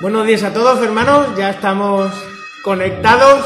Buenos 0.00 0.26
días 0.26 0.42
a 0.44 0.52
todos, 0.52 0.80
hermanos. 0.82 1.36
Ya 1.36 1.50
estamos 1.50 2.12
conectados. 2.62 3.44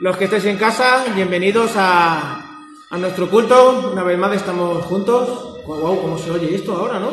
Los 0.00 0.16
que 0.16 0.24
estéis 0.24 0.44
en 0.46 0.58
casa, 0.58 1.04
bienvenidos 1.14 1.72
a, 1.76 2.44
a 2.90 2.98
nuestro 2.98 3.30
culto. 3.30 3.90
Una 3.92 4.02
vez 4.02 4.18
más 4.18 4.34
estamos 4.34 4.84
juntos. 4.86 5.62
Guau, 5.64 6.00
cómo 6.00 6.18
se 6.18 6.30
oye 6.30 6.54
esto 6.54 6.76
ahora, 6.76 6.98
¿no? 6.98 7.12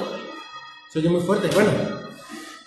Se 0.90 1.00
oye 1.00 1.10
muy 1.10 1.22
fuerte. 1.22 1.48
Bueno, 1.54 1.72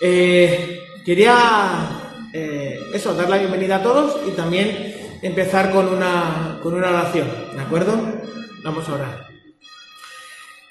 eh, 0.01 0.85
quería 1.05 1.89
eh, 2.33 2.80
eso, 2.93 3.14
dar 3.14 3.29
la 3.29 3.39
bienvenida 3.39 3.77
a 3.77 3.83
todos 3.83 4.21
y 4.27 4.33
también 4.33 5.19
empezar 5.23 5.71
con 5.71 5.89
una, 5.89 6.59
con 6.62 6.75
una 6.75 6.89
oración, 6.89 7.29
¿de 7.55 7.62
acuerdo? 7.62 7.96
Vamos 8.62 8.89
a 8.89 8.95
orar. 8.95 9.36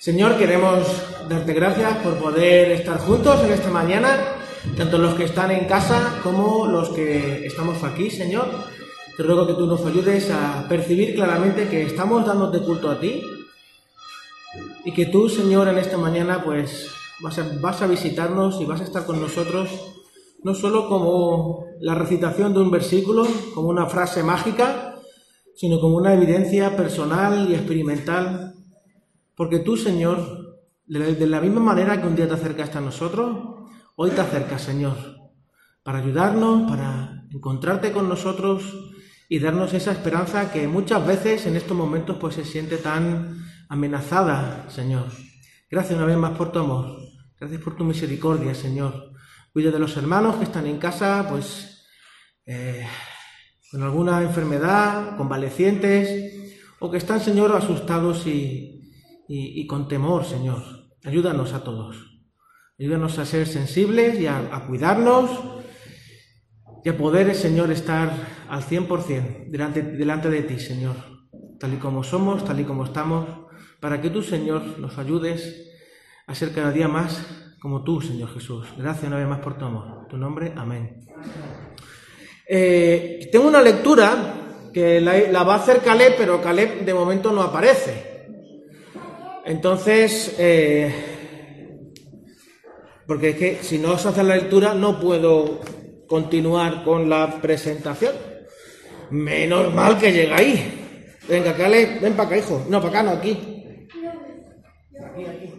Señor, 0.05 0.37
queremos 0.37 0.85
darte 1.27 1.51
gracias 1.51 1.97
por 2.03 2.19
poder 2.19 2.69
estar 2.69 2.99
juntos 2.99 3.43
en 3.43 3.51
esta 3.51 3.71
mañana, 3.71 4.35
tanto 4.77 4.99
los 4.99 5.15
que 5.15 5.23
están 5.23 5.49
en 5.49 5.65
casa 5.65 6.19
como 6.21 6.67
los 6.67 6.89
que 6.89 7.43
estamos 7.47 7.83
aquí, 7.83 8.11
Señor. 8.11 8.45
Te 9.17 9.23
ruego 9.23 9.47
que 9.47 9.55
tú 9.55 9.65
nos 9.65 9.83
ayudes 9.83 10.29
a 10.29 10.67
percibir 10.69 11.15
claramente 11.15 11.67
que 11.67 11.81
estamos 11.81 12.23
dándote 12.23 12.59
culto 12.59 12.91
a 12.91 12.99
ti 12.99 13.23
y 14.83 14.91
que 14.93 15.07
tú, 15.07 15.27
Señor, 15.27 15.69
en 15.69 15.79
esta 15.79 15.97
mañana, 15.97 16.43
pues 16.43 16.87
vas 17.23 17.39
a, 17.39 17.47
vas 17.59 17.81
a 17.81 17.87
visitarnos 17.87 18.61
y 18.61 18.65
vas 18.65 18.81
a 18.81 18.83
estar 18.83 19.07
con 19.07 19.19
nosotros, 19.19 19.71
no 20.43 20.53
solo 20.53 20.87
como 20.87 21.65
la 21.79 21.95
recitación 21.95 22.53
de 22.53 22.59
un 22.59 22.69
versículo, 22.69 23.25
como 23.55 23.69
una 23.69 23.87
frase 23.87 24.21
mágica, 24.21 24.99
sino 25.55 25.79
como 25.81 25.97
una 25.97 26.13
evidencia 26.13 26.77
personal 26.77 27.49
y 27.49 27.55
experimental 27.55 28.54
porque 29.35 29.59
tú, 29.59 29.77
Señor, 29.77 30.61
de 30.85 31.27
la 31.27 31.41
misma 31.41 31.61
manera 31.61 31.99
que 31.99 32.07
un 32.07 32.15
día 32.15 32.27
te 32.27 32.35
acercaste 32.35 32.77
a 32.77 32.81
nosotros, 32.81 33.67
hoy 33.95 34.11
te 34.11 34.21
acercas, 34.21 34.61
Señor, 34.61 34.95
para 35.83 35.99
ayudarnos, 35.99 36.69
para 36.69 37.25
encontrarte 37.31 37.91
con 37.91 38.07
nosotros 38.07 38.63
y 39.27 39.39
darnos 39.39 39.73
esa 39.73 39.91
esperanza 39.91 40.51
que 40.51 40.67
muchas 40.67 41.05
veces 41.05 41.45
en 41.47 41.55
estos 41.55 41.75
momentos 41.75 42.17
pues 42.19 42.35
se 42.35 42.45
siente 42.45 42.77
tan 42.77 43.45
amenazada, 43.69 44.69
Señor. 44.69 45.07
Gracias 45.69 45.97
una 45.97 46.05
vez 46.05 46.17
más 46.17 46.37
por 46.37 46.51
tu 46.51 46.59
amor. 46.59 46.97
Gracias 47.39 47.61
por 47.61 47.75
tu 47.75 47.83
misericordia, 47.83 48.53
Señor. 48.53 49.11
Cuida 49.51 49.71
de 49.71 49.79
los 49.79 49.97
hermanos 49.97 50.35
que 50.35 50.43
están 50.43 50.67
en 50.67 50.77
casa, 50.77 51.25
pues 51.29 51.85
eh, 52.45 52.85
con 53.71 53.81
alguna 53.83 54.21
enfermedad, 54.21 55.17
convalecientes, 55.17 56.53
o 56.79 56.91
que 56.91 56.97
están, 56.97 57.19
Señor, 57.19 57.55
asustados 57.55 58.27
y, 58.27 58.74
y, 59.27 59.65
con 59.67 59.87
temor, 59.87 60.25
Señor. 60.25 60.61
Ayúdanos 61.03 61.53
a 61.53 61.63
todos. 61.63 61.95
Ayúdanos 62.79 63.17
a 63.19 63.25
ser 63.25 63.47
sensibles 63.47 64.19
y 64.19 64.27
a, 64.27 64.65
cuidarnos 64.67 65.29
y 66.83 66.89
a 66.89 66.97
poder, 66.97 67.33
Señor, 67.33 67.71
estar 67.71 68.11
al 68.49 68.61
100% 68.61 69.49
delante, 69.49 69.81
delante 69.81 70.29
de 70.29 70.43
ti, 70.43 70.59
Señor, 70.59 70.95
tal 71.59 71.73
y 71.73 71.77
como 71.77 72.03
somos, 72.03 72.43
tal 72.43 72.59
y 72.59 72.63
como 72.63 72.85
estamos, 72.85 73.27
para 73.79 74.01
que 74.01 74.09
tú, 74.09 74.21
Señor, 74.21 74.77
nos 74.77 74.97
ayudes 74.97 75.71
a 76.27 76.35
ser 76.35 76.53
cada 76.53 76.71
día 76.71 76.87
más 76.87 77.25
como 77.59 77.83
tú, 77.83 78.01
Señor 78.01 78.31
Jesús. 78.33 78.67
Gracias 78.77 79.05
una 79.05 79.17
vez 79.17 79.27
más 79.27 79.39
por 79.39 79.57
tu 79.57 79.65
amor. 79.65 80.07
Tu 80.07 80.17
nombre, 80.17 80.53
amén. 80.55 81.07
Eh, 82.47 83.29
tengo 83.31 83.47
una 83.47 83.61
lectura 83.61 84.69
que 84.71 85.01
la 85.01 85.43
va 85.43 85.55
a 85.55 85.57
hacer 85.57 85.79
Caleb, 85.81 86.15
pero 86.17 86.41
Caleb 86.41 86.85
de 86.85 86.93
momento 86.93 87.31
no 87.31 87.41
aparece. 87.41 88.14
Entonces, 89.45 90.35
eh, 90.39 90.91
porque 93.05 93.29
es 93.29 93.35
que 93.37 93.55
si 93.61 93.77
no 93.77 93.97
se 93.97 94.09
hace 94.09 94.23
la 94.23 94.35
lectura 94.35 94.73
no 94.73 94.99
puedo 94.99 95.61
continuar 96.07 96.83
con 96.83 97.09
la 97.09 97.41
presentación. 97.41 98.13
Menos 99.11 99.73
mal 99.73 99.99
que 99.99 100.11
llega 100.11 100.37
ahí. 100.37 101.15
Venga, 101.27 101.55
Cale, 101.55 101.99
ven 102.01 102.13
para 102.13 102.29
acá, 102.29 102.37
hijo. 102.37 102.65
No, 102.69 102.81
para 102.81 102.89
acá, 102.89 103.03
no, 103.03 103.11
aquí. 103.11 103.87
Aquí, 104.99 105.25
aquí. 105.25 105.55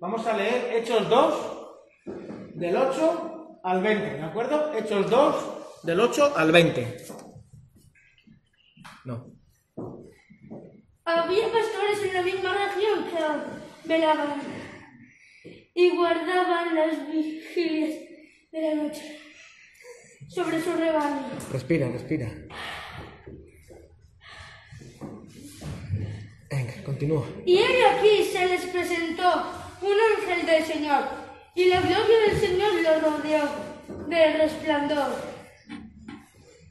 Vamos 0.00 0.26
a 0.26 0.36
leer 0.36 0.76
Hechos 0.76 1.08
2, 1.08 1.63
del 2.04 2.76
8 2.76 3.60
al 3.62 3.82
20, 3.82 4.14
¿de 4.14 4.22
acuerdo? 4.22 4.72
Hechos 4.74 5.10
2, 5.10 5.84
del 5.84 6.00
8 6.00 6.32
al 6.36 6.52
20. 6.52 6.96
No. 9.04 9.26
Había 11.04 11.52
pastores 11.52 12.02
en 12.02 12.14
la 12.14 12.22
misma 12.22 12.54
región 12.54 13.04
que 13.04 13.88
velaban 13.88 14.40
y 15.74 15.96
guardaban 15.96 16.74
las 16.74 17.12
vigilias 17.12 17.90
de 18.52 18.60
la 18.60 18.74
noche 18.82 19.20
sobre 20.28 20.60
su 20.62 20.72
rebaño. 20.72 21.28
Respira, 21.52 21.88
respira. 21.88 22.30
Venga, 26.50 26.74
continúa. 26.84 27.26
Y 27.44 27.58
he 27.58 27.86
aquí 27.86 28.24
se 28.24 28.46
les 28.46 28.66
presentó 28.66 29.28
un 29.82 29.96
ángel 30.16 30.46
del 30.46 30.64
Señor, 30.64 31.04
y 31.54 31.66
la 31.66 31.80
gloria 31.80 32.18
del 32.26 32.40
Señor 32.40 32.74
los 32.74 33.02
rodeó 33.02 33.48
de 34.08 34.32
resplandor. 34.34 35.34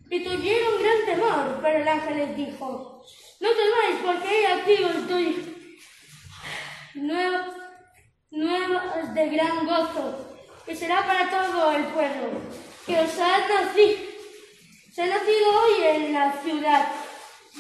Y 0.10 0.24
tuvieron 0.24 0.82
gran 0.82 1.06
temor, 1.06 1.60
pero 1.62 1.80
el 1.80 1.88
ángel 1.88 2.18
les 2.18 2.38
dijo, 2.38 3.04
no 3.40 3.50
temáis, 3.50 4.02
porque 4.04 4.42
he 4.42 4.48
aquí 4.48 4.84
os 4.84 5.08
doy 5.08 5.56
nuevas, 6.96 7.48
nuevas 8.30 9.14
de 9.14 9.30
gran 9.30 9.66
gozo, 9.66 10.38
que 10.66 10.76
será 10.76 11.06
para 11.06 11.30
todo 11.30 11.72
el 11.72 11.86
pueblo, 11.86 12.28
que 12.86 13.00
os 13.00 13.20
ha 13.20 13.48
nacido, 13.48 13.98
se 14.94 15.02
ha 15.02 15.08
nacido 15.08 15.62
hoy 15.64 15.84
en 15.84 16.14
la 16.14 16.34
ciudad, 16.44 16.88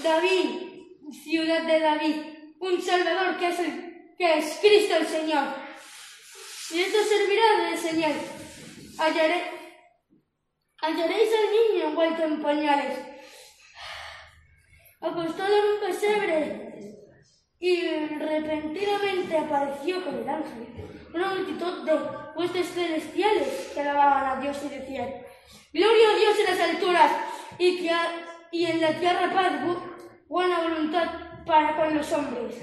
David, 0.03 0.73
ciudad 1.23 1.63
de 1.63 1.79
David, 1.79 2.15
un 2.59 2.81
Salvador 2.81 3.37
que 3.37 3.47
es, 3.47 3.59
el, 3.59 4.15
que 4.17 4.37
es 4.37 4.59
Cristo 4.61 4.95
el 4.97 5.07
Señor. 5.07 5.62
Y 6.71 6.79
esto 6.81 6.97
servirá 7.03 7.69
de 7.69 7.77
señal. 7.77 8.13
Hallaré, 8.97 9.43
hallaréis 10.81 11.29
al 11.33 11.73
niño 11.75 11.87
envuelto 11.89 12.23
en 12.23 12.41
pañales, 12.41 12.99
acostado 15.01 15.53
en 15.55 15.65
un 15.73 15.79
pesebre, 15.79 16.69
y 17.59 17.81
repentinamente 18.19 19.37
apareció 19.37 20.03
con 20.03 20.15
el 20.19 20.27
ángel 20.29 20.67
una 21.13 21.29
multitud 21.35 21.83
de 21.85 21.93
huestes 22.35 22.73
celestiales 22.73 23.71
que 23.73 23.81
alababan 23.81 24.37
a 24.37 24.41
Dios 24.41 24.57
y 24.65 24.69
decían, 24.69 25.09
Gloria 25.71 26.09
a 26.09 26.15
Dios 26.17 26.39
en 26.39 26.45
las 26.57 26.69
alturas 26.69 27.11
y, 27.57 27.87
en 28.65 28.81
la 28.81 28.99
tierra 28.99 29.31
paz, 29.33 29.53
bu- 29.63 30.25
buena 30.27 30.61
voluntad 30.61 31.45
para 31.45 31.75
con 31.75 31.95
los 31.95 32.11
hombres. 32.11 32.55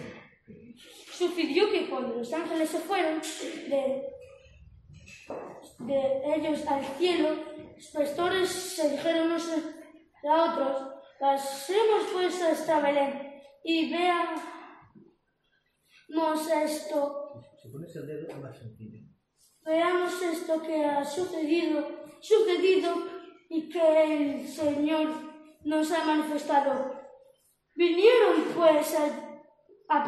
Sucedió 1.20 1.70
que 1.70 1.86
cuando 1.90 2.16
los 2.16 2.32
ángeles 2.32 2.70
se 2.70 2.78
fueron 2.78 3.20
de, 3.20 4.08
de 5.80 6.34
ellos 6.34 6.66
al 6.66 6.82
cielo, 6.96 7.28
los 7.76 7.86
pastores 7.88 8.48
se 8.48 8.88
dijeron 8.92 9.26
unos 9.26 9.46
a 10.26 10.44
otros, 10.44 10.94
pasemos 11.20 12.04
pues 12.14 12.40
hasta 12.40 12.80
Belén 12.80 13.34
y 13.62 13.90
veamos 13.90 14.40
esto, 16.64 17.34
Si 17.62 17.68
pones 17.68 17.94
el 17.96 18.06
dedo 18.06 18.38
más 18.38 18.58
sencillo. 18.58 19.06
veamos 19.62 20.22
esto 20.22 20.62
que 20.62 20.86
ha 20.86 21.04
sucedido, 21.04 21.86
sucedido 22.22 22.94
y 23.50 23.68
que 23.68 24.04
el 24.04 24.48
Señor 24.48 25.10
nos 25.64 25.92
ha 25.92 26.02
manifestado. 26.02 26.98
Vinieron 27.74 28.42
pues 28.56 28.96
a, 29.88 30.04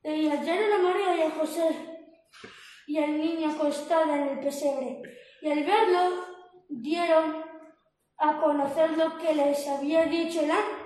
a 0.00 0.08
presura 0.08 0.16
y 0.16 0.28
hallaron 0.28 0.72
a 0.72 0.78
María 0.78 1.16
y 1.16 1.22
a 1.22 1.30
José 1.30 1.90
y 2.86 2.98
al 2.98 3.18
niño 3.18 3.50
acostado 3.50 4.14
en 4.14 4.28
el 4.28 4.40
pesebre. 4.40 5.02
Y 5.42 5.50
al 5.50 5.64
verlo, 5.64 6.24
dieron 6.68 7.44
a 8.18 8.40
conocer 8.40 8.90
lo 8.96 9.16
que 9.16 9.34
les 9.34 9.66
había 9.68 10.06
dicho 10.06 10.40
el 10.40 10.50
ángel. 10.50 10.76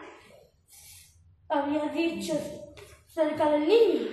Había 1.49 1.85
dicho 1.87 2.35
cerca 3.09 3.51
del 3.51 3.69
niño. 3.69 4.09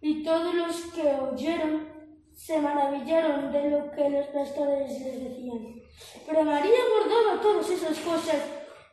Y 0.00 0.22
todos 0.22 0.54
los 0.54 0.76
que 0.92 1.02
oyeron 1.02 1.88
se 2.34 2.60
maravillaron 2.60 3.52
de 3.52 3.70
lo 3.70 3.90
que 3.92 4.10
los 4.10 4.26
pastores 4.26 4.90
les 5.00 5.24
decían. 5.24 5.80
Pero 6.26 6.44
María 6.44 6.78
guardaba 6.90 7.40
todas 7.40 7.70
esas 7.70 7.98
cosas, 8.00 8.42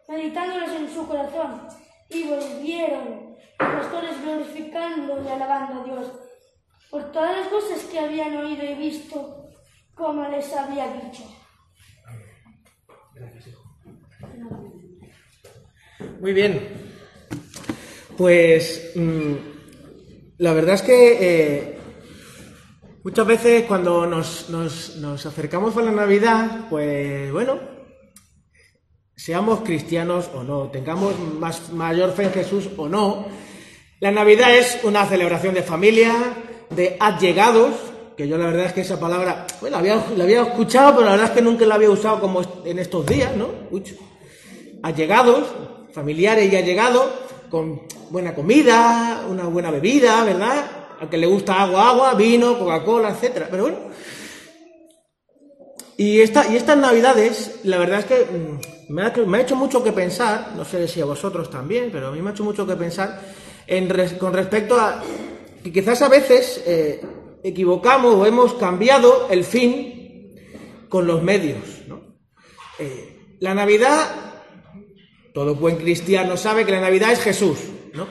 meditándolas 0.08 0.72
en 0.72 0.90
su 0.90 1.08
corazón. 1.08 1.68
Y 2.10 2.24
volvieron 2.24 3.29
los 3.60 3.70
pastores 3.70 4.22
glorificando 4.24 5.24
y 5.24 5.28
alabando 5.28 5.82
a 5.82 5.84
Dios 5.84 6.12
por 6.90 7.12
todas 7.12 7.38
las 7.38 7.48
cosas 7.50 7.84
que 7.84 8.00
habían 8.00 8.36
oído 8.38 8.64
y 8.64 8.76
visto, 8.76 9.50
como 9.94 10.28
les 10.28 10.52
había 10.54 10.88
dicho. 10.94 11.24
Muy 16.20 16.34
bien. 16.34 16.68
Pues 18.18 18.92
mm, 18.96 19.34
la 20.40 20.54
verdad 20.54 20.76
es 20.76 20.82
que 20.82 21.18
eh, 21.22 21.80
muchas 23.04 23.28
veces 23.28 23.64
cuando 23.66 24.06
nos, 24.06 24.50
nos, 24.50 24.98
nos 24.98 25.26
acercamos 25.26 25.78
a 25.78 25.82
la 25.82 25.92
Navidad, 25.92 26.68
pues 26.70 27.32
bueno, 27.32 27.60
seamos 29.16 29.60
cristianos 29.62 30.30
o 30.34 30.44
no, 30.44 30.70
tengamos 30.70 31.18
más, 31.20 31.72
mayor 31.72 32.14
fe 32.14 32.24
en 32.24 32.32
Jesús 32.32 32.70
o 32.78 32.90
no, 32.90 33.26
la 34.00 34.12
Navidad 34.12 34.56
es 34.56 34.80
una 34.84 35.06
celebración 35.06 35.54
de 35.54 35.64
familia, 35.64 36.14
de 36.70 36.96
allegados, 37.00 37.72
que 38.16 38.28
yo 38.28 38.38
la 38.38 38.46
verdad 38.46 38.66
es 38.66 38.74
que 38.74 38.82
esa 38.82 39.00
palabra, 39.00 39.46
bueno, 39.60 39.82
la 39.82 40.24
había, 40.24 40.42
escuchado, 40.42 40.94
pero 40.94 41.06
la 41.06 41.12
verdad 41.12 41.28
es 41.28 41.34
que 41.34 41.42
nunca 41.42 41.66
la 41.66 41.76
había 41.76 41.90
usado 41.90 42.22
como 42.22 42.42
en 42.64 42.80
estos 42.80 43.06
días, 43.06 43.36
¿no? 43.36 43.50
Uy, 43.72 43.84
allegados, 44.84 45.48
familiares 45.94 46.52
y 46.52 46.56
allegados, 46.56 47.08
con 47.50 47.82
buena 48.10 48.34
comida, 48.34 49.26
una 49.30 49.44
buena 49.46 49.70
bebida, 49.70 50.24
¿verdad? 50.24 50.66
Al 51.02 51.10
que 51.10 51.18
le 51.18 51.28
gusta 51.28 51.62
agua, 51.62 51.90
agua, 51.90 52.14
vino, 52.14 52.58
Coca-Cola, 52.58 53.10
etcétera. 53.10 53.48
Pero 53.52 53.64
bueno. 53.64 53.78
Y, 55.98 56.22
esta, 56.22 56.48
y 56.48 56.56
estas 56.56 56.78
navidades, 56.78 57.60
la 57.64 57.78
verdad 57.78 58.00
es 58.00 58.06
que 58.06 58.26
mm, 58.26 58.94
me 58.94 59.04
ha, 59.04 59.42
hecho 59.42 59.56
mucho 59.58 59.84
que 59.84 59.92
pensar, 59.92 60.54
no 60.56 60.64
sé 60.64 60.88
si 60.88 61.02
a 61.02 61.06
vosotros 61.06 61.50
también, 61.50 61.90
pero 61.92 62.08
a 62.08 62.12
mí 62.12 62.22
me 62.22 62.30
ha 62.30 62.34
hecho 62.34 62.46
mucho 62.46 62.66
que 62.66 62.76
pensar 62.76 63.20
con 64.20 64.34
respecto 64.34 64.80
a 64.80 65.04
que 65.64 65.72
quizás 65.72 66.02
a 66.02 66.10
veces 66.10 66.64
eh, 66.66 67.02
equivocamos 67.44 68.16
o 68.16 68.26
hemos 68.26 68.56
cambiado 68.56 69.28
el 69.30 69.44
fin 69.44 70.36
con 70.90 71.06
los 71.06 71.22
medios. 71.22 71.64
Eh, 72.80 73.38
la 73.40 73.54
Navidad 73.54 74.30
todo 75.34 75.56
buen 75.56 75.78
cristiano 75.78 76.38
sabe 76.38 76.66
que 76.66 76.72
la 76.72 76.82
Navidad 76.82 77.12
es 77.12 77.22
Jesús, 77.22 77.58
¿no? 77.94 78.08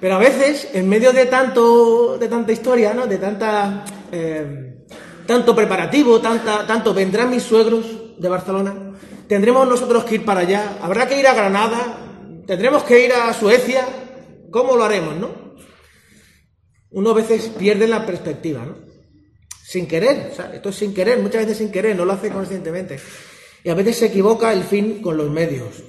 Pero 0.00 0.16
a 0.16 0.18
veces, 0.18 0.68
en 0.74 0.88
medio 0.88 1.12
de 1.12 1.26
tanto, 1.26 2.18
de 2.18 2.28
tanta 2.28 2.52
historia, 2.52 2.92
¿no? 2.92 3.06
De 3.06 3.18
tanta, 3.18 3.84
eh, 4.10 4.84
tanto 5.26 5.54
preparativo, 5.54 6.20
tanta, 6.20 6.66
tanto 6.66 6.92
vendrán 6.92 7.30
mis 7.30 7.42
suegros 7.42 8.18
de 8.18 8.28
Barcelona, 8.28 8.74
tendremos 9.28 9.66
nosotros 9.66 10.04
que 10.04 10.16
ir 10.16 10.24
para 10.24 10.40
allá, 10.40 10.78
habrá 10.82 11.08
que 11.08 11.18
ir 11.18 11.26
a 11.26 11.34
Granada, 11.34 11.98
tendremos 12.46 12.82
que 12.82 13.04
ir 13.04 13.12
a 13.12 13.32
Suecia, 13.32 13.86
¿cómo 14.54 14.76
lo 14.76 14.84
haremos, 14.84 15.16
no? 15.16 15.56
Uno 16.90 17.10
a 17.10 17.14
veces 17.14 17.48
pierde 17.58 17.88
la 17.88 18.06
perspectiva, 18.06 18.64
¿no? 18.64 18.76
Sin 19.64 19.88
querer, 19.88 20.30
o 20.30 20.34
sea, 20.36 20.54
esto 20.54 20.68
es 20.68 20.76
sin 20.76 20.94
querer, 20.94 21.18
muchas 21.18 21.42
veces 21.42 21.58
sin 21.58 21.72
querer, 21.72 21.96
no 21.96 22.04
lo 22.04 22.12
hace 22.12 22.30
conscientemente. 22.30 23.00
Y 23.64 23.68
a 23.68 23.74
veces 23.74 23.96
se 23.96 24.06
equivoca 24.06 24.52
el 24.52 24.62
fin 24.62 25.02
con 25.02 25.16
los 25.16 25.28
medios. 25.28 25.82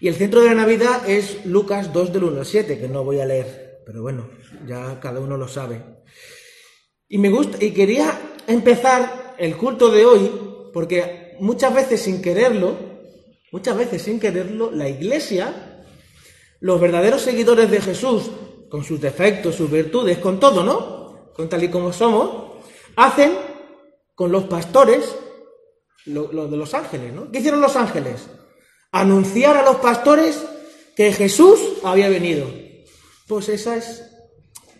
Y 0.00 0.08
el 0.08 0.16
centro 0.16 0.42
de 0.42 0.48
la 0.48 0.54
Navidad 0.54 1.08
es 1.08 1.46
Lucas 1.46 1.94
2 1.94 2.12
del 2.12 2.24
1 2.24 2.40
al 2.40 2.46
7, 2.46 2.78
que 2.78 2.88
no 2.88 3.04
voy 3.04 3.20
a 3.20 3.26
leer, 3.26 3.80
pero 3.86 4.02
bueno, 4.02 4.28
ya 4.66 5.00
cada 5.00 5.18
uno 5.20 5.38
lo 5.38 5.48
sabe. 5.48 5.80
Y 7.08 7.16
me 7.16 7.30
gusta, 7.30 7.56
y 7.64 7.70
quería 7.70 8.20
empezar 8.48 9.34
el 9.38 9.56
culto 9.56 9.90
de 9.90 10.04
hoy, 10.04 10.30
porque 10.74 11.36
muchas 11.40 11.72
veces 11.72 12.02
sin 12.02 12.20
quererlo, 12.20 12.76
muchas 13.50 13.78
veces 13.78 14.02
sin 14.02 14.20
quererlo, 14.20 14.70
la 14.70 14.90
iglesia, 14.90 15.69
los 16.60 16.80
verdaderos 16.80 17.22
seguidores 17.22 17.70
de 17.70 17.80
Jesús, 17.80 18.30
con 18.68 18.84
sus 18.84 19.00
defectos, 19.00 19.56
sus 19.56 19.70
virtudes, 19.70 20.18
con 20.18 20.38
todo, 20.38 20.62
¿no? 20.62 21.32
Con 21.34 21.48
tal 21.48 21.64
y 21.64 21.68
como 21.68 21.92
somos, 21.92 22.60
hacen 22.96 23.32
con 24.14 24.30
los 24.30 24.44
pastores 24.44 25.16
lo, 26.06 26.28
de 26.48 26.56
los 26.56 26.74
ángeles, 26.74 27.12
¿no? 27.12 27.30
¿Qué 27.30 27.38
hicieron 27.38 27.60
los 27.60 27.76
ángeles? 27.76 28.28
anunciar 28.92 29.56
a 29.56 29.62
los 29.62 29.76
pastores 29.76 30.42
que 30.96 31.12
Jesús 31.12 31.60
había 31.84 32.08
venido. 32.08 32.50
Pues 33.26 33.48
esa 33.48 33.76
es, 33.76 34.02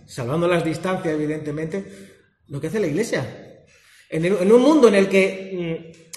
salvando 0.07 0.49
las 0.49 0.65
distancias, 0.65 1.15
evidentemente, 1.15 1.85
lo 2.49 2.61
que 2.61 2.67
hace 2.67 2.81
la 2.81 2.89
iglesia. 2.89 3.65
En 4.09 4.53
un 4.53 4.63
mundo 4.63 4.89
en 4.89 4.97
el 4.97 5.09
que 5.09 5.93
mm, 5.95 6.10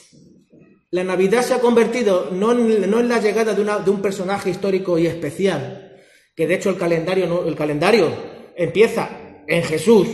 la 0.94 1.04
Navidad 1.04 1.42
se 1.42 1.56
ha 1.56 1.60
convertido 1.60 2.30
no 2.32 2.52
en, 2.52 2.88
no 2.88 3.00
en 3.00 3.10
la 3.10 3.20
llegada 3.20 3.56
de, 3.56 3.62
una, 3.64 3.80
de, 3.80 3.90
un 3.90 4.00
personaje 4.00 4.52
histórico 4.52 5.00
y 5.00 5.08
especial, 5.08 6.00
que 6.36 6.46
de 6.46 6.54
hecho 6.54 6.70
el 6.70 6.78
calendario, 6.78 7.26
no, 7.26 7.48
el 7.48 7.56
calendario 7.56 8.14
empieza 8.56 9.10
en 9.48 9.64
Jesús, 9.64 10.08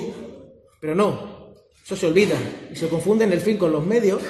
pero 0.80 0.96
no, 0.96 1.54
eso 1.84 1.98
se 1.98 2.08
olvida 2.08 2.38
y 2.72 2.78
se 2.78 2.88
confunde 2.88 3.26
en 3.26 3.34
el 3.34 3.42
fin 3.42 3.58
con 3.58 3.74
los 3.74 3.86
medios. 3.86 4.22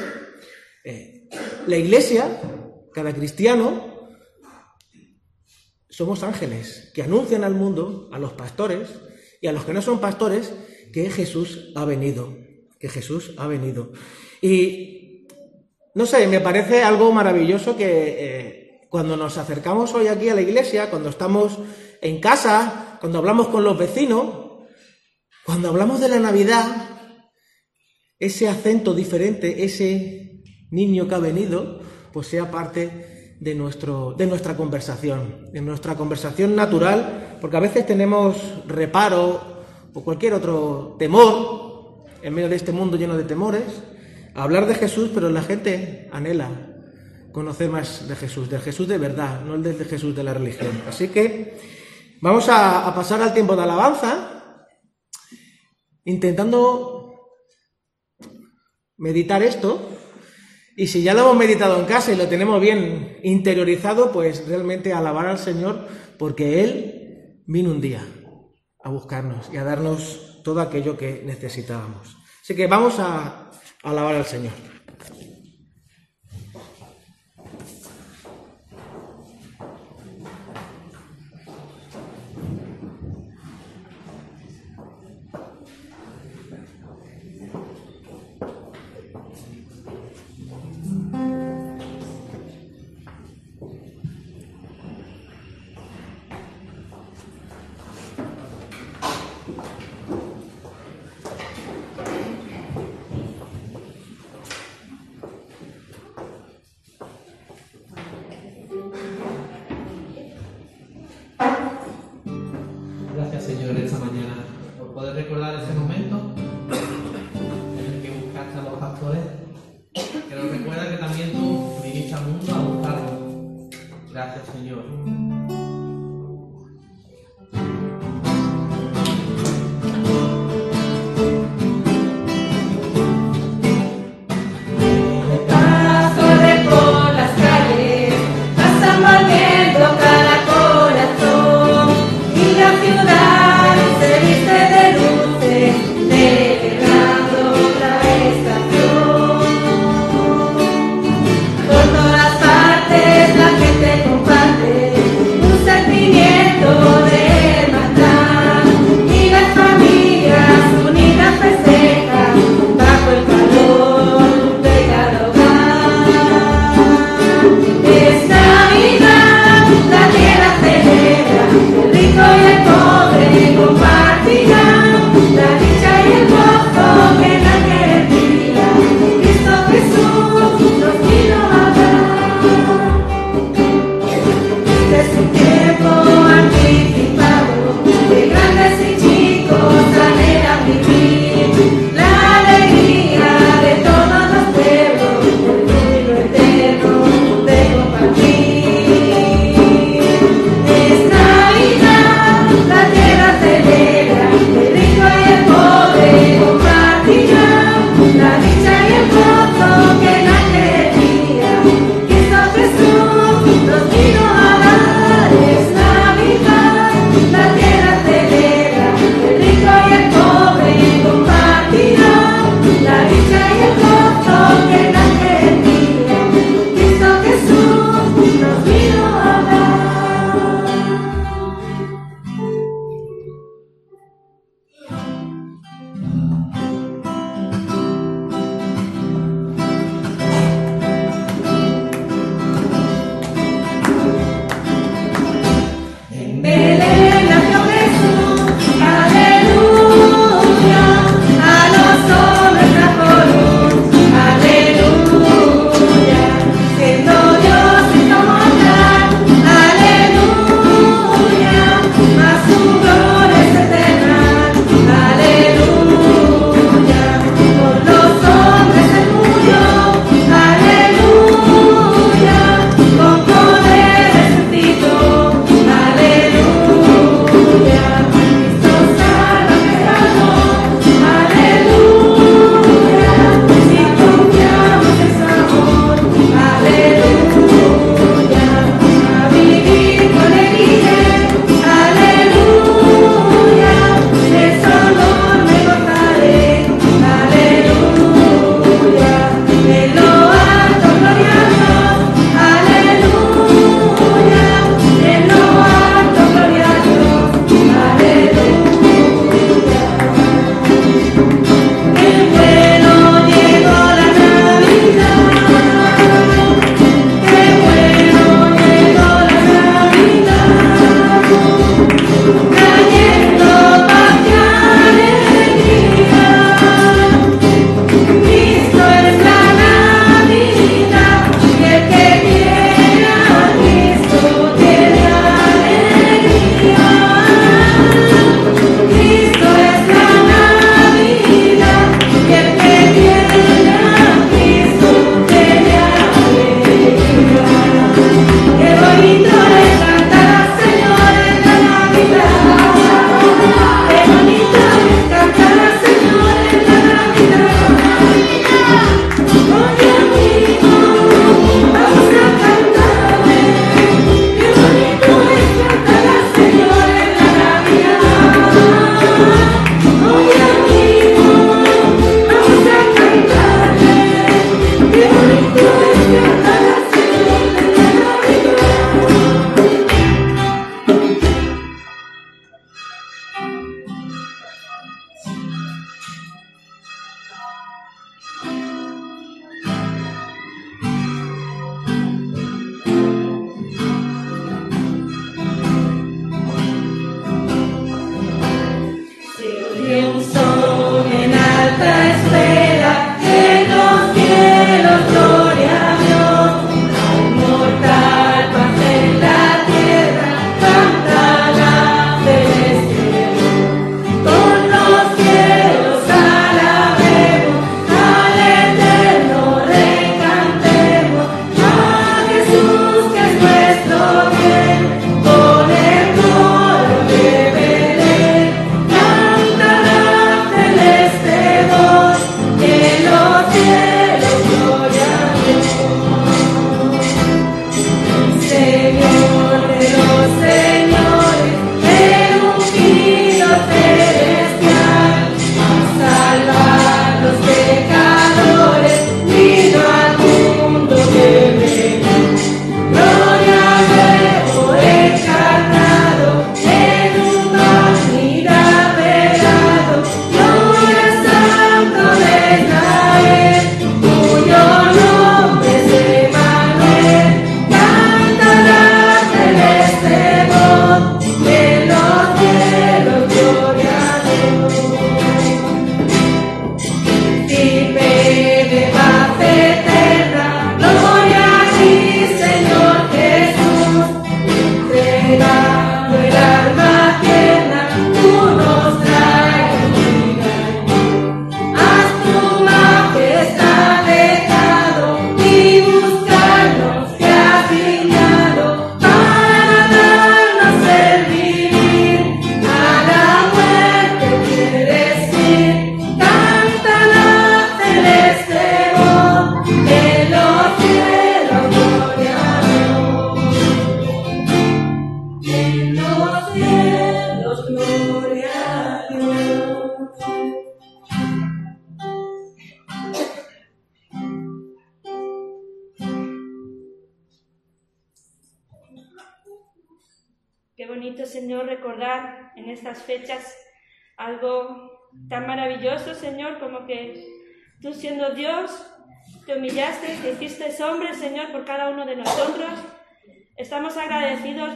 Eh, 0.84 1.30
la 1.68 1.78
iglesia 1.78 2.42
cada 2.96 3.13
cristiano 3.13 4.10
somos 5.88 6.24
ángeles 6.24 6.92
que 6.96 7.04
anuncian 7.04 7.44
al 7.44 7.54
mundo, 7.54 8.10
a 8.12 8.18
los 8.18 8.34
pastores 8.34 8.90
y 9.40 9.46
a 9.46 9.51
los 9.51 9.66
que 9.66 9.74
no 9.74 9.84
son 9.84 10.01
pastores, 10.01 10.51
que 10.92 11.12
Jesús 11.12 11.72
ha 11.75 11.86
venido, 11.86 12.36
que 12.80 12.90
Jesús 12.90 13.36
ha 13.38 13.46
venido. 13.46 13.92
Y 14.42 14.99
no 15.95 16.06
sé, 16.06 16.27
me 16.27 16.39
parece 16.39 16.83
algo 16.83 17.12
maravilloso 17.12 17.75
que 17.75 17.86
eh, 17.88 18.81
cuando 18.89 19.18
nos 19.18 19.38
acercamos 19.38 19.94
hoy 19.94 20.07
aquí 20.07 20.30
a 20.30 20.36
la 20.36 20.41
iglesia, 20.41 20.89
cuando 20.89 21.09
estamos 21.09 21.57
en 22.01 22.19
casa, 22.19 22.97
cuando 23.00 23.19
hablamos 23.19 23.47
con 23.47 23.63
los 23.63 23.77
vecinos, 23.77 24.50
cuando 25.45 25.69
hablamos 25.69 26.00
de 26.00 26.09
la 26.09 26.19
Navidad, 26.19 26.89
ese 28.19 28.47
acento 28.47 28.94
diferente, 28.94 29.63
ese 29.63 30.44
niño 30.71 31.07
que 31.07 31.15
ha 31.15 31.19
venido, 31.19 31.80
pues 32.12 32.27
sea 32.27 32.51
parte 32.51 33.38
de, 33.39 33.56
nuestro, 33.56 34.13
de 34.18 34.27
nuestra 34.27 34.56
conversación, 34.56 35.51
de 35.51 35.62
nuestra 35.62 35.95
conversación 35.95 36.56
natural, 36.56 37.38
porque 37.41 37.57
a 37.57 37.62
veces 37.62 37.86
tenemos 37.86 38.38
reparo 38.68 39.59
o 39.94 40.03
cualquier 40.03 40.33
otro 40.33 40.95
temor 41.00 42.06
en 42.21 42.33
medio 42.33 42.50
de 42.50 42.56
este 42.56 42.71
mundo 42.71 42.97
lleno 42.97 43.18
de 43.18 43.24
temores, 43.24 43.63
hablar 44.44 44.65
de 44.68 44.75
Jesús, 44.75 45.12
pero 45.13 45.30
la 45.30 45.41
gente 45.41 46.09
anhela 46.12 46.50
conocer 47.31 47.69
más 47.69 48.07
de 48.07 48.15
Jesús, 48.15 48.50
del 48.50 48.62
Jesús 48.62 48.88
de 48.88 48.97
verdad, 48.97 49.41
no 49.41 49.56
el 49.56 49.63
de 49.63 49.86
Jesús 49.86 50.15
de 50.15 50.24
la 50.24 50.33
religión. 50.33 50.81
Así 50.88 51.09
que 51.09 51.57
vamos 52.21 52.50
a, 52.50 52.88
a 52.88 52.95
pasar 52.95 53.21
al 53.21 53.33
tiempo 53.33 53.56
de 53.56 53.63
alabanza, 53.63 54.65
intentando 56.06 57.30
meditar 58.97 59.44
esto 59.44 59.97
y 60.75 60.88
si 60.88 61.03
ya 61.03 61.13
lo 61.13 61.21
hemos 61.21 61.36
meditado 61.36 61.77
en 61.77 61.86
casa 61.86 62.13
y 62.13 62.15
lo 62.15 62.29
tenemos 62.29 62.62
bien 62.62 63.19
interiorizado, 63.22 64.13
pues 64.13 64.48
realmente 64.48 64.93
alabar 64.93 65.27
al 65.27 65.38
Señor 65.38 65.88
porque 66.17 66.63
Él 66.63 67.43
vino 67.46 67.72
un 67.72 67.81
día 67.81 68.05
a 68.81 68.89
buscarnos 68.89 69.50
y 69.51 69.58
a 69.58 69.65
darnos 69.65 70.41
todo 70.43 70.62
aquello 70.62 70.96
que 70.96 71.22
necesitábamos. 71.25 72.15
Así 72.41 72.55
que 72.55 72.67
vamos 72.67 72.96
a 73.00 73.51
alabar 73.83 74.15
al 74.15 74.25
Señor. 74.25 74.51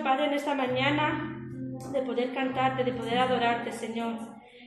Padre, 0.03 0.25
en 0.25 0.33
esta 0.33 0.53
mañana 0.53 1.39
de 1.91 2.01
poder 2.01 2.33
cantarte, 2.33 2.83
de 2.83 2.93
poder 2.93 3.17
adorarte, 3.17 3.71
Señor. 3.71 4.17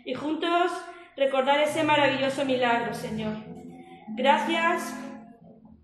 Y 0.05 0.15
juntos 0.15 0.73
recordar 1.17 1.61
ese 1.61 1.83
maravilloso 1.83 2.45
milagro, 2.45 2.95
Señor. 2.95 3.35
Gracias 4.17 4.95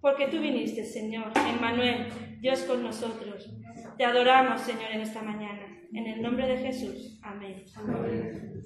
porque 0.00 0.28
tú 0.28 0.40
viniste, 0.40 0.84
Señor, 0.84 1.32
Emmanuel, 1.48 2.08
Dios 2.40 2.62
con 2.62 2.82
nosotros. 2.82 3.50
Te 3.96 4.04
adoramos, 4.04 4.60
Señor, 4.60 4.90
en 4.92 5.00
esta 5.00 5.22
mañana. 5.22 5.66
En 5.92 6.06
el 6.06 6.22
nombre 6.22 6.46
de 6.46 6.56
Jesús. 6.58 7.20
Amén. 7.22 7.64
Amén. 7.76 8.62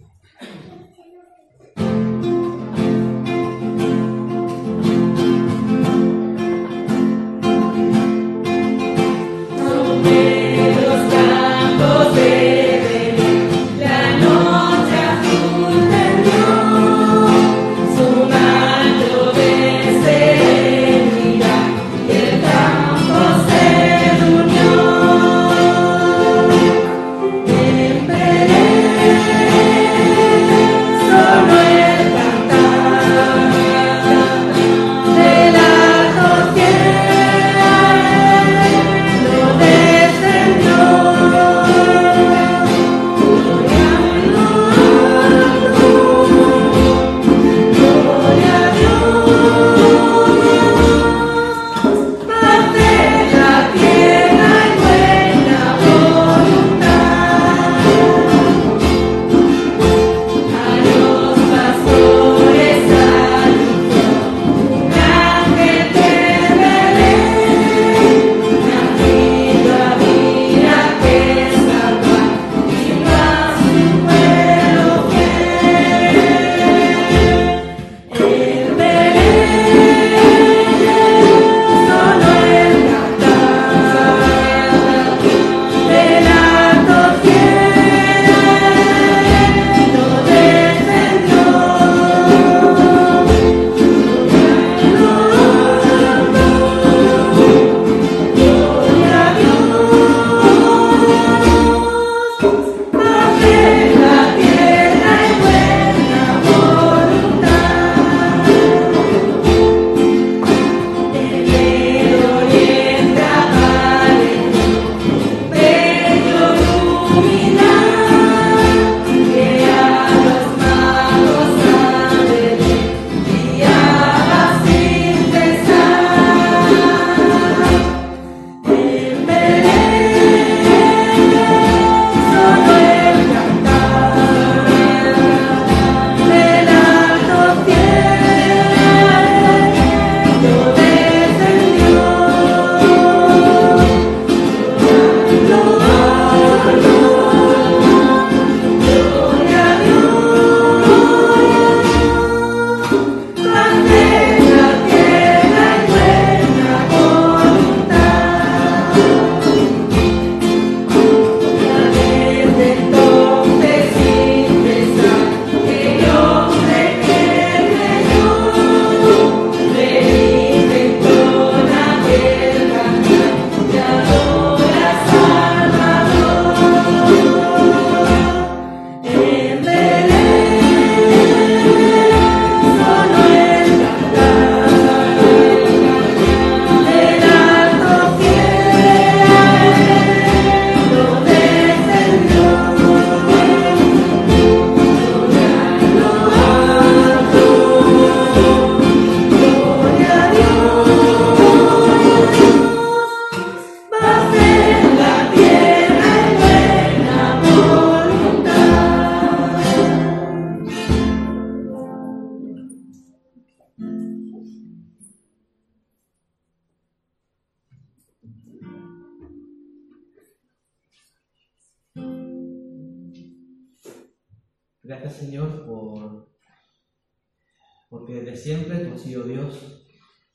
porque 227.89 228.21
desde 228.21 228.37
siempre 228.37 228.79
tú 228.79 228.95
has 228.95 229.01
sido 229.01 229.25
Dios. 229.25 229.85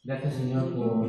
Gracias 0.04 0.36
Señor 0.36 0.74
por 0.74 1.08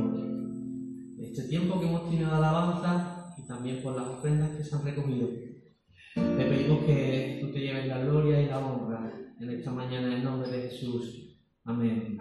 este 1.18 1.44
tiempo 1.48 1.80
que 1.80 1.86
hemos 1.86 2.10
tenido 2.10 2.30
de 2.30 2.36
alabanza 2.36 3.34
y 3.38 3.46
también 3.46 3.82
por 3.82 3.96
las 3.96 4.08
ofrendas 4.08 4.56
que 4.56 4.64
se 4.64 4.74
han 4.74 4.84
recogido. 4.84 5.28
Te 6.14 6.44
pedimos 6.44 6.84
que 6.84 7.38
tú 7.40 7.52
te 7.52 7.60
lleves 7.60 7.86
la 7.86 7.98
gloria 8.00 8.42
y 8.42 8.46
la 8.46 8.58
honra 8.58 9.12
en 9.40 9.50
esta 9.50 9.72
mañana 9.72 10.08
en 10.08 10.12
el 10.14 10.24
nombre 10.24 10.50
de 10.50 10.68
Jesús. 10.68 11.38
Amén. 11.64 12.18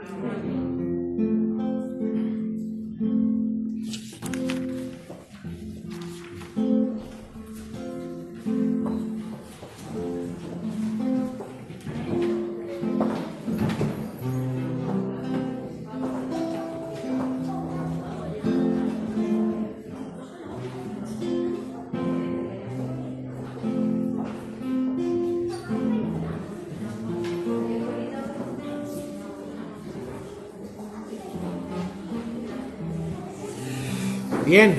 Bien, 34.51 34.75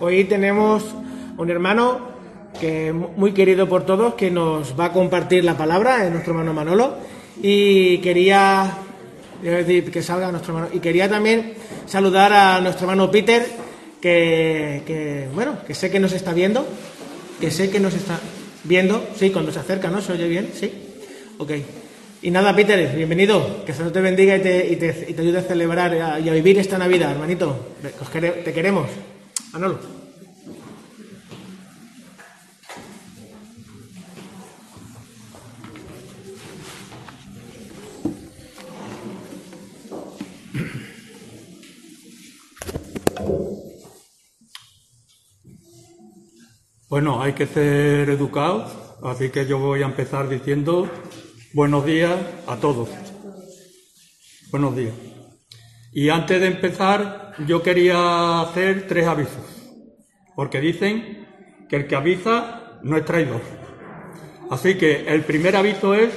hoy 0.00 0.24
tenemos 0.24 0.82
un 1.36 1.50
hermano 1.50 2.08
que 2.58 2.90
muy 2.90 3.32
querido 3.32 3.68
por 3.68 3.84
todos 3.84 4.14
que 4.14 4.30
nos 4.30 4.80
va 4.80 4.86
a 4.86 4.92
compartir 4.94 5.44
la 5.44 5.58
palabra, 5.58 6.06
es 6.06 6.10
nuestro 6.10 6.32
hermano 6.32 6.54
Manolo, 6.54 6.96
y 7.42 7.98
quería 7.98 8.78
decir 9.42 9.90
que 9.90 10.02
salga 10.02 10.32
nuestro 10.32 10.54
hermano 10.54 10.74
y 10.74 10.78
quería 10.78 11.06
también 11.06 11.52
saludar 11.84 12.32
a 12.32 12.62
nuestro 12.62 12.84
hermano 12.86 13.10
Peter 13.10 13.46
que, 14.00 15.28
bueno, 15.34 15.58
que 15.66 15.74
sé 15.74 15.90
que 15.90 16.00
nos 16.00 16.14
está 16.14 16.32
viendo, 16.32 16.66
que 17.38 17.50
sé 17.50 17.68
que 17.68 17.78
nos 17.78 17.92
está 17.92 18.18
viendo, 18.64 19.06
sí, 19.16 19.28
cuando 19.28 19.52
se 19.52 19.58
acerca, 19.58 19.90
¿no? 19.90 20.00
¿Se 20.00 20.14
oye 20.14 20.28
bien? 20.28 20.50
Sí. 20.54 20.72
Ok. 21.36 21.50
Y 22.22 22.30
nada, 22.30 22.54
Peter, 22.54 22.94
bienvenido. 22.94 23.64
Que 23.64 23.72
Dios 23.72 23.92
te 23.92 24.00
bendiga 24.00 24.36
y 24.36 24.40
te, 24.40 24.66
y 24.72 24.76
te, 24.76 25.06
y 25.08 25.14
te 25.14 25.22
ayude 25.22 25.38
a 25.38 25.42
celebrar 25.42 26.20
y 26.22 26.28
a, 26.28 26.32
vivir 26.32 26.58
esta 26.58 26.76
Navidad, 26.76 27.12
hermanito. 27.12 27.56
Te 28.44 28.52
queremos. 28.52 28.88
Bueno, 46.88 47.22
hay 47.22 47.34
que 47.34 47.46
ser 47.46 48.10
educados, 48.10 48.72
así 49.02 49.30
que 49.30 49.46
yo 49.46 49.58
voy 49.58 49.82
a 49.82 49.86
empezar 49.86 50.28
diciendo 50.28 50.88
Buenos 51.52 51.84
días 51.84 52.16
a 52.46 52.56
todos. 52.56 52.88
Buenos 54.52 54.76
días. 54.76 55.09
Y 55.92 56.08
antes 56.08 56.40
de 56.40 56.46
empezar, 56.46 57.32
yo 57.46 57.62
quería 57.62 58.42
hacer 58.42 58.86
tres 58.86 59.08
avisos, 59.08 59.44
porque 60.36 60.60
dicen 60.60 61.26
que 61.68 61.76
el 61.76 61.86
que 61.88 61.96
avisa 61.96 62.78
no 62.82 62.96
es 62.96 63.04
traidor. 63.04 63.40
Así 64.50 64.76
que 64.76 65.08
el 65.08 65.24
primer 65.24 65.56
aviso 65.56 65.94
es 65.94 66.10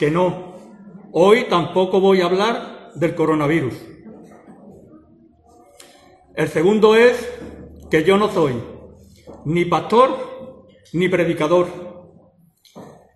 que 0.00 0.10
no, 0.10 0.56
hoy 1.12 1.44
tampoco 1.48 2.00
voy 2.00 2.22
a 2.22 2.26
hablar 2.26 2.90
del 2.96 3.14
coronavirus. 3.14 3.74
El 6.34 6.48
segundo 6.48 6.96
es 6.96 7.28
que 7.90 8.02
yo 8.02 8.16
no 8.16 8.28
soy 8.32 8.54
ni 9.44 9.64
pastor 9.64 10.66
ni 10.92 11.08
predicador 11.08 11.68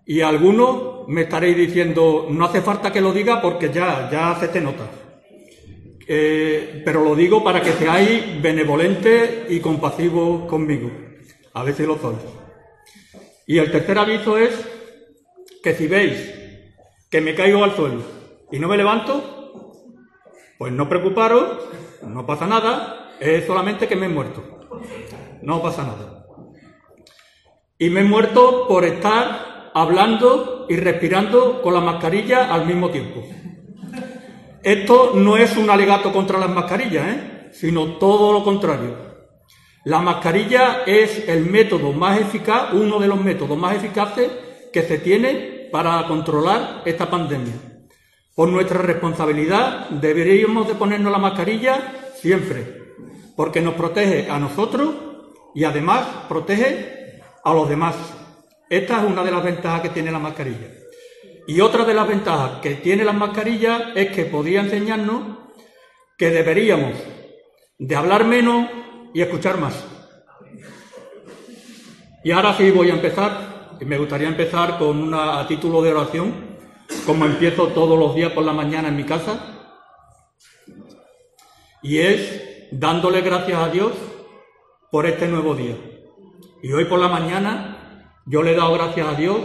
y 0.06 0.20
algunos 0.20 1.08
me 1.08 1.22
estaréis 1.22 1.56
diciendo, 1.56 2.28
no 2.30 2.44
hace 2.44 2.60
falta 2.60 2.92
que 2.92 3.00
lo 3.00 3.12
diga 3.12 3.42
porque 3.42 3.72
ya, 3.72 4.08
ya 4.10 4.36
se 4.38 4.48
te 4.48 4.60
nota. 4.60 4.88
Eh, 6.10 6.80
pero 6.86 7.04
lo 7.04 7.14
digo 7.14 7.44
para 7.44 7.60
que 7.60 7.72
seáis 7.72 8.40
benevolentes 8.40 9.50
y 9.50 9.60
compasivos 9.60 10.48
conmigo. 10.48 10.90
A 11.52 11.70
si 11.70 11.84
lo 11.84 11.98
sois. 11.98 12.18
Y 13.46 13.58
el 13.58 13.70
tercer 13.70 13.98
aviso 13.98 14.38
es 14.38 14.54
que 15.62 15.74
si 15.74 15.86
veis 15.86 16.32
que 17.10 17.20
me 17.20 17.34
caigo 17.34 17.62
al 17.62 17.76
suelo 17.76 18.02
y 18.50 18.58
no 18.58 18.68
me 18.68 18.78
levanto, 18.78 19.74
pues 20.56 20.72
no 20.72 20.88
preocuparos, 20.88 21.58
no 22.02 22.24
pasa 22.24 22.46
nada, 22.46 23.12
es 23.20 23.46
solamente 23.46 23.86
que 23.86 23.96
me 23.96 24.06
he 24.06 24.08
muerto. 24.08 24.42
No 25.42 25.60
pasa 25.60 25.82
nada. 25.82 26.26
Y 27.78 27.90
me 27.90 28.00
he 28.00 28.04
muerto 28.04 28.66
por 28.66 28.84
estar 28.84 29.70
hablando 29.74 30.66
y 30.70 30.76
respirando 30.76 31.60
con 31.60 31.74
la 31.74 31.80
mascarilla 31.80 32.52
al 32.52 32.66
mismo 32.66 32.90
tiempo. 32.90 33.24
Esto 34.62 35.12
no 35.14 35.36
es 35.36 35.56
un 35.56 35.70
alegato 35.70 36.12
contra 36.12 36.38
las 36.38 36.50
mascarillas, 36.50 37.06
¿eh? 37.06 37.50
sino 37.52 37.98
todo 37.98 38.32
lo 38.32 38.42
contrario. 38.42 38.96
La 39.84 40.00
mascarilla 40.00 40.82
es 40.84 41.28
el 41.28 41.46
método 41.46 41.92
más 41.92 42.20
eficaz, 42.20 42.72
uno 42.72 42.98
de 42.98 43.08
los 43.08 43.20
métodos 43.20 43.56
más 43.56 43.76
eficaces 43.76 44.30
que 44.72 44.82
se 44.82 44.98
tiene 44.98 45.68
para 45.70 46.06
controlar 46.06 46.82
esta 46.84 47.08
pandemia. 47.08 47.54
Por 48.34 48.48
nuestra 48.48 48.82
responsabilidad 48.82 49.88
deberíamos 49.90 50.68
de 50.68 50.74
ponernos 50.74 51.12
la 51.12 51.18
mascarilla 51.18 52.12
siempre, 52.16 52.94
porque 53.36 53.60
nos 53.60 53.74
protege 53.74 54.30
a 54.30 54.38
nosotros 54.38 54.94
y 55.54 55.64
además 55.64 56.06
protege 56.28 57.20
a 57.44 57.54
los 57.54 57.68
demás. 57.68 57.96
Esta 58.68 58.98
es 58.98 59.10
una 59.10 59.22
de 59.22 59.30
las 59.30 59.42
ventajas 59.42 59.80
que 59.80 59.88
tiene 59.88 60.10
la 60.10 60.18
mascarilla. 60.18 60.77
Y 61.48 61.62
otra 61.62 61.86
de 61.86 61.94
las 61.94 62.06
ventajas 62.06 62.60
que 62.60 62.74
tiene 62.74 63.06
la 63.06 63.14
mascarilla 63.14 63.92
es 63.94 64.10
que 64.10 64.26
podría 64.26 64.60
enseñarnos 64.60 65.38
que 66.18 66.28
deberíamos 66.28 66.92
de 67.78 67.96
hablar 67.96 68.26
menos 68.26 68.68
y 69.14 69.22
escuchar 69.22 69.56
más. 69.56 69.82
Y 72.22 72.32
ahora 72.32 72.54
sí 72.54 72.70
voy 72.70 72.90
a 72.90 72.94
empezar, 72.96 73.78
y 73.80 73.86
me 73.86 73.96
gustaría 73.96 74.28
empezar 74.28 74.78
con 74.78 75.02
una 75.02 75.40
a 75.40 75.46
título 75.46 75.80
de 75.80 75.90
oración, 75.90 76.34
como 77.06 77.24
empiezo 77.24 77.68
todos 77.68 77.98
los 77.98 78.14
días 78.14 78.32
por 78.32 78.44
la 78.44 78.52
mañana 78.52 78.88
en 78.88 78.96
mi 78.96 79.04
casa, 79.04 79.40
y 81.82 81.96
es 81.96 82.68
dándole 82.72 83.22
gracias 83.22 83.58
a 83.58 83.70
Dios 83.70 83.92
por 84.90 85.06
este 85.06 85.26
nuevo 85.26 85.54
día. 85.54 85.76
Y 86.62 86.72
hoy 86.72 86.84
por 86.84 86.98
la 86.98 87.08
mañana 87.08 88.04
yo 88.26 88.42
le 88.42 88.52
he 88.52 88.54
dado 88.54 88.74
gracias 88.74 89.08
a 89.08 89.14
Dios 89.14 89.38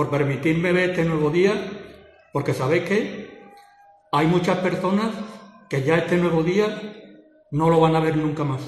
por 0.00 0.08
permitirme 0.08 0.72
ver 0.72 0.90
este 0.90 1.04
nuevo 1.04 1.28
día, 1.28 1.52
porque 2.32 2.54
sabéis 2.54 2.84
que 2.84 3.28
hay 4.10 4.26
muchas 4.26 4.56
personas 4.60 5.10
que 5.68 5.82
ya 5.82 5.98
este 5.98 6.16
nuevo 6.16 6.42
día 6.42 6.68
no 7.50 7.68
lo 7.68 7.80
van 7.80 7.94
a 7.94 8.00
ver 8.00 8.16
nunca 8.16 8.42
más. 8.42 8.62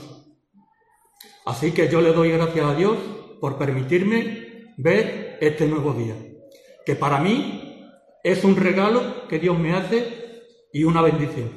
Así 1.47 1.73
que 1.73 1.88
yo 1.88 2.03
le 2.03 2.12
doy 2.12 2.33
gracias 2.33 2.66
a 2.66 2.75
Dios 2.75 2.99
por 3.40 3.57
permitirme 3.57 4.75
ver 4.77 5.38
este 5.40 5.66
nuevo 5.66 5.95
día, 5.95 6.16
que 6.85 6.97
para 6.97 7.18
mí 7.18 7.83
es 8.23 8.45
un 8.45 8.55
regalo 8.55 9.27
que 9.27 9.38
Dios 9.38 9.59
me 9.59 9.73
hace 9.73 10.42
y 10.71 10.85
una 10.85 11.01
bendición. 11.01 11.49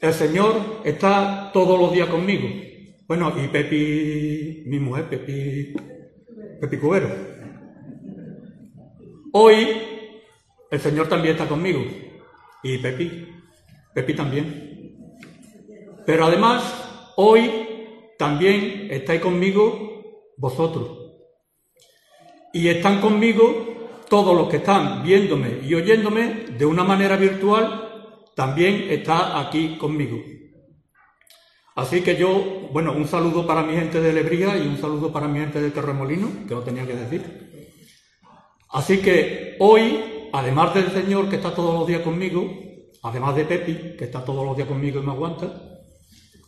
El 0.00 0.12
Señor 0.12 0.54
está 0.84 1.50
todos 1.52 1.76
los 1.76 1.92
días 1.92 2.08
conmigo. 2.08 2.48
Bueno, 3.08 3.32
y 3.44 3.48
Pepi, 3.48 4.62
mi 4.66 4.78
mujer, 4.78 5.08
Pepi, 5.08 5.74
Pepi 6.60 6.76
Cubero. 6.76 7.37
Hoy 9.32 9.82
el 10.70 10.80
Señor 10.80 11.08
también 11.08 11.34
está 11.34 11.48
conmigo. 11.48 11.80
Y 12.62 12.78
Pepi, 12.78 13.28
Pepi 13.94 14.14
también. 14.14 14.96
Pero 16.06 16.24
además, 16.24 17.12
hoy 17.16 17.50
también 18.18 18.88
estáis 18.90 19.20
conmigo 19.20 20.32
vosotros. 20.36 20.98
Y 22.52 22.68
están 22.68 23.00
conmigo 23.00 23.66
todos 24.08 24.34
los 24.34 24.48
que 24.48 24.56
están 24.56 25.02
viéndome 25.02 25.60
y 25.62 25.74
oyéndome 25.74 26.46
de 26.56 26.64
una 26.64 26.82
manera 26.82 27.16
virtual, 27.16 28.22
también 28.34 28.86
está 28.88 29.38
aquí 29.40 29.76
conmigo. 29.76 30.18
Así 31.76 32.00
que 32.00 32.16
yo, 32.16 32.68
bueno, 32.72 32.92
un 32.92 33.06
saludo 33.06 33.46
para 33.46 33.62
mi 33.62 33.74
gente 33.74 34.00
de 34.00 34.12
Lebría 34.12 34.56
y 34.56 34.66
un 34.66 34.78
saludo 34.78 35.12
para 35.12 35.28
mi 35.28 35.38
gente 35.38 35.60
de 35.60 35.70
Terremolino, 35.70 36.28
que 36.48 36.54
lo 36.54 36.62
tenía 36.62 36.86
que 36.86 36.94
decir. 36.94 37.57
Así 38.70 38.98
que 38.98 39.56
hoy, 39.60 40.28
además 40.32 40.74
del 40.74 40.90
Señor 40.92 41.28
que 41.28 41.36
está 41.36 41.54
todos 41.54 41.74
los 41.74 41.86
días 41.86 42.02
conmigo, 42.02 42.48
además 43.02 43.36
de 43.36 43.44
Pepi, 43.44 43.96
que 43.96 44.04
está 44.04 44.24
todos 44.24 44.44
los 44.44 44.56
días 44.56 44.68
conmigo 44.68 45.00
y 45.00 45.06
me 45.06 45.12
aguanta, 45.12 45.52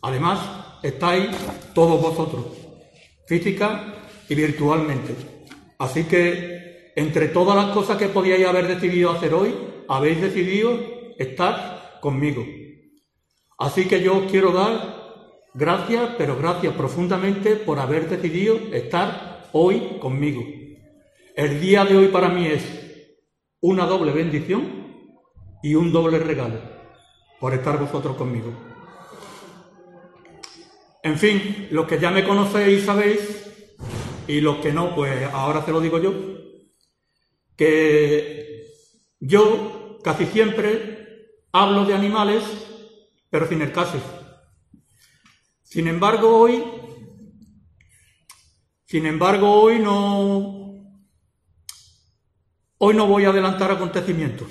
además 0.01 0.39
estáis 0.83 1.29
todos 1.73 2.01
vosotros, 2.01 2.45
física 3.27 3.93
y 4.29 4.35
virtualmente. 4.35 5.15
Así 5.79 6.03
que 6.03 6.93
entre 6.95 7.29
todas 7.29 7.55
las 7.55 7.73
cosas 7.73 7.97
que 7.97 8.09
podíais 8.09 8.45
haber 8.45 8.67
decidido 8.67 9.11
hacer 9.11 9.33
hoy, 9.33 9.55
habéis 9.87 10.21
decidido 10.21 10.77
estar 11.17 11.99
conmigo. 12.01 12.45
Así 13.57 13.85
que 13.85 14.01
yo 14.01 14.17
os 14.17 14.31
quiero 14.31 14.51
dar 14.51 15.01
Gracias, 15.53 16.11
pero 16.17 16.37
gracias 16.37 16.73
profundamente 16.75 17.57
por 17.57 17.79
haber 17.79 18.07
decidido 18.07 18.57
estar 18.71 19.49
hoy 19.51 19.97
conmigo. 19.99 20.41
El 21.35 21.61
día 21.61 21.85
de 21.85 21.95
hoy 21.95 22.07
para 22.09 22.27
mí 22.27 22.45
es 22.45 22.63
una 23.61 23.85
doble 23.85 24.11
bendición 24.11 25.07
y 25.63 25.75
un 25.75 25.91
doble 25.93 26.19
regalo 26.19 26.59
por 27.39 27.53
estar 27.53 27.79
vosotros 27.79 28.17
conmigo. 28.17 28.51
En 31.03 31.17
fin, 31.17 31.69
los 31.71 31.87
que 31.87 31.99
ya 31.99 32.11
me 32.11 32.25
conocéis 32.25 32.83
sabéis, 32.83 33.47
y 34.27 34.41
los 34.41 34.57
que 34.57 34.73
no, 34.73 34.93
pues 34.93 35.23
ahora 35.31 35.63
se 35.63 35.71
lo 35.71 35.79
digo 35.79 35.99
yo, 35.99 36.13
que 37.55 38.67
yo 39.19 39.99
casi 40.03 40.25
siempre 40.25 41.37
hablo 41.53 41.85
de 41.85 41.93
animales, 41.93 42.43
pero 43.29 43.47
sin 43.47 43.61
el 43.61 43.71
caso. 43.71 43.99
Sin 45.63 45.87
embargo, 45.87 46.39
hoy, 46.39 46.61
sin 48.85 49.05
embargo, 49.05 49.61
hoy 49.61 49.79
no, 49.79 50.70
hoy 52.83 52.95
no 52.95 53.05
voy 53.05 53.25
a 53.25 53.29
adelantar 53.29 53.69
acontecimientos. 53.71 54.47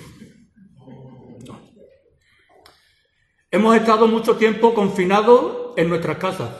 hemos 3.50 3.74
estado 3.74 4.06
mucho 4.06 4.36
tiempo 4.36 4.72
confinados 4.72 5.72
en 5.76 5.88
nuestras 5.88 6.18
casas 6.18 6.50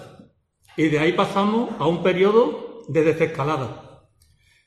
y 0.77 0.89
de 0.89 0.99
ahí 0.99 1.13
pasamos 1.13 1.71
a 1.79 1.87
un 1.87 2.03
periodo 2.03 2.83
de 2.89 3.05
desescalada 3.05 4.03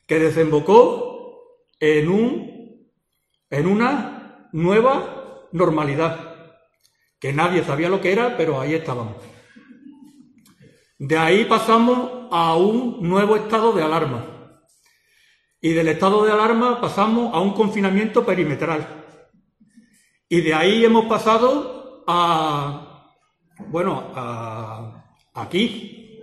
que 0.08 0.18
desembocó 0.20 1.60
en, 1.82 2.10
un, 2.10 2.90
en 3.50 3.68
una 3.68 4.48
nueva 4.54 5.50
normalidad 5.52 6.36
que 7.20 7.34
nadie 7.34 7.66
sabía 7.66 7.90
lo 7.90 8.00
que 8.00 8.14
era, 8.14 8.38
pero 8.38 8.62
ahí 8.62 8.76
estábamos. 8.76 9.18
De 10.98 11.18
ahí 11.18 11.44
pasamos 11.44 12.28
a 12.32 12.56
un 12.56 13.02
nuevo 13.02 13.36
estado 13.36 13.74
de 13.74 13.84
alarma. 13.84 14.43
Y 15.64 15.72
del 15.72 15.88
estado 15.88 16.26
de 16.26 16.32
alarma 16.34 16.82
pasamos 16.82 17.34
a 17.34 17.40
un 17.40 17.54
confinamiento 17.54 18.26
perimetral. 18.26 18.86
Y 20.28 20.42
de 20.42 20.54
ahí 20.54 20.84
hemos 20.84 21.06
pasado 21.06 22.04
a, 22.06 23.14
bueno, 23.70 24.12
a 24.14 25.06
aquí, 25.34 26.20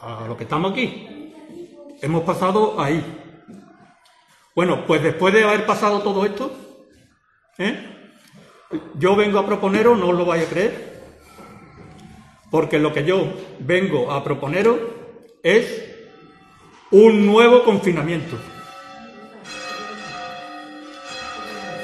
a, 0.00 0.28
lo 0.28 0.36
que 0.36 0.44
estamos 0.44 0.70
aquí. 0.70 1.34
Hemos 2.00 2.22
pasado 2.22 2.80
ahí. 2.80 3.02
Bueno, 4.54 4.86
pues 4.86 5.02
después 5.02 5.34
de 5.34 5.42
haber 5.42 5.66
pasado 5.66 5.98
todo 5.98 6.24
esto, 6.24 6.52
¿eh? 7.58 7.84
yo 8.94 9.16
vengo 9.16 9.40
a 9.40 9.46
proponeros, 9.46 9.98
no 9.98 10.10
os 10.10 10.14
lo 10.16 10.24
vais 10.24 10.46
a 10.46 10.50
creer, 10.50 11.02
porque 12.48 12.78
lo 12.78 12.92
que 12.92 13.04
yo 13.04 13.26
vengo 13.58 14.12
a 14.12 14.22
proponeros 14.22 14.78
es 15.42 15.96
un 16.92 17.26
nuevo 17.26 17.64
confinamiento. 17.64 18.38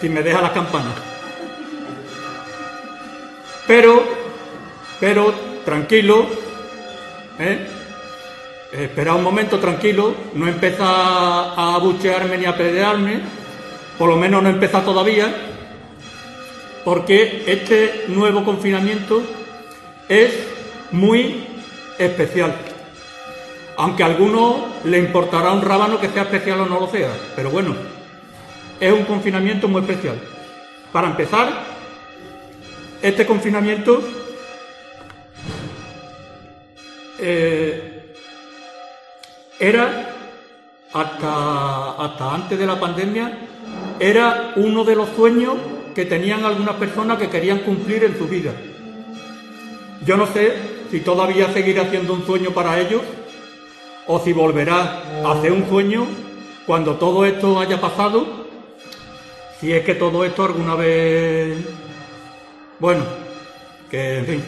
Si 0.05 0.11
me 0.11 0.23
deja 0.23 0.43
la 0.43 0.53
campana. 0.53 0.91
Pero, 3.67 4.05
pero, 5.01 5.33
tranquilo, 5.65 6.27
¿eh? 7.39 7.67
espera 8.71 9.15
un 9.15 9.23
momento 9.23 9.59
tranquilo, 9.59 10.15
no 10.35 10.47
empieza 10.47 10.85
a 10.85 11.79
buchearme 11.79 12.37
ni 12.37 12.45
a 12.45 12.55
pelearme, 12.55 13.23
por 13.97 14.11
lo 14.11 14.17
menos 14.17 14.43
no 14.43 14.51
empieza 14.51 14.85
todavía, 14.85 15.35
porque 16.85 17.45
este 17.47 18.05
nuevo 18.09 18.45
confinamiento 18.45 19.23
es 20.07 20.35
muy 20.91 21.47
especial. 21.99 22.55
Aunque 23.79 24.03
a 24.03 24.07
alguno 24.09 24.67
le 24.85 24.99
importará 24.99 25.53
un 25.53 25.63
rábano 25.63 25.99
que 25.99 26.11
sea 26.11 26.25
especial 26.25 26.61
o 26.61 26.67
no 26.67 26.79
lo 26.79 26.91
sea, 26.91 27.09
pero 27.35 27.49
bueno, 27.49 27.94
es 28.81 28.93
un 28.93 29.05
confinamiento 29.05 29.69
muy 29.69 29.81
especial. 29.83 30.17
Para 30.93 31.09
empezar, 31.09 31.65
este 33.03 33.27
confinamiento 33.27 34.03
eh, 37.19 38.15
era, 39.59 40.11
hasta, 40.93 41.91
hasta 41.93 42.35
antes 42.35 42.59
de 42.59 42.67
la 42.67 42.79
pandemia, 42.79 43.39
era 43.99 44.53
uno 44.57 44.85
de 44.85 44.97
los 44.97 45.09
sueños 45.11 45.55
que 45.95 46.05
tenían 46.05 46.45
algunas 46.45 46.75
personas 46.77 47.19
que 47.19 47.29
querían 47.29 47.61
cumplir 47.61 48.05
en 48.05 48.19
su 48.19 48.27
vida. 48.27 48.53
Yo 50.05 50.17
no 50.17 50.27
sé 50.27 50.55
si 50.91 51.01
todavía 51.01 51.53
seguirá 51.53 51.89
siendo 51.89 52.13
un 52.13 52.27
sueño 52.27 52.51
para 52.51 52.81
ellos 52.81 53.03
o 54.07 54.21
si 54.21 54.33
volverá 54.33 55.03
a 55.25 55.33
hacer 55.33 55.53
un 55.53 55.69
sueño 55.69 56.07
cuando 56.67 56.95
todo 56.97 57.25
esto 57.25 57.59
haya 57.61 57.81
pasado, 57.81 58.44
si 59.61 59.73
es 59.73 59.85
que 59.85 59.95
todo 59.95 60.25
esto 60.25 60.45
alguna 60.45 60.75
vez... 60.75 61.59
Bueno, 62.79 63.05
que 63.91 64.19
en 64.19 64.27
fin, 64.27 64.45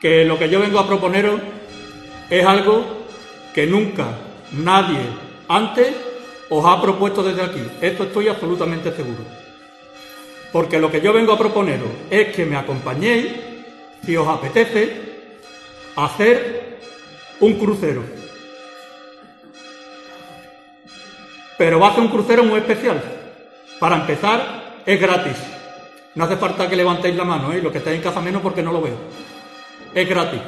que 0.00 0.24
lo 0.24 0.38
que 0.38 0.48
yo 0.48 0.60
vengo 0.60 0.78
a 0.78 0.86
proponeros 0.86 1.40
es 2.30 2.44
algo 2.44 3.06
que 3.54 3.66
nunca 3.66 4.18
nadie 4.52 5.00
antes 5.48 5.94
os 6.48 6.64
ha 6.64 6.80
propuesto 6.80 7.22
desde 7.22 7.42
aquí. 7.42 7.62
Esto 7.80 8.04
estoy 8.04 8.28
absolutamente 8.28 8.92
seguro. 8.92 9.24
Porque 10.52 10.78
lo 10.78 10.90
que 10.90 11.00
yo 11.00 11.12
vengo 11.12 11.32
a 11.32 11.38
proponeros 11.38 11.88
es 12.10 12.34
que 12.34 12.44
me 12.44 12.56
acompañéis 12.56 13.32
si 14.04 14.16
os 14.16 14.26
apetece, 14.26 14.90
hacer 15.96 16.78
un 17.40 17.54
crucero. 17.54 18.02
Pero 21.56 21.78
va 21.78 21.88
a 21.88 21.94
ser 21.94 22.02
un 22.02 22.08
crucero 22.08 22.44
muy 22.44 22.58
especial. 22.58 23.21
Para 23.82 23.96
empezar, 23.96 24.82
es 24.86 25.00
gratis. 25.00 25.36
No 26.14 26.22
hace 26.22 26.36
falta 26.36 26.70
que 26.70 26.76
levantéis 26.76 27.16
la 27.16 27.24
mano, 27.24 27.52
¿eh? 27.52 27.60
lo 27.60 27.72
que 27.72 27.78
estáis 27.78 27.96
en 27.96 28.02
casa 28.04 28.20
menos 28.20 28.40
porque 28.40 28.62
no 28.62 28.70
lo 28.70 28.80
veo. 28.80 28.94
Es 29.92 30.08
gratis. 30.08 30.40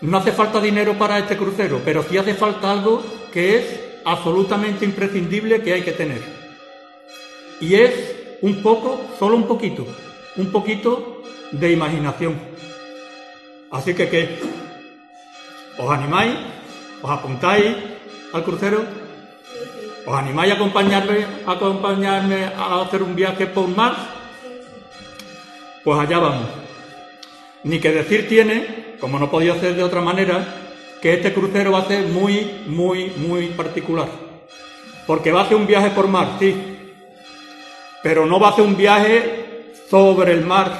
No 0.00 0.18
hace 0.18 0.32
falta 0.32 0.60
dinero 0.60 0.98
para 0.98 1.20
este 1.20 1.36
crucero, 1.36 1.80
pero 1.84 2.02
sí 2.02 2.18
hace 2.18 2.34
falta 2.34 2.72
algo 2.72 3.00
que 3.32 3.58
es 3.58 3.80
absolutamente 4.04 4.84
imprescindible 4.84 5.62
que 5.62 5.72
hay 5.72 5.82
que 5.82 5.92
tener. 5.92 6.20
Y 7.60 7.76
es 7.76 8.16
un 8.40 8.60
poco, 8.60 9.02
solo 9.20 9.36
un 9.36 9.46
poquito, 9.46 9.86
un 10.34 10.50
poquito 10.50 11.22
de 11.52 11.70
imaginación. 11.70 12.40
Así 13.70 13.94
que, 13.94 14.08
¿qué? 14.08 14.40
¿Os 15.78 15.88
animáis? 15.88 16.34
¿Os 17.02 17.10
apuntáis 17.12 17.76
al 18.32 18.42
crucero? 18.42 19.01
¿Os 20.04 20.14
animáis 20.14 20.52
a 20.52 20.56
acompañarme, 20.56 21.26
a 21.46 21.52
acompañarme 21.52 22.44
a 22.44 22.82
hacer 22.82 23.02
un 23.02 23.14
viaje 23.14 23.46
por 23.46 23.68
mar? 23.68 23.94
Pues 25.84 25.98
allá 25.98 26.18
vamos. 26.18 26.48
Ni 27.62 27.78
que 27.78 27.92
decir 27.92 28.28
tiene, 28.28 28.96
como 28.98 29.20
no 29.20 29.30
podía 29.30 29.54
ser 29.60 29.76
de 29.76 29.84
otra 29.84 30.00
manera, 30.00 30.44
que 31.00 31.14
este 31.14 31.32
crucero 31.32 31.70
va 31.70 31.80
a 31.80 31.86
ser 31.86 32.06
muy, 32.08 32.64
muy, 32.66 33.12
muy 33.16 33.48
particular. 33.48 34.08
Porque 35.06 35.30
va 35.30 35.42
a 35.42 35.48
ser 35.48 35.56
un 35.56 35.68
viaje 35.68 35.90
por 35.90 36.08
mar, 36.08 36.36
sí. 36.40 36.54
Pero 38.02 38.26
no 38.26 38.40
va 38.40 38.48
a 38.48 38.56
ser 38.56 38.64
un 38.64 38.76
viaje 38.76 39.72
sobre 39.88 40.32
el 40.32 40.44
mar, 40.44 40.72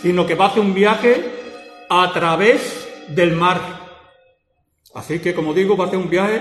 sino 0.00 0.24
que 0.24 0.34
va 0.34 0.46
a 0.46 0.48
hacer 0.48 0.62
un 0.62 0.72
viaje 0.72 1.30
a 1.90 2.10
través 2.14 2.88
del 3.08 3.32
mar. 3.32 3.60
Así 4.94 5.18
que, 5.18 5.34
como 5.34 5.52
digo, 5.52 5.76
va 5.76 5.86
a 5.86 5.90
ser 5.90 5.98
un 5.98 6.08
viaje 6.08 6.40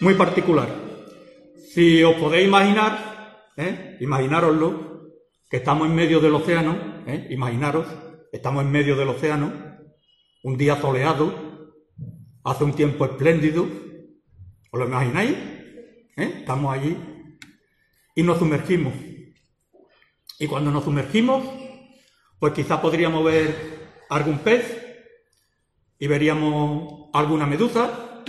muy 0.00 0.14
particular. 0.14 0.87
Si 1.74 2.02
os 2.02 2.16
podéis 2.16 2.48
imaginar, 2.48 3.52
¿eh? 3.58 3.98
imaginároslo, 4.00 5.10
que 5.50 5.58
estamos 5.58 5.86
en 5.86 5.94
medio 5.94 6.18
del 6.18 6.34
océano, 6.34 7.02
¿eh? 7.06 7.26
imaginaros, 7.28 7.86
estamos 8.32 8.64
en 8.64 8.72
medio 8.72 8.96
del 8.96 9.10
océano, 9.10 9.52
un 10.44 10.56
día 10.56 10.80
soleado, 10.80 11.74
hace 12.42 12.64
un 12.64 12.72
tiempo 12.72 13.04
espléndido, 13.04 13.68
¿os 14.70 14.80
lo 14.80 14.86
imagináis? 14.86 15.32
¿Eh? 16.16 16.36
Estamos 16.38 16.74
allí 16.74 16.96
y 18.14 18.22
nos 18.22 18.38
sumergimos. 18.38 18.94
Y 20.38 20.46
cuando 20.46 20.70
nos 20.70 20.84
sumergimos, 20.84 21.44
pues 22.38 22.54
quizá 22.54 22.80
podríamos 22.80 23.22
ver 23.24 24.04
algún 24.08 24.38
pez 24.38 25.04
y 25.98 26.06
veríamos 26.06 27.10
alguna 27.12 27.44
medusa 27.44 28.24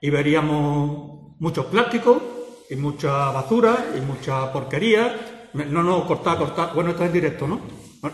y 0.00 0.10
veríamos 0.10 1.19
muchos 1.40 1.66
plásticos 1.66 2.22
y 2.68 2.76
mucha 2.76 3.30
basura 3.32 3.92
y 3.98 4.00
mucha 4.00 4.52
porquería. 4.52 5.48
No, 5.52 5.82
no, 5.82 6.06
cortar, 6.06 6.38
cortar. 6.38 6.72
Bueno, 6.74 6.90
esto 6.90 7.02
es 7.02 7.08
en 7.08 7.14
directo, 7.14 7.48
¿no? 7.48 7.60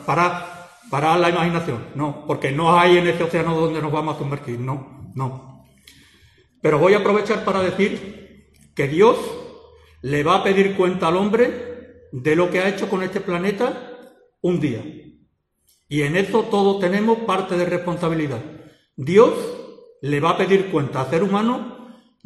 Para, 0.06 0.70
para 0.90 1.18
la 1.18 1.28
imaginación, 1.28 1.88
no, 1.94 2.24
porque 2.26 2.50
no 2.50 2.78
hay 2.78 2.96
en 2.96 3.06
ese 3.06 3.24
océano 3.24 3.54
donde 3.54 3.82
nos 3.82 3.92
vamos 3.92 4.16
a 4.16 4.18
sumergir, 4.18 4.58
no, 4.58 5.12
no. 5.14 5.66
Pero 6.62 6.78
voy 6.78 6.94
a 6.94 6.98
aprovechar 6.98 7.44
para 7.44 7.60
decir 7.60 8.52
que 8.74 8.88
Dios 8.88 9.16
le 10.02 10.24
va 10.24 10.36
a 10.36 10.44
pedir 10.44 10.74
cuenta 10.76 11.08
al 11.08 11.16
hombre 11.16 12.08
de 12.10 12.34
lo 12.34 12.50
que 12.50 12.60
ha 12.60 12.68
hecho 12.68 12.88
con 12.88 13.02
este 13.02 13.20
planeta 13.20 13.92
un 14.40 14.60
día. 14.60 14.82
Y 15.88 16.02
en 16.02 16.16
eso 16.16 16.44
todos 16.44 16.80
tenemos 16.80 17.18
parte 17.18 17.56
de 17.56 17.66
responsabilidad. 17.66 18.40
Dios 18.96 19.34
le 20.00 20.20
va 20.20 20.30
a 20.30 20.38
pedir 20.38 20.70
cuenta 20.70 21.02
al 21.02 21.10
ser 21.10 21.22
humano 21.22 21.76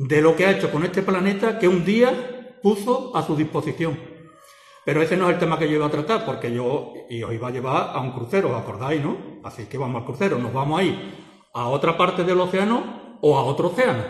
de 0.01 0.23
lo 0.23 0.35
que 0.35 0.47
ha 0.47 0.53
hecho 0.53 0.73
con 0.73 0.83
este 0.83 1.03
planeta 1.03 1.59
que 1.59 1.69
un 1.69 1.85
día 1.85 2.59
puso 2.63 3.15
a 3.15 3.23
su 3.23 3.37
disposición. 3.37 4.01
Pero 4.83 5.03
ese 5.03 5.15
no 5.15 5.29
es 5.29 5.35
el 5.35 5.39
tema 5.39 5.59
que 5.59 5.69
yo 5.69 5.75
iba 5.77 5.87
a 5.87 5.91
tratar, 5.91 6.25
porque 6.25 6.51
yo 6.51 6.95
y 7.11 7.23
os 7.23 7.35
iba 7.35 7.49
a 7.49 7.51
llevar 7.51 7.91
a 7.95 8.01
un 8.01 8.13
crucero, 8.13 8.51
¿os 8.51 8.57
acordáis, 8.57 9.03
no? 9.03 9.41
Así 9.45 9.67
que 9.67 9.77
vamos 9.77 10.01
al 10.01 10.07
crucero, 10.07 10.39
nos 10.39 10.55
vamos 10.55 10.81
a 10.81 10.85
ir 10.85 10.99
a 11.53 11.69
otra 11.69 11.99
parte 11.99 12.25
del 12.25 12.41
océano 12.41 13.19
o 13.21 13.39
a 13.39 13.45
otro 13.45 13.69
océano. 13.69 14.03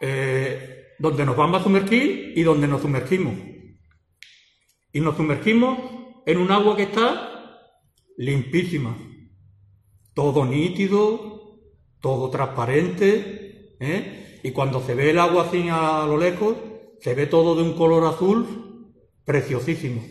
Eh, 0.00 0.94
donde 0.98 1.26
nos 1.26 1.36
vamos 1.36 1.60
a 1.60 1.64
sumergir 1.64 2.32
y 2.34 2.42
donde 2.44 2.66
nos 2.66 2.80
sumergimos. 2.80 3.34
Y 4.90 5.00
nos 5.00 5.16
sumergimos 5.16 5.78
en 6.24 6.38
un 6.38 6.50
agua 6.50 6.76
que 6.76 6.84
está 6.84 7.60
limpísima, 8.16 8.96
todo 10.14 10.46
nítido, 10.46 11.58
todo 12.00 12.30
transparente, 12.30 13.45
¿eh? 13.80 14.40
y 14.42 14.52
cuando 14.52 14.80
se 14.80 14.94
ve 14.94 15.10
el 15.10 15.18
agua 15.18 15.44
así 15.44 15.68
a 15.70 16.04
lo 16.06 16.16
lejos, 16.16 16.56
se 17.00 17.14
ve 17.14 17.26
todo 17.26 17.54
de 17.54 17.62
un 17.62 17.74
color 17.74 18.04
azul 18.06 18.94
preciosísimo. 19.24 20.02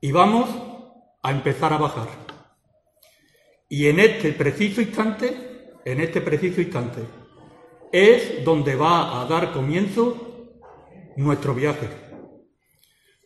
y 0.00 0.12
vamos 0.12 0.48
a 1.22 1.30
empezar 1.30 1.72
a 1.72 1.78
bajar. 1.78 2.08
Y 3.68 3.86
en 3.86 4.00
este 4.00 4.32
preciso 4.32 4.82
instante, 4.82 5.70
en 5.84 6.00
este 6.00 6.20
preciso 6.20 6.60
instante, 6.60 7.00
es 7.90 8.44
donde 8.44 8.74
va 8.74 9.20
a 9.20 9.24
dar 9.26 9.52
comienzo 9.52 10.60
nuestro 11.16 11.54
viaje. 11.54 11.88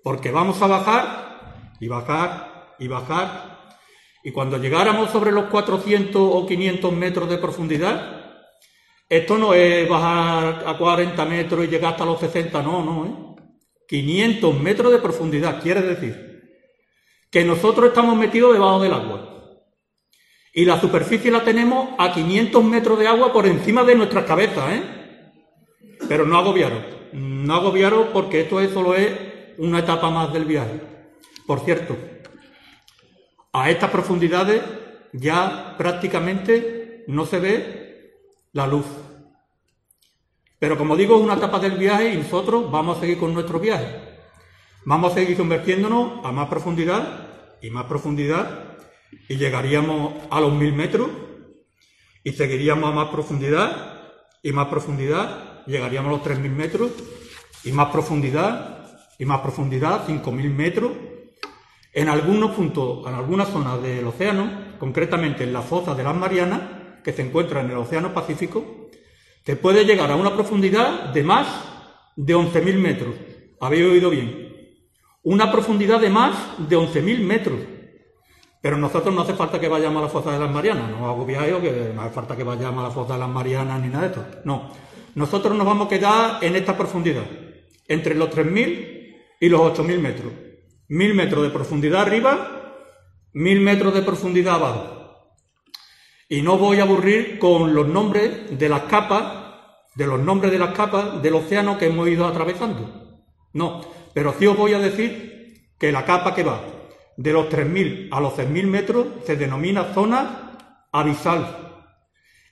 Porque 0.02 0.31
vamos 0.31 0.62
a 0.62 0.66
bajar 0.66 1.74
y 1.81 1.88
bajar 1.88 2.76
y 2.78 2.87
bajar. 2.87 3.78
Y 4.22 4.31
cuando 4.31 4.59
llegáramos 4.59 5.11
sobre 5.11 5.33
los 5.33 5.46
400 5.46 6.16
o 6.16 6.46
500 6.46 6.92
metros 6.92 7.28
de 7.28 7.38
profundidad, 7.38 8.17
esto 9.09 9.38
no 9.38 9.55
es 9.55 9.88
bajar 9.88 10.64
a 10.66 10.77
40 10.77 11.25
metros 11.25 11.64
y 11.64 11.68
llegar 11.68 11.92
hasta 11.92 12.05
los 12.05 12.21
60, 12.21 12.62
no, 12.62 12.85
no, 12.85 13.07
¿eh? 13.07 13.29
500 13.88 14.61
metros 14.61 14.92
de 14.92 14.99
profundidad, 14.99 15.62
quiere 15.62 15.81
decir 15.81 16.29
que 17.31 17.44
nosotros 17.44 17.88
estamos 17.88 18.16
metidos 18.16 18.53
debajo 18.53 18.81
del 18.81 18.92
agua. 18.92 19.35
Y 20.53 20.64
la 20.64 20.81
superficie 20.81 21.31
la 21.31 21.44
tenemos 21.44 21.90
a 21.99 22.12
500 22.12 22.64
metros 22.64 22.99
de 22.99 23.07
agua 23.07 23.33
por 23.33 23.47
encima 23.47 23.85
de 23.85 23.94
nuestras 23.94 24.25
cabezas, 24.25 24.73
¿eh? 24.73 24.83
Pero 26.09 26.27
no 26.27 26.38
agobiaros, 26.38 26.83
no 27.12 27.55
agobiaros 27.55 28.09
porque 28.12 28.42
esto 28.42 28.61
es, 28.61 28.71
solo 28.73 28.94
es 28.94 29.11
una 29.59 29.81
etapa 29.81 30.11
más 30.11 30.33
del 30.33 30.44
viaje. 30.44 30.81
Por 31.47 31.61
cierto, 31.61 31.97
a 33.53 33.71
estas 33.71 33.90
profundidades 33.90 34.62
ya 35.12 35.75
prácticamente 35.77 37.05
no 37.09 37.25
se 37.25 37.38
ve 37.38 37.88
la 38.59 38.66
luz. 38.66 38.87
Pero 40.59 40.77
como 40.77 40.97
digo, 40.97 41.16
es 41.16 41.23
una 41.23 41.35
etapa 41.35 41.61
del 41.61 41.79
viaje 41.79 42.12
y 42.12 42.16
nosotros 42.16 42.68
vamos 42.71 42.97
a 42.97 43.01
seguir 43.01 43.18
con 43.18 43.33
nuestro 43.33 43.61
viaje. 43.61 43.87
Vamos 44.85 45.12
a 45.12 45.14
seguir 45.14 45.37
convirtiéndonos 45.37 46.25
a 46.25 46.33
más 46.33 46.49
profundidad 46.49 47.29
y 47.62 47.71
más 47.71 47.85
profundidad 47.85 48.77
y 49.29 49.37
llegaríamos 49.37 50.14
a 50.29 50.40
los 50.40 50.53
mil 50.53 50.73
metros 50.73 51.09
y 52.25 52.33
seguiríamos 52.33 52.90
a 52.90 52.92
más 52.92 53.09
profundidad 53.11 53.71
y 54.42 54.51
más 54.53 54.66
profundidad, 54.66 55.64
llegaríamos 55.66 56.09
a 56.09 56.12
los 56.14 56.23
tres 56.25 56.40
mil 56.40 56.53
metros 56.53 56.90
y 57.62 57.71
más 57.71 57.90
profundidad 57.90 58.87
y 59.21 59.25
más 59.25 59.40
profundidad, 59.40 60.03
cinco 60.05 60.33
mil 60.33 60.51
metros. 60.51 60.90
En 61.92 62.09
algunos 62.09 62.51
puntos, 62.53 63.07
en 63.07 63.14
algunas 63.14 63.49
zonas 63.49 63.81
del 63.83 64.07
océano, 64.07 64.51
concretamente 64.81 65.44
en 65.44 65.53
la 65.53 65.62
fosa 65.62 65.94
de 65.94 66.03
las 66.03 66.14
Marianas, 66.14 66.78
que 67.02 67.12
se 67.12 67.22
encuentra 67.22 67.61
en 67.61 67.70
el 67.70 67.76
Océano 67.76 68.12
Pacífico, 68.12 68.88
se 69.44 69.56
puede 69.56 69.84
llegar 69.84 70.11
a 70.11 70.16
una 70.16 70.34
profundidad 70.34 71.12
de 71.12 71.22
más 71.22 71.46
de 72.16 72.37
11.000 72.37 72.78
metros. 72.78 73.14
Habéis 73.61 73.84
oído 73.87 74.11
bien. 74.11 74.48
Una 75.22 75.50
profundidad 75.50 76.00
de 76.00 76.11
más 76.11 76.37
de 76.58 76.76
11.000 76.76 77.20
metros. 77.20 77.58
Pero 78.61 78.76
nosotros 78.76 79.14
no 79.14 79.22
hace 79.22 79.34
falta 79.34 79.61
que 79.61 79.68
vayamos 79.68 80.00
a 80.00 80.06
la 80.06 80.11
fosa 80.11 80.32
de 80.32 80.38
las 80.38 80.50
Marianas, 80.50 80.90
no 80.90 81.24
viaje 81.24 81.61
que 81.61 81.92
no 81.94 82.02
hace 82.02 82.14
falta 82.14 82.37
que 82.37 82.42
vayamos 82.42 82.84
a 82.84 82.88
la 82.88 82.94
fosa 82.94 83.14
de 83.14 83.20
las 83.20 83.28
Marianas 83.28 83.80
ni 83.80 83.88
nada 83.88 84.08
de 84.08 84.08
esto. 84.08 84.26
No. 84.44 84.70
Nosotros 85.14 85.56
nos 85.56 85.66
vamos 85.66 85.87
a 85.87 85.90
quedar 85.90 86.44
en 86.44 86.56
esta 86.56 86.76
profundidad, 86.76 87.24
entre 87.87 88.14
los 88.14 88.30
3.000 88.30 89.16
y 89.40 89.48
los 89.48 89.61
8.000 89.61 89.98
metros. 89.98 90.32
1.000 90.88 91.14
metros 91.14 91.42
de 91.44 91.50
profundidad 91.50 92.02
arriba, 92.02 92.84
1.000 93.34 93.61
metros 93.61 93.94
de 93.94 94.02
profundidad 94.02 94.56
abajo. 94.56 94.97
Y 96.29 96.43
no 96.43 96.59
voy 96.59 96.81
a 96.81 96.83
aburrir 96.83 97.38
con 97.38 97.75
los 97.75 97.88
nombres 97.88 98.59
de 98.59 98.69
las 98.69 98.83
capas, 98.83 99.55
de 99.95 100.07
los 100.07 100.21
nombres 100.21 100.53
de 100.53 100.59
las 100.59 100.75
capas 100.75 101.23
del 101.23 101.35
océano 101.35 101.79
que 101.79 101.87
hemos 101.87 102.07
ido 102.09 102.27
atravesando. 102.27 103.19
No, 103.55 103.81
pero 104.12 104.35
sí 104.38 104.47
os 104.47 104.57
voy 104.57 104.75
a 104.75 104.79
decir 104.79 105.71
que 105.79 105.91
la 105.91 106.05
capa 106.05 106.35
que 106.35 106.43
va 106.43 106.61
de 107.17 107.33
los 107.33 107.49
3.000 107.49 108.09
a 108.12 108.21
los 108.21 108.35
6.000 108.35 108.67
metros 108.67 109.07
se 109.25 109.37
denomina 109.37 109.93
zona 109.95 110.87
abisal. 110.93 111.85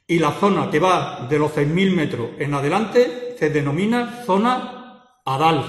Y 0.07 0.19
la 0.19 0.33
zona 0.33 0.71
que 0.71 0.79
va 0.79 1.27
de 1.29 1.39
los 1.39 1.53
6.000 1.53 1.95
metros 1.95 2.31
en 2.39 2.55
adelante 2.55 3.37
se 3.39 3.51
denomina 3.51 4.23
zona 4.25 5.03
adal. 5.25 5.65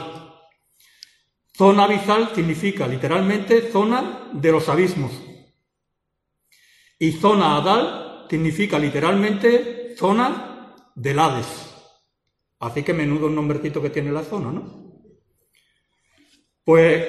Zona 1.58 1.86
abisal 1.86 2.30
significa 2.34 2.88
literalmente 2.88 3.72
zona 3.72 4.30
de 4.32 4.52
los 4.52 4.70
abismos. 4.70 5.27
Y 7.00 7.12
zona 7.12 7.58
adal 7.58 8.26
significa 8.30 8.80
literalmente 8.80 9.96
zona 9.98 10.76
del 10.96 11.20
Hades. 11.20 11.76
Así 12.60 12.84
que 12.84 12.94
menudo 12.94 13.30
nombrecito 13.30 13.82
que 13.82 13.90
tiene 13.90 14.12
la 14.12 14.24
zona, 14.24 14.52
¿no? 14.52 14.88
Pues 16.64 17.06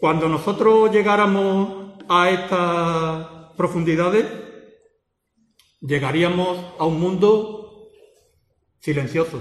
cuando 0.00 0.28
nosotros 0.28 0.90
llegáramos 0.90 1.94
a 2.08 2.30
estas 2.30 3.54
profundidades, 3.56 4.26
llegaríamos 5.80 6.58
a 6.78 6.86
un 6.86 6.98
mundo 6.98 7.90
silencioso. 8.80 9.40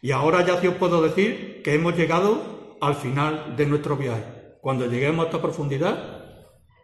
Y 0.00 0.12
ahora 0.12 0.46
ya 0.46 0.60
sí 0.60 0.68
os 0.68 0.76
puedo 0.76 1.02
decir 1.02 1.62
que 1.64 1.74
hemos 1.74 1.96
llegado 1.96 2.76
al 2.80 2.94
final 2.94 3.56
de 3.56 3.66
nuestro 3.66 3.96
viaje. 3.96 4.22
Cuando 4.60 4.86
lleguemos 4.86 5.24
a 5.24 5.28
esta 5.28 5.42
profundidad, 5.42 6.17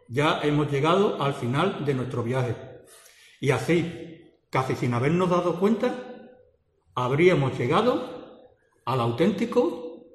ya 0.08 0.40
hemos 0.42 0.70
llegado 0.70 1.22
al 1.22 1.34
final 1.34 1.84
de 1.84 1.94
nuestro 1.94 2.22
viaje. 2.22 2.56
Y 3.40 3.50
así, 3.50 4.22
casi 4.50 4.74
sin 4.74 4.94
habernos 4.94 5.30
dado 5.30 5.58
cuenta, 5.58 5.94
habríamos 6.94 7.58
llegado 7.58 8.48
al 8.84 9.00
auténtico 9.00 10.06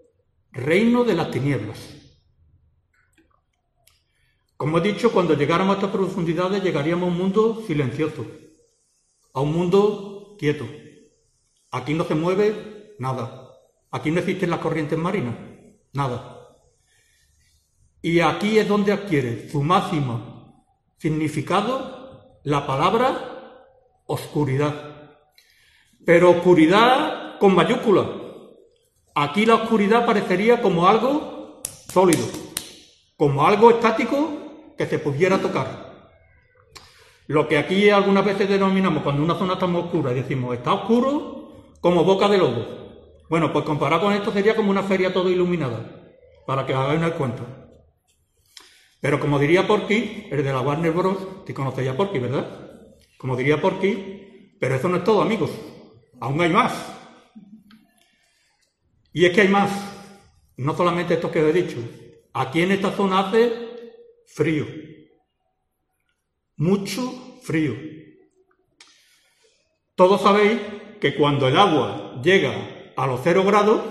reino 0.51 1.03
de 1.03 1.15
las 1.15 1.31
tinieblas. 1.31 1.95
Como 4.57 4.77
he 4.77 4.81
dicho, 4.81 5.11
cuando 5.11 5.35
llegáramos 5.35 5.75
a 5.75 5.79
estas 5.79 5.91
profundidades 5.91 6.63
llegaríamos 6.63 7.07
a 7.07 7.11
un 7.11 7.17
mundo 7.17 7.63
silencioso, 7.65 8.25
a 9.33 9.41
un 9.41 9.53
mundo 9.53 10.35
quieto. 10.37 10.65
Aquí 11.71 11.93
no 11.93 12.03
se 12.03 12.15
mueve 12.15 12.95
nada. 12.99 13.51
Aquí 13.91 14.11
no 14.11 14.19
existen 14.19 14.49
las 14.49 14.59
corrientes 14.59 14.99
marinas, 14.99 15.35
nada. 15.93 16.38
Y 18.01 18.21
aquí 18.21 18.57
es 18.57 18.67
donde 18.67 18.93
adquiere 18.93 19.49
su 19.49 19.61
máximo 19.61 20.65
significado 20.97 22.39
la 22.43 22.65
palabra 22.65 23.65
oscuridad. 24.05 24.73
Pero 26.05 26.31
oscuridad 26.31 27.37
con 27.39 27.55
mayúscula. 27.55 28.05
Aquí 29.15 29.45
la 29.45 29.55
oscuridad 29.55 30.05
parecería 30.05 30.61
como 30.61 30.87
algo 30.87 31.61
sólido, 31.91 32.25
como 33.17 33.45
algo 33.45 33.69
estático 33.71 34.73
que 34.77 34.85
se 34.85 34.99
pudiera 34.99 35.39
tocar. 35.39 35.89
Lo 37.27 37.47
que 37.47 37.57
aquí 37.57 37.89
algunas 37.89 38.23
veces 38.23 38.47
denominamos 38.47 39.03
cuando 39.03 39.21
una 39.21 39.35
zona 39.35 39.53
está 39.53 39.67
muy 39.67 39.81
oscura 39.81 40.11
y 40.11 40.15
decimos 40.15 40.55
está 40.55 40.73
oscuro 40.73 41.75
como 41.81 42.03
boca 42.03 42.27
de 42.29 42.37
lobo. 42.37 42.65
Bueno, 43.29 43.53
pues 43.53 43.65
comparado 43.65 44.03
con 44.03 44.13
esto 44.13 44.31
sería 44.31 44.55
como 44.55 44.71
una 44.71 44.83
feria 44.83 45.13
todo 45.13 45.29
iluminada, 45.29 45.79
para 46.47 46.65
que 46.65 46.73
hagáis 46.73 46.97
una 46.97 47.11
cuenta. 47.11 47.68
Pero 49.01 49.19
como 49.19 49.39
diría 49.39 49.67
Porky, 49.67 50.27
el 50.29 50.43
de 50.43 50.51
la 50.51 50.61
Warner 50.61 50.91
Bros., 50.91 51.45
te 51.45 51.53
conocéis 51.53 51.89
a 51.89 51.97
Porky, 51.97 52.19
¿verdad? 52.19 52.87
Como 53.17 53.35
diría 53.35 53.61
Porky, 53.61 54.55
pero 54.59 54.75
eso 54.75 54.89
no 54.89 54.97
es 54.97 55.03
todo, 55.03 55.21
amigos. 55.21 55.51
Aún 56.19 56.41
hay 56.41 56.49
más. 56.49 56.73
Y 59.13 59.25
es 59.25 59.33
que 59.33 59.41
hay 59.41 59.47
más. 59.47 59.71
No 60.57 60.75
solamente 60.75 61.13
esto 61.13 61.31
que 61.31 61.41
os 61.41 61.49
he 61.49 61.63
dicho. 61.63 61.77
Aquí 62.33 62.61
en 62.61 62.71
esta 62.71 62.91
zona 62.91 63.19
hace 63.19 63.53
frío. 64.27 64.65
Mucho 66.57 67.39
frío. 67.41 67.75
Todos 69.95 70.21
sabéis 70.21 70.59
que 70.99 71.15
cuando 71.15 71.47
el 71.47 71.57
agua 71.57 72.21
llega 72.21 72.91
a 72.95 73.07
los 73.07 73.21
cero 73.23 73.43
grados, 73.45 73.81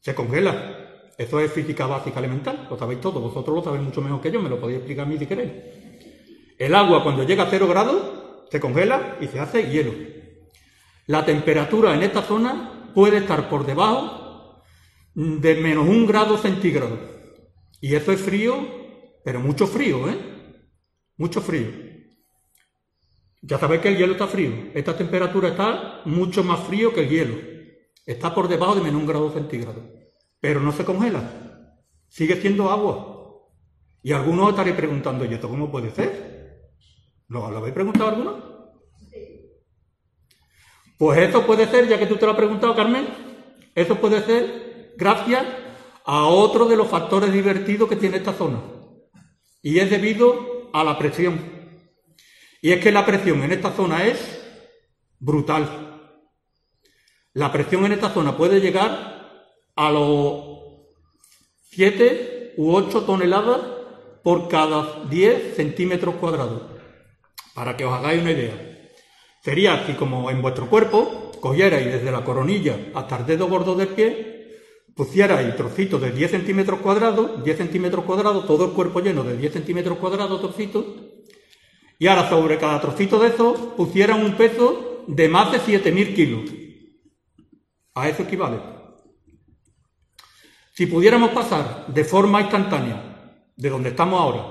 se 0.00 0.14
congela. 0.14 0.77
Eso 1.18 1.40
es 1.40 1.50
física 1.50 1.86
básica 1.86 2.20
elemental, 2.20 2.68
lo 2.70 2.78
sabéis 2.78 3.00
todos, 3.00 3.20
vosotros 3.20 3.56
lo 3.56 3.64
sabéis 3.64 3.82
mucho 3.82 4.00
mejor 4.00 4.20
que 4.20 4.30
yo, 4.30 4.40
me 4.40 4.48
lo 4.48 4.60
podéis 4.60 4.78
explicar 4.78 5.04
a 5.04 5.08
mí 5.08 5.18
si 5.18 5.26
queréis. 5.26 5.50
El 6.56 6.72
agua 6.76 7.02
cuando 7.02 7.24
llega 7.24 7.42
a 7.42 7.50
cero 7.50 7.66
grados 7.66 8.02
se 8.48 8.60
congela 8.60 9.16
y 9.20 9.26
se 9.26 9.40
hace 9.40 9.68
hielo. 9.68 9.92
La 11.06 11.24
temperatura 11.24 11.92
en 11.92 12.04
esta 12.04 12.22
zona 12.22 12.92
puede 12.94 13.18
estar 13.18 13.48
por 13.48 13.66
debajo 13.66 14.62
de 15.14 15.56
menos 15.56 15.88
un 15.88 16.06
grado 16.06 16.38
centígrado. 16.38 16.96
Y 17.80 17.96
eso 17.96 18.12
es 18.12 18.20
frío, 18.20 18.54
pero 19.24 19.40
mucho 19.40 19.66
frío, 19.66 20.08
¿eh? 20.08 20.16
Mucho 21.16 21.40
frío. 21.40 21.66
Ya 23.42 23.58
sabéis 23.58 23.82
que 23.82 23.88
el 23.88 23.96
hielo 23.96 24.12
está 24.12 24.28
frío. 24.28 24.52
Esta 24.72 24.96
temperatura 24.96 25.48
está 25.48 26.02
mucho 26.04 26.44
más 26.44 26.60
frío 26.60 26.94
que 26.94 27.00
el 27.00 27.08
hielo. 27.08 27.34
Está 28.06 28.32
por 28.32 28.46
debajo 28.46 28.76
de 28.76 28.82
menos 28.82 29.00
un 29.00 29.08
grado 29.08 29.32
centígrado. 29.32 29.97
Pero 30.40 30.60
no 30.60 30.72
se 30.72 30.84
congela. 30.84 31.22
Sigue 32.08 32.40
siendo 32.40 32.70
agua. 32.70 33.16
Y 34.02 34.12
algunos 34.12 34.50
estaréis 34.50 34.76
preguntando, 34.76 35.24
¿y 35.24 35.34
esto 35.34 35.48
cómo 35.48 35.70
puede 35.70 35.90
ser? 35.90 36.72
¿Lo, 37.28 37.50
¿Lo 37.50 37.58
habéis 37.58 37.74
preguntado 37.74 38.08
alguno? 38.08 38.48
Pues 40.96 41.28
eso 41.28 41.46
puede 41.46 41.66
ser, 41.66 41.86
ya 41.86 41.98
que 41.98 42.06
tú 42.06 42.16
te 42.16 42.26
lo 42.26 42.32
has 42.32 42.36
preguntado, 42.36 42.74
Carmen, 42.74 43.06
eso 43.74 43.96
puede 44.00 44.22
ser 44.22 44.94
gracias 44.96 45.46
a 46.04 46.26
otro 46.26 46.66
de 46.66 46.76
los 46.76 46.88
factores 46.88 47.32
divertidos 47.32 47.88
que 47.88 47.96
tiene 47.96 48.16
esta 48.16 48.32
zona. 48.32 48.60
Y 49.62 49.78
es 49.78 49.90
debido 49.90 50.70
a 50.72 50.82
la 50.82 50.98
presión. 50.98 51.38
Y 52.60 52.72
es 52.72 52.82
que 52.82 52.90
la 52.90 53.06
presión 53.06 53.42
en 53.42 53.52
esta 53.52 53.70
zona 53.70 54.04
es 54.06 54.18
brutal. 55.20 56.10
La 57.34 57.52
presión 57.52 57.84
en 57.84 57.92
esta 57.92 58.10
zona 58.10 58.36
puede 58.36 58.60
llegar 58.60 59.17
a 59.78 59.92
los 59.92 60.42
7 61.70 62.54
u 62.56 62.74
8 62.74 63.02
toneladas 63.02 63.60
por 64.24 64.48
cada 64.48 65.04
10 65.08 65.54
centímetros 65.54 66.16
cuadrados. 66.16 66.62
Para 67.54 67.76
que 67.76 67.84
os 67.84 67.92
hagáis 67.92 68.20
una 68.20 68.32
idea. 68.32 68.90
Sería 69.40 69.74
así 69.74 69.92
como 69.92 70.32
en 70.32 70.42
vuestro 70.42 70.68
cuerpo 70.68 71.30
cogierais 71.40 71.86
desde 71.86 72.10
la 72.10 72.24
coronilla 72.24 72.76
hasta 72.92 73.18
el 73.18 73.26
dedo 73.26 73.46
gordo 73.46 73.76
del 73.76 73.86
pie, 73.88 74.58
pusierais 74.96 75.54
trocitos 75.54 76.00
de 76.00 76.10
10 76.10 76.28
centímetros 76.28 76.80
cuadrados, 76.80 77.44
10 77.44 77.56
centímetros 77.56 78.04
cuadrados, 78.04 78.48
todo 78.48 78.64
el 78.64 78.72
cuerpo 78.72 78.98
lleno 78.98 79.22
de 79.22 79.36
10 79.36 79.52
centímetros 79.52 79.98
cuadrados, 79.98 80.40
trocitos, 80.40 80.86
y 82.00 82.08
ahora 82.08 82.28
sobre 82.28 82.58
cada 82.58 82.80
trocito 82.80 83.20
de 83.20 83.28
esos 83.28 83.56
pusieran 83.76 84.24
un 84.24 84.36
peso 84.36 85.04
de 85.06 85.28
más 85.28 85.52
de 85.52 85.60
7.000 85.60 86.14
kilos. 86.16 86.50
A 87.94 88.08
eso 88.08 88.24
equivale. 88.24 88.77
Si 90.78 90.86
pudiéramos 90.86 91.30
pasar 91.30 91.88
de 91.88 92.04
forma 92.04 92.40
instantánea, 92.40 93.42
de 93.56 93.68
donde 93.68 93.88
estamos 93.88 94.20
ahora, 94.20 94.44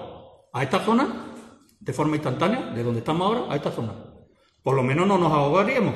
a 0.52 0.62
esta 0.62 0.80
zona, 0.82 1.08
de 1.80 1.94
forma 1.94 2.18
instantánea, 2.18 2.74
de 2.76 2.84
donde 2.84 3.00
estamos 3.00 3.26
ahora, 3.26 3.54
a 3.54 3.56
esta 3.56 3.72
zona, 3.72 3.94
por 4.62 4.76
lo 4.76 4.84
menos 4.84 5.08
no 5.08 5.18
nos 5.18 5.32
ahogaríamos. 5.32 5.96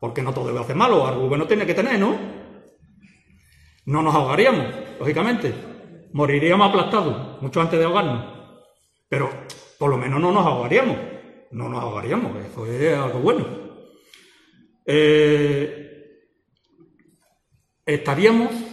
Porque 0.00 0.22
no 0.22 0.32
todo 0.32 0.46
debe 0.46 0.60
hacer 0.60 0.76
malo, 0.76 1.06
algo 1.06 1.28
bueno 1.28 1.46
tiene 1.46 1.66
que 1.66 1.74
tener, 1.74 2.00
¿no? 2.00 2.16
No 3.84 4.00
nos 4.00 4.14
ahogaríamos, 4.14 4.64
lógicamente. 4.98 5.52
Moriríamos 6.14 6.66
aplastados, 6.66 7.42
mucho 7.42 7.60
antes 7.60 7.78
de 7.78 7.84
ahogarnos. 7.84 8.24
Pero 9.10 9.28
por 9.78 9.90
lo 9.90 9.98
menos 9.98 10.22
no 10.22 10.32
nos 10.32 10.46
ahogaríamos. 10.46 10.96
No 11.50 11.68
nos 11.68 11.82
ahogaríamos, 11.82 12.34
eso 12.46 12.64
es 12.64 12.96
algo 12.96 13.18
bueno. 13.18 13.44
Eh, 14.86 16.22
estaríamos 17.84 18.67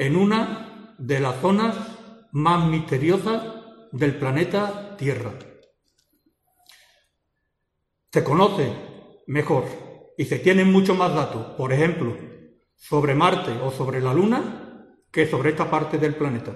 en 0.00 0.16
una 0.16 0.94
de 0.96 1.20
las 1.20 1.42
zonas 1.42 1.76
más 2.32 2.66
misteriosas 2.66 3.42
del 3.92 4.14
planeta 4.14 4.96
Tierra. 4.96 5.34
Se 8.10 8.24
conoce 8.24 8.72
mejor 9.26 9.66
y 10.16 10.24
se 10.24 10.38
tienen 10.38 10.72
mucho 10.72 10.94
más 10.94 11.14
datos, 11.14 11.54
por 11.54 11.70
ejemplo, 11.74 12.16
sobre 12.76 13.14
Marte 13.14 13.52
o 13.62 13.70
sobre 13.70 14.00
la 14.00 14.14
Luna, 14.14 14.96
que 15.12 15.26
sobre 15.26 15.50
esta 15.50 15.70
parte 15.70 15.98
del 15.98 16.14
planeta. 16.14 16.52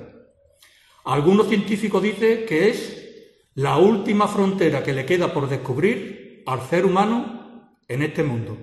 Algunos 1.05 1.47
científicos 1.49 2.03
dicen 2.03 2.47
que 2.47 2.71
es 2.71 3.51
la 3.57 3.77
última 3.77 4.27
frontera 4.27 4.83
que 4.83 4.95
le 4.95 5.05
queda 5.05 5.35
por 5.35 5.51
descubrir 5.51 6.43
al 6.47 6.63
ser 6.63 6.87
humano 6.87 7.77
en 7.89 8.03
este 8.05 8.23
mundo. 8.23 8.57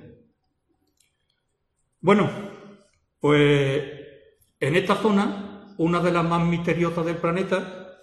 Bueno, 1.99 2.31
pues 3.19 4.00
en 4.61 4.75
esta 4.75 4.95
zona, 4.95 5.73
una 5.77 5.99
de 5.99 6.11
las 6.11 6.23
más 6.23 6.45
misteriosas 6.45 7.03
del 7.05 7.17
planeta, 7.17 7.97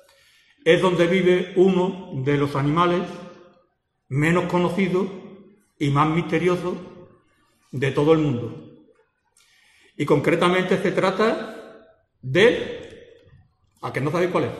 es 0.65 0.83
donde 0.83 1.07
vive 1.07 1.53
uno 1.57 2.11
de 2.25 2.37
los 2.37 2.57
animales 2.57 3.03
menos 4.09 4.51
conocidos 4.51 5.07
y 5.79 5.91
más 5.91 6.09
misteriosos 6.09 6.75
de 7.71 7.93
todo 7.93 8.13
el 8.13 8.19
mundo. 8.19 8.87
Y 9.97 10.05
concretamente 10.05 10.83
se 10.83 10.91
trata 10.91 11.95
de... 12.21 12.75
¿A 13.81 13.93
que 13.93 14.01
no 14.01 14.11
sabéis 14.11 14.33
cuál 14.33 14.45
es? 14.45 14.51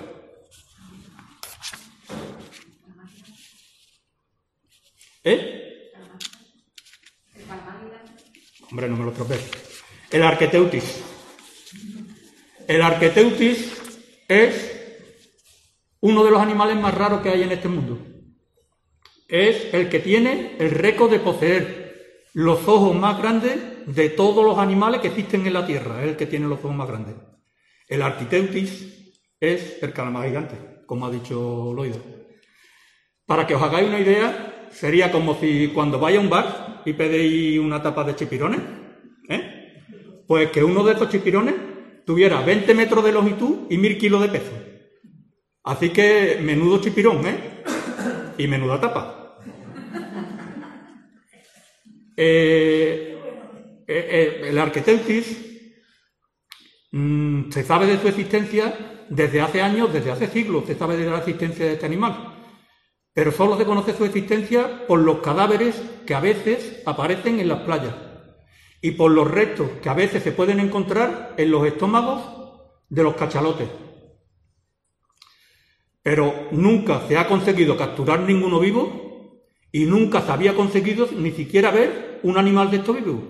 ¿Eh? 5.25 5.93
Hombre, 8.71 8.89
no 8.89 8.97
me 8.97 9.05
lo 9.05 9.13
tropees. 9.13 9.51
El 10.11 10.23
arqueteutis. 10.23 11.18
El 12.69 12.83
arqueteutis 12.83 13.73
es 14.29 15.07
uno 16.01 16.23
de 16.23 16.31
los 16.31 16.39
animales 16.39 16.77
más 16.77 16.93
raros 16.95 17.23
que 17.23 17.31
hay 17.31 17.43
en 17.43 17.51
este 17.51 17.67
mundo. 17.67 17.99
Es 19.27 19.73
el 19.73 19.89
que 19.89 20.01
tiene 20.01 20.55
el 20.59 20.73
récord 20.73 21.11
de 21.11 21.19
poseer 21.19 22.27
los 22.35 22.69
ojos 22.69 22.95
más 22.95 23.17
grandes 23.19 23.57
de 23.87 24.11
todos 24.11 24.45
los 24.45 24.59
animales 24.59 25.01
que 25.01 25.09
existen 25.09 25.47
en 25.47 25.55
la 25.55 25.67
Tierra. 25.67 26.03
Es 26.03 26.11
el 26.11 26.17
que 26.19 26.27
tiene 26.27 26.47
los 26.47 26.59
ojos 26.59 26.75
más 26.75 26.89
grandes. 26.89 27.15
El 27.89 28.03
arquiteutis 28.03 29.15
es 29.41 29.83
el 29.83 29.95
calamar 29.95 30.29
gigante, 30.29 30.57
como 30.85 31.07
ha 31.07 31.11
dicho 31.11 31.73
Loido. 31.75 32.03
Para 33.25 33.47
que 33.47 33.55
os 33.55 33.63
hagáis 33.63 33.89
una 33.89 34.01
idea, 34.01 34.69
sería 34.71 35.11
como 35.11 35.41
si 35.41 35.69
cuando 35.69 35.99
vais 35.99 36.19
a 36.19 36.21
un 36.21 36.29
bar 36.29 36.83
y 36.85 36.93
pedéis 36.93 37.61
una 37.61 37.83
tapa 37.83 38.05
de 38.05 38.15
chipirones, 38.15 38.61
¿eh? 39.31 40.25
pues 40.27 40.51
que 40.51 40.63
uno 40.63 40.85
de 40.85 40.93
estos 40.93 41.09
chipirones 41.09 41.55
tuviera 42.09 42.41
20 42.41 42.75
metros 42.75 43.05
de 43.05 43.13
longitud 43.13 43.67
y 43.69 43.77
1000 43.77 43.99
kilos 43.99 44.23
de 44.23 44.29
peso. 44.31 44.53
Así 45.63 45.91
que 45.91 46.39
menudo 46.41 46.81
chipirón, 46.81 47.27
¿eh? 47.27 47.63
Y 48.39 48.47
menuda 48.47 48.81
tapa. 48.81 49.37
Eh, 52.17 53.15
eh, 53.87 54.09
eh, 54.11 54.41
el 54.49 54.59
arqueteutis 54.59 55.37
mm, 56.93 57.51
se 57.51 57.63
sabe 57.63 57.85
de 57.85 58.01
su 58.01 58.09
existencia 58.09 59.05
desde 59.11 59.43
hace 59.43 59.61
años, 59.61 59.93
desde 59.93 60.11
hace 60.11 60.29
siglos, 60.29 60.65
se 60.67 60.77
sabe 60.77 60.97
de 60.97 61.11
la 61.11 61.19
existencia 61.19 61.67
de 61.67 61.75
este 61.75 61.85
animal. 61.85 62.39
Pero 63.13 63.33
solo 63.33 63.59
se 63.59 63.67
conoce 63.67 63.95
su 63.95 64.07
existencia 64.07 64.87
por 64.87 65.01
los 65.01 65.19
cadáveres 65.19 65.75
que 66.07 66.15
a 66.15 66.21
veces 66.21 66.83
aparecen 66.87 67.39
en 67.39 67.49
las 67.49 67.61
playas 67.65 68.08
y 68.81 68.93
por 68.93 69.11
los 69.11 69.31
restos 69.31 69.69
que 69.83 69.89
a 69.89 69.95
veces 69.95 70.23
se 70.23 70.33
pueden 70.33 70.61
encontrar 70.61 71.35
en 71.37 71.51
los 71.51 71.67
estómagos 71.67 72.21
de 72.89 73.03
los 73.03 73.15
cachalotes. 73.15 73.69
Pero 76.03 76.49
nunca 76.53 77.03
se 77.09 77.19
ha 77.19 77.27
conseguido 77.27 77.77
capturar 77.77 78.21
ninguno 78.21 78.61
vivo 78.61 79.43
y 79.73 79.85
nunca 79.85 80.23
se 80.23 80.33
había 80.33 80.55
conseguido 80.55 81.09
ni 81.17 81.33
siquiera 81.33 81.71
ver 81.71 82.21
un 82.23 82.39
animal 82.39 82.71
de 82.71 82.79
estos 82.79 82.97
vivos. 82.97 83.21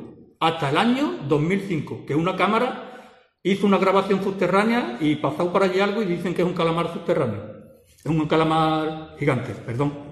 Hasta 0.40 0.70
el 0.70 0.76
año 0.76 1.18
2005, 1.26 2.06
que 2.06 2.14
una 2.14 2.36
cámara 2.36 3.24
hizo 3.42 3.66
una 3.66 3.78
grabación 3.78 4.22
subterránea 4.22 4.98
y 5.00 5.16
pasó 5.16 5.52
por 5.52 5.62
allí 5.62 5.80
algo 5.80 6.02
y 6.02 6.06
dicen 6.06 6.34
que 6.34 6.42
es 6.42 6.48
un 6.48 6.54
calamar 6.54 6.92
subterráneo. 6.92 7.42
Es 7.98 8.06
un 8.06 8.28
calamar 8.28 9.16
gigante, 9.18 9.52
perdón. 9.54 10.08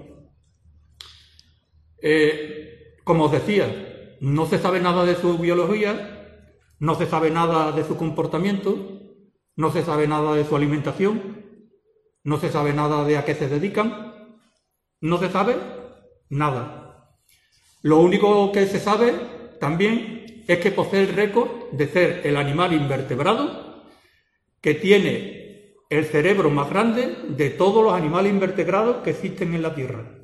Eh, 2.01 2.97
como 3.03 3.25
os 3.25 3.31
decía, 3.31 3.86
no 4.19 4.45
se 4.45 4.59
sabe 4.59 4.79
nada 4.79 5.05
de 5.05 5.15
su 5.15 5.37
biología, 5.37 6.45
no 6.79 6.95
se 6.95 7.05
sabe 7.05 7.31
nada 7.31 7.71
de 7.71 7.83
su 7.83 7.97
comportamiento, 7.97 8.99
no 9.55 9.71
se 9.71 9.83
sabe 9.83 10.07
nada 10.07 10.35
de 10.35 10.45
su 10.45 10.55
alimentación, 10.55 11.45
no 12.23 12.39
se 12.39 12.49
sabe 12.49 12.73
nada 12.73 13.03
de 13.03 13.17
a 13.17 13.25
qué 13.25 13.35
se 13.35 13.47
dedican, 13.47 14.13
no 15.01 15.17
se 15.17 15.29
sabe 15.29 15.55
nada. 16.29 17.17
Lo 17.81 17.99
único 17.99 18.51
que 18.51 18.65
se 18.65 18.79
sabe 18.79 19.13
también 19.59 20.43
es 20.47 20.59
que 20.59 20.71
posee 20.71 21.03
el 21.03 21.15
récord 21.15 21.49
de 21.71 21.87
ser 21.87 22.21
el 22.25 22.37
animal 22.37 22.73
invertebrado 22.73 23.85
que 24.61 24.73
tiene 24.73 25.75
el 25.89 26.05
cerebro 26.05 26.49
más 26.49 26.69
grande 26.69 27.15
de 27.29 27.49
todos 27.49 27.83
los 27.83 27.93
animales 27.93 28.31
invertebrados 28.31 28.97
que 28.97 29.11
existen 29.11 29.53
en 29.53 29.61
la 29.61 29.73
Tierra. 29.73 30.17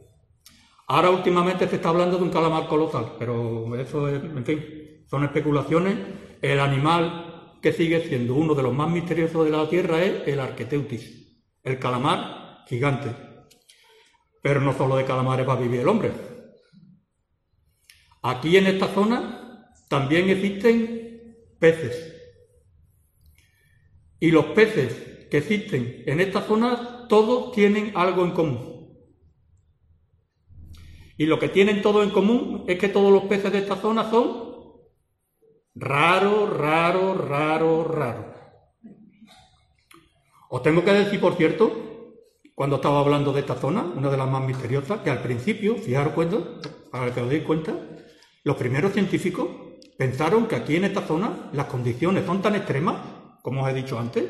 Ahora 0.88 1.10
últimamente 1.10 1.68
se 1.68 1.78
está 1.78 1.90
hablando 1.90 2.18
de 2.18 2.24
un 2.24 2.30
calamar 2.30 2.68
colosal, 2.68 3.16
pero 3.18 3.76
eso 3.78 4.08
es, 4.10 4.22
en 4.24 4.46
fin, 4.46 5.06
son 5.10 5.24
especulaciones. 5.24 5.98
El 6.42 6.60
animal 6.60 7.58
que 7.62 7.72
sigue 7.72 8.08
siendo 8.08 8.36
uno 8.36 8.54
de 8.54 8.64
los 8.64 8.74
más 8.74 8.90
misteriosos 8.90 9.46
de 9.46 9.52
la 9.52 9.70
Tierra 9.70 10.04
es 10.04 10.28
el 10.28 10.40
arqueteutis 10.40 11.24
el 11.64 11.80
calamar 11.80 12.66
gigante. 12.68 13.16
Pero 14.42 14.60
no 14.60 14.74
solo 14.74 14.98
de 14.98 15.06
calamares 15.06 15.48
va 15.48 15.54
a 15.54 15.60
vivir 15.60 15.80
el 15.80 15.88
hombre. 15.88 16.12
Aquí 18.22 18.58
en 18.58 18.68
esta 18.68 18.88
zona 18.88 19.70
también 19.90 20.30
existen 20.30 21.38
peces. 21.60 22.14
Y 24.20 24.32
los 24.32 24.46
peces 24.48 25.28
que 25.30 25.38
existen 25.38 26.04
en 26.06 26.20
esta 26.20 26.42
zona, 26.42 27.08
todos 27.08 27.52
tienen 27.54 27.92
algo 27.96 28.24
en 28.24 28.32
común. 28.32 28.73
Y 31.18 31.26
lo 31.26 31.40
que 31.40 31.50
tienen 31.50 31.82
todos 31.82 32.04
en 32.04 32.12
común 32.12 32.66
es 32.68 32.80
que 32.80 32.90
todos 32.90 33.12
los 33.12 33.24
peces 33.24 33.52
de 33.52 33.60
esta 33.60 33.76
zona 33.76 34.10
son 34.10 34.54
raros, 35.76 36.58
raros, 36.58 37.18
raros, 37.28 37.88
raros. 37.88 38.26
Os 40.50 40.62
tengo 40.62 40.84
que 40.84 40.94
decir, 40.94 41.20
por 41.20 41.36
cierto, 41.36 41.72
cuando 42.56 42.76
estaba 42.76 43.00
hablando 43.00 43.34
de 43.34 43.40
esta 43.40 43.56
zona, 43.56 43.82
una 43.82 44.10
de 44.10 44.18
las 44.18 44.30
más 44.30 44.46
misteriosas, 44.46 45.00
que 45.02 45.10
al 45.10 45.22
principio, 45.22 45.76
fijaros 45.76 46.14
cuenta, 46.14 46.38
para 46.92 47.14
que 47.14 47.22
os 47.22 47.30
deis 47.30 47.44
cuenta, 47.44 47.74
los 48.44 48.56
primeros 48.56 48.94
científicos 48.94 49.48
pensaron 49.98 50.48
que 50.48 50.56
aquí 50.56 50.76
en 50.76 50.86
esta 50.86 51.02
zona 51.02 51.50
las 51.54 51.66
condiciones 51.66 52.26
son 52.26 52.42
tan 52.42 52.56
extremas, 52.56 52.96
como 53.42 53.64
os 53.64 53.70
he 53.70 53.74
dicho 53.74 53.98
antes, 53.98 54.24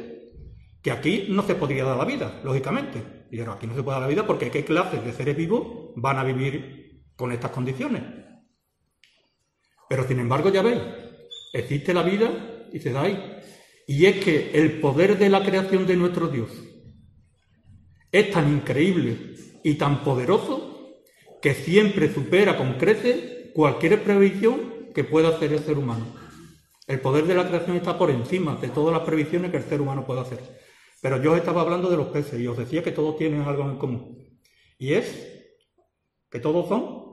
que 0.82 0.92
aquí 0.92 1.28
no 1.30 1.44
se 1.44 1.56
podría 1.56 1.84
dar 1.84 1.98
la 1.98 2.06
vida, 2.06 2.42
lógicamente. 2.44 3.26
Y 3.32 3.42
aquí 3.42 3.68
no 3.68 3.76
se 3.76 3.84
puede 3.84 3.96
dar 3.96 4.02
la 4.02 4.08
vida 4.08 4.28
porque 4.28 4.52
qué 4.52 4.64
clases 4.64 5.04
de 5.04 5.12
seres 5.12 5.36
vivos 5.36 5.83
van 5.96 6.18
a 6.18 6.24
vivir 6.24 7.04
con 7.16 7.32
estas 7.32 7.52
condiciones. 7.52 8.04
Pero 9.90 10.08
sin 10.08 10.20
embargo, 10.20 10.50
ya 10.50 10.62
veis, 10.62 10.82
existe 11.54 11.94
la 11.94 12.04
vida 12.04 12.68
y 12.72 12.80
se 12.80 12.92
da 12.92 13.04
ahí. 13.04 13.40
Y 13.88 14.06
es 14.06 14.24
que 14.24 14.52
el 14.54 14.80
poder 14.80 15.18
de 15.18 15.30
la 15.30 15.44
creación 15.44 15.86
de 15.86 15.98
nuestro 15.98 16.28
Dios 16.28 16.50
es 18.12 18.32
tan 18.32 18.52
increíble 18.52 19.36
y 19.64 19.76
tan 19.76 20.04
poderoso 20.04 21.02
que 21.42 21.54
siempre 21.54 22.14
supera 22.14 22.58
con 22.58 22.74
creces 22.74 23.52
cualquier 23.54 24.04
previsión 24.04 24.92
que 24.94 25.04
pueda 25.04 25.30
hacer 25.30 25.54
el 25.54 25.60
ser 25.60 25.78
humano. 25.78 26.06
El 26.88 27.00
poder 27.00 27.26
de 27.26 27.36
la 27.36 27.48
creación 27.48 27.78
está 27.78 27.98
por 27.98 28.12
encima 28.12 28.56
de 28.56 28.70
todas 28.70 28.94
las 28.94 29.04
previsiones 29.04 29.52
que 29.52 29.58
el 29.58 29.64
ser 29.64 29.82
humano 29.82 30.06
puede 30.06 30.22
hacer. 30.22 30.40
Pero 31.02 31.22
yo 31.22 31.36
estaba 31.36 31.62
hablando 31.62 31.90
de 31.90 31.98
los 31.98 32.08
peces 32.08 32.40
y 32.40 32.48
os 32.48 32.58
decía 32.58 32.84
que 32.84 32.92
todos 32.92 33.18
tienen 33.18 33.42
algo 33.42 33.64
en 33.64 33.78
común. 33.78 34.40
Y 34.78 34.94
es 34.94 35.33
que 36.34 36.40
todos 36.40 36.68
son 36.68 37.04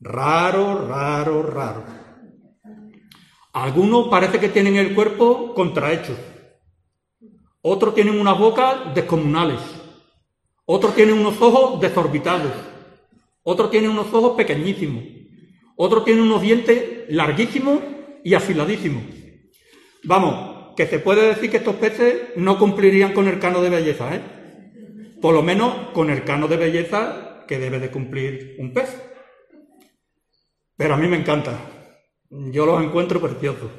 raros, 0.00 0.88
raros, 0.88 1.54
raros. 1.54 1.84
Algunos 3.52 4.08
parece 4.08 4.40
que 4.40 4.48
tienen 4.48 4.74
el 4.74 4.92
cuerpo 4.92 5.54
contrahecho. 5.54 6.16
Otros 7.62 7.94
tienen 7.94 8.18
unas 8.18 8.36
bocas 8.36 8.92
descomunales. 8.92 9.60
Otros 10.64 10.96
tienen 10.96 11.16
unos 11.16 11.40
ojos 11.40 11.80
desorbitados. 11.80 12.50
Otros 13.44 13.70
tienen 13.70 13.90
unos 13.90 14.12
ojos 14.12 14.36
pequeñísimos. 14.36 15.04
Otros 15.76 16.04
tienen 16.04 16.24
unos 16.24 16.42
dientes 16.42 17.04
larguísimos 17.10 17.78
y 18.24 18.34
afiladísimos. 18.34 19.04
Vamos, 20.02 20.74
que 20.74 20.88
se 20.88 20.98
puede 20.98 21.28
decir 21.28 21.52
que 21.52 21.58
estos 21.58 21.76
peces 21.76 22.30
no 22.34 22.58
cumplirían 22.58 23.12
con 23.12 23.28
el 23.28 23.38
cano 23.38 23.62
de 23.62 23.70
belleza, 23.70 24.12
¿eh? 24.12 24.20
Por 25.22 25.34
lo 25.34 25.42
menos 25.42 25.72
con 25.92 26.10
el 26.10 26.24
cano 26.24 26.48
de 26.48 26.56
belleza 26.56 27.23
que 27.46 27.58
debe 27.58 27.78
de 27.78 27.90
cumplir 27.90 28.56
un 28.58 28.72
pez. 28.72 28.90
Pero 30.76 30.94
a 30.94 30.96
mí 30.96 31.06
me 31.06 31.18
encanta. 31.18 31.58
Yo 32.30 32.66
los 32.66 32.82
encuentro 32.82 33.20
preciosos. 33.20 33.70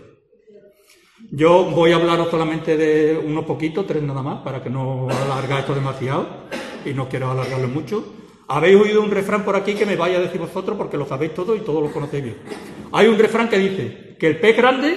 Yo 1.31 1.65
voy 1.65 1.91
a 1.91 1.95
hablaros 1.95 2.29
solamente 2.29 2.77
de 2.77 3.17
unos 3.17 3.45
poquitos, 3.45 3.87
tres 3.87 4.03
nada 4.03 4.21
más, 4.21 4.43
para 4.43 4.61
que 4.61 4.69
no 4.69 5.09
alarga 5.09 5.59
esto 5.59 5.73
demasiado 5.73 6.47
y 6.85 6.93
no 6.93 7.09
quiero 7.09 7.31
alargarlo 7.31 7.67
mucho. 7.67 8.13
Habéis 8.47 8.75
oído 8.75 9.01
un 9.01 9.11
refrán 9.11 9.43
por 9.43 9.55
aquí 9.55 9.73
que 9.73 9.85
me 9.85 9.95
vaya 9.95 10.17
a 10.17 10.21
decir 10.21 10.39
vosotros 10.39 10.77
porque 10.77 10.97
lo 10.97 11.05
sabéis 11.05 11.33
todo 11.33 11.55
y 11.55 11.61
todos 11.61 11.81
lo 11.81 11.91
conocéis 11.91 12.23
bien. 12.23 12.37
Hay 12.91 13.07
un 13.07 13.17
refrán 13.17 13.49
que 13.49 13.57
dice 13.57 14.15
que 14.19 14.27
el 14.27 14.39
pez 14.39 14.55
grande 14.55 14.95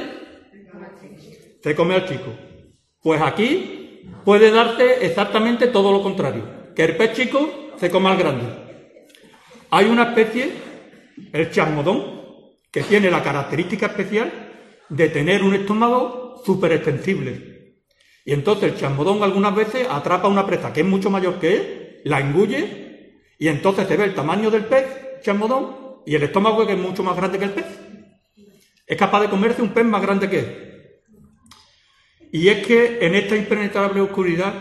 se 1.62 1.74
come 1.74 1.94
al 1.94 2.06
chico. 2.06 2.32
Pues 3.02 3.20
aquí 3.22 4.02
puede 4.24 4.50
darte 4.50 5.06
exactamente 5.06 5.68
todo 5.68 5.92
lo 5.92 6.02
contrario, 6.02 6.74
que 6.74 6.84
el 6.84 6.96
pez 6.96 7.14
chico 7.14 7.48
se 7.78 7.90
come 7.90 8.08
al 8.08 8.16
grande. 8.16 8.46
Hay 9.70 9.86
una 9.86 10.04
especie, 10.04 10.50
el 11.32 11.50
chasmodón, 11.50 12.18
que 12.70 12.82
tiene 12.82 13.10
la 13.10 13.22
característica 13.22 13.86
especial 13.86 14.30
de 14.88 15.08
tener 15.08 15.42
un 15.42 15.54
estómago 15.54 16.42
súper 16.44 16.72
extensible. 16.72 17.76
Y 18.24 18.32
entonces 18.32 18.72
el 18.72 18.78
chasmodón 18.78 19.22
algunas 19.22 19.54
veces 19.54 19.86
atrapa 19.90 20.28
una 20.28 20.46
presa 20.46 20.72
que 20.72 20.80
es 20.80 20.86
mucho 20.86 21.10
mayor 21.10 21.38
que 21.38 21.54
él, 21.54 22.00
la 22.04 22.20
engulle 22.20 23.22
y 23.38 23.48
entonces 23.48 23.86
se 23.86 23.96
ve 23.96 24.04
el 24.04 24.14
tamaño 24.14 24.50
del 24.50 24.64
pez, 24.64 25.20
chamodón, 25.22 26.02
y 26.04 26.14
el 26.14 26.22
estómago 26.24 26.66
que 26.66 26.72
es 26.72 26.78
mucho 26.78 27.02
más 27.02 27.16
grande 27.16 27.38
que 27.38 27.44
el 27.44 27.50
pez. 27.52 27.66
Es 28.86 28.96
capaz 28.96 29.20
de 29.20 29.30
comerse 29.30 29.62
un 29.62 29.70
pez 29.70 29.84
más 29.84 30.02
grande 30.02 30.28
que 30.28 30.38
él. 30.38 30.68
Y 32.32 32.48
es 32.48 32.66
que 32.66 32.98
en 33.00 33.14
esta 33.14 33.36
impenetrable 33.36 34.00
oscuridad 34.00 34.52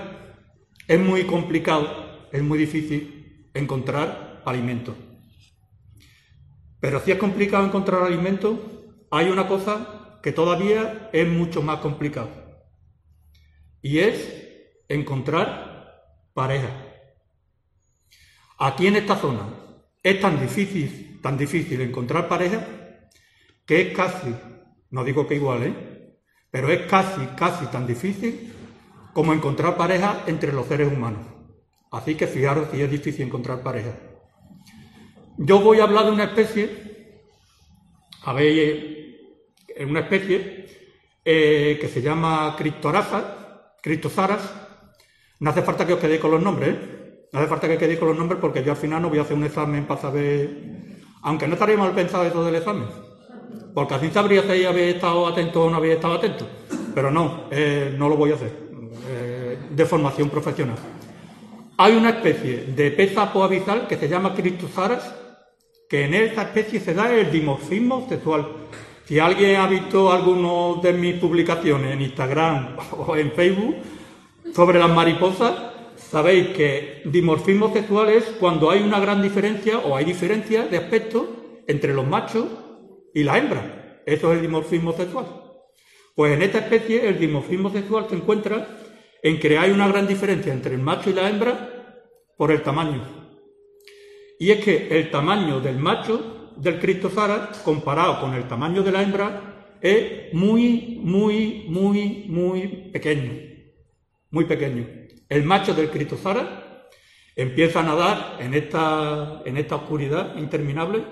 es 0.88 0.99
muy 0.99 1.24
complicado, 1.24 2.07
es 2.32 2.43
muy 2.43 2.57
difícil 2.57 3.49
encontrar 3.53 4.41
alimentos. 4.45 4.95
Pero 6.80 6.99
si 6.99 7.11
es 7.11 7.17
complicado 7.17 7.65
encontrar 7.65 8.03
alimentos, 8.03 8.59
hay 9.11 9.30
una 9.30 9.47
cosa 9.47 10.19
que 10.21 10.32
todavía 10.32 11.09
es 11.13 11.28
mucho 11.28 11.61
más 11.61 11.80
complicado. 11.80 12.30
Y 13.82 13.99
es 13.99 14.45
encontrar 14.88 16.03
pareja. 16.34 16.69
Aquí 18.59 18.88
en 18.88 18.95
esta 18.95 19.15
zona 19.15 19.47
es 20.03 20.19
tan 20.19 20.39
difícil, 20.39 21.19
tan 21.21 21.38
difícil 21.38 21.82
encontrar 21.82 22.28
pareja 22.28 22.65
que 23.65 23.82
es 23.82 23.95
casi, 23.95 24.34
no 24.91 25.03
digo 25.03 25.28
que 25.28 25.36
igual, 25.36 25.63
¿eh? 25.63 26.17
pero 26.49 26.71
es 26.71 26.88
casi, 26.88 27.25
casi 27.36 27.65
tan 27.67 27.86
difícil 27.86 28.53
como 29.13 29.34
encontrar 29.34 29.75
pareja 29.75 30.23
entre 30.28 30.53
los 30.53 30.67
seres 30.67 30.91
humanos. 30.91 31.36
Así 31.91 32.15
que 32.15 32.27
fijaros 32.27 32.69
si 32.71 32.81
es 32.81 32.91
difícil 32.91 33.25
encontrar 33.25 33.61
pareja. 33.61 33.93
Yo 35.38 35.59
voy 35.59 35.79
a 35.79 35.83
hablar 35.83 36.05
de 36.05 36.11
una 36.11 36.25
especie, 36.25 37.21
a 38.23 38.33
ver, 38.33 38.97
una 39.88 40.01
especie 40.01 40.65
eh, 41.23 41.77
que 41.79 41.88
se 41.88 42.01
llama 42.01 42.55
Criptorasa, 42.57 43.73
Cristosaras. 43.81 44.41
No 45.39 45.51
hace 45.51 45.61
falta 45.61 45.85
que 45.85 45.93
os 45.93 45.99
quedéis 45.99 46.19
con 46.19 46.31
los 46.31 46.41
nombres, 46.41 46.69
¿eh? 46.69 46.97
No 47.31 47.39
hace 47.39 47.49
falta 47.49 47.67
que 47.67 47.77
quede 47.77 47.99
con 47.99 48.07
los 48.07 48.17
nombres 48.17 48.39
porque 48.39 48.63
yo 48.63 48.71
al 48.71 48.77
final 48.77 49.01
no 49.01 49.09
voy 49.09 49.19
a 49.19 49.23
hacer 49.23 49.35
un 49.35 49.43
examen 49.43 49.85
para 49.85 50.01
saber. 50.01 50.49
Aunque 51.21 51.47
no 51.47 51.53
estaría 51.53 51.77
mal 51.77 51.91
pensado 51.91 52.25
eso 52.25 52.43
del 52.43 52.55
examen. 52.55 52.88
Porque 53.73 53.95
así 53.95 54.09
sabría 54.09 54.41
si 54.43 54.65
habéis 54.65 54.95
estado 54.95 55.27
atento 55.27 55.65
o 55.65 55.69
no 55.69 55.75
habéis 55.75 55.95
estado 55.95 56.13
atento. 56.13 56.47
Pero 56.95 57.11
no, 57.11 57.43
eh, 57.51 57.93
no 57.97 58.09
lo 58.09 58.15
voy 58.15 58.31
a 58.31 58.35
hacer. 58.35 58.51
Eh, 59.09 59.57
de 59.69 59.85
formación 59.85 60.29
profesional. 60.29 60.77
Hay 61.80 61.95
una 61.95 62.09
especie 62.09 62.65
de 62.75 62.89
pez 62.89 63.15
apoabizal 63.19 63.88
que 63.88 63.97
se 63.97 64.09
llama 64.09 64.34
Cristosaras, 64.34 65.13
que 65.88 66.05
en 66.05 66.15
esta 66.15 66.41
especie 66.41 66.80
se 66.80 66.95
da 66.95 67.13
el 67.13 67.32
dimorfismo 67.32 68.07
sexual. 68.09 68.47
Si 69.05 69.19
alguien 69.19 69.57
ha 69.57 69.67
visto 69.67 70.11
alguna 70.11 70.82
de 70.82 70.93
mis 70.93 71.15
publicaciones 71.19 71.93
en 71.93 72.01
Instagram 72.01 72.78
o 72.97 73.15
en 73.15 73.32
Facebook 73.32 73.75
sobre 74.55 74.80
las 74.80 74.89
mariposas, 74.89 75.53
sabéis 75.97 76.47
que 76.47 77.03
dimorfismo 77.05 77.71
sexual 77.71 78.09
es 78.09 78.23
cuando 78.39 78.71
hay 78.71 78.82
una 78.82 78.99
gran 78.99 79.21
diferencia 79.21 79.78
o 79.78 79.95
hay 79.95 80.05
diferencia 80.05 80.63
de 80.63 80.78
aspecto 80.78 81.61
entre 81.67 81.93
los 81.93 82.07
machos 82.07 82.47
y 83.13 83.21
la 83.21 83.38
hembra. 83.38 84.01
Eso 84.03 84.32
es 84.32 84.38
el 84.38 84.41
dimorfismo 84.41 84.93
sexual. 84.93 85.28
Pues 86.15 86.34
en 86.34 86.41
esta 86.41 86.57
especie 86.57 87.07
el 87.07 87.19
dimorfismo 87.19 87.69
sexual 87.69 88.07
se 88.09 88.15
encuentra 88.15 88.67
en 89.24 89.39
que 89.39 89.57
hay 89.57 89.72
una 89.72 89.88
gran 89.88 90.07
diferencia 90.07 90.53
entre 90.53 90.76
el 90.76 90.82
macho 90.82 91.09
y 91.09 91.13
la 91.13 91.30
hembra 91.30 92.03
por 92.38 92.51
el 92.51 92.61
tamaño. 92.61 93.03
Y 94.39 94.51
es 94.51 94.63
que 94.63 94.88
el 94.97 95.09
tamaño 95.09 95.59
del 95.59 95.78
macho 95.78 96.53
del 96.57 96.80
Cristosara 96.80 97.51
comparado 97.63 98.20
con 98.22 98.34
el 98.34 98.47
tamaño 98.47 98.84
de 98.84 98.91
la 98.91 99.01
hembra 99.01 99.57
es 99.82 100.34
muy, 100.34 100.99
muy, 101.01 101.65
muy, 101.68 102.26
muy 102.28 102.89
pequeño. 102.91 103.32
Muy 104.32 104.45
pequeño. 104.45 104.86
El 105.30 105.43
macho 105.43 105.74
del 105.74 105.89
Critosara 105.89 106.88
empieza 107.36 107.80
a 107.80 107.84
nadar 107.84 108.38
en 108.39 108.53
esta, 108.53 109.41
en 109.45 109.57
esta 109.57 109.76
oscuridad 109.76 110.36
interminable 110.38 111.03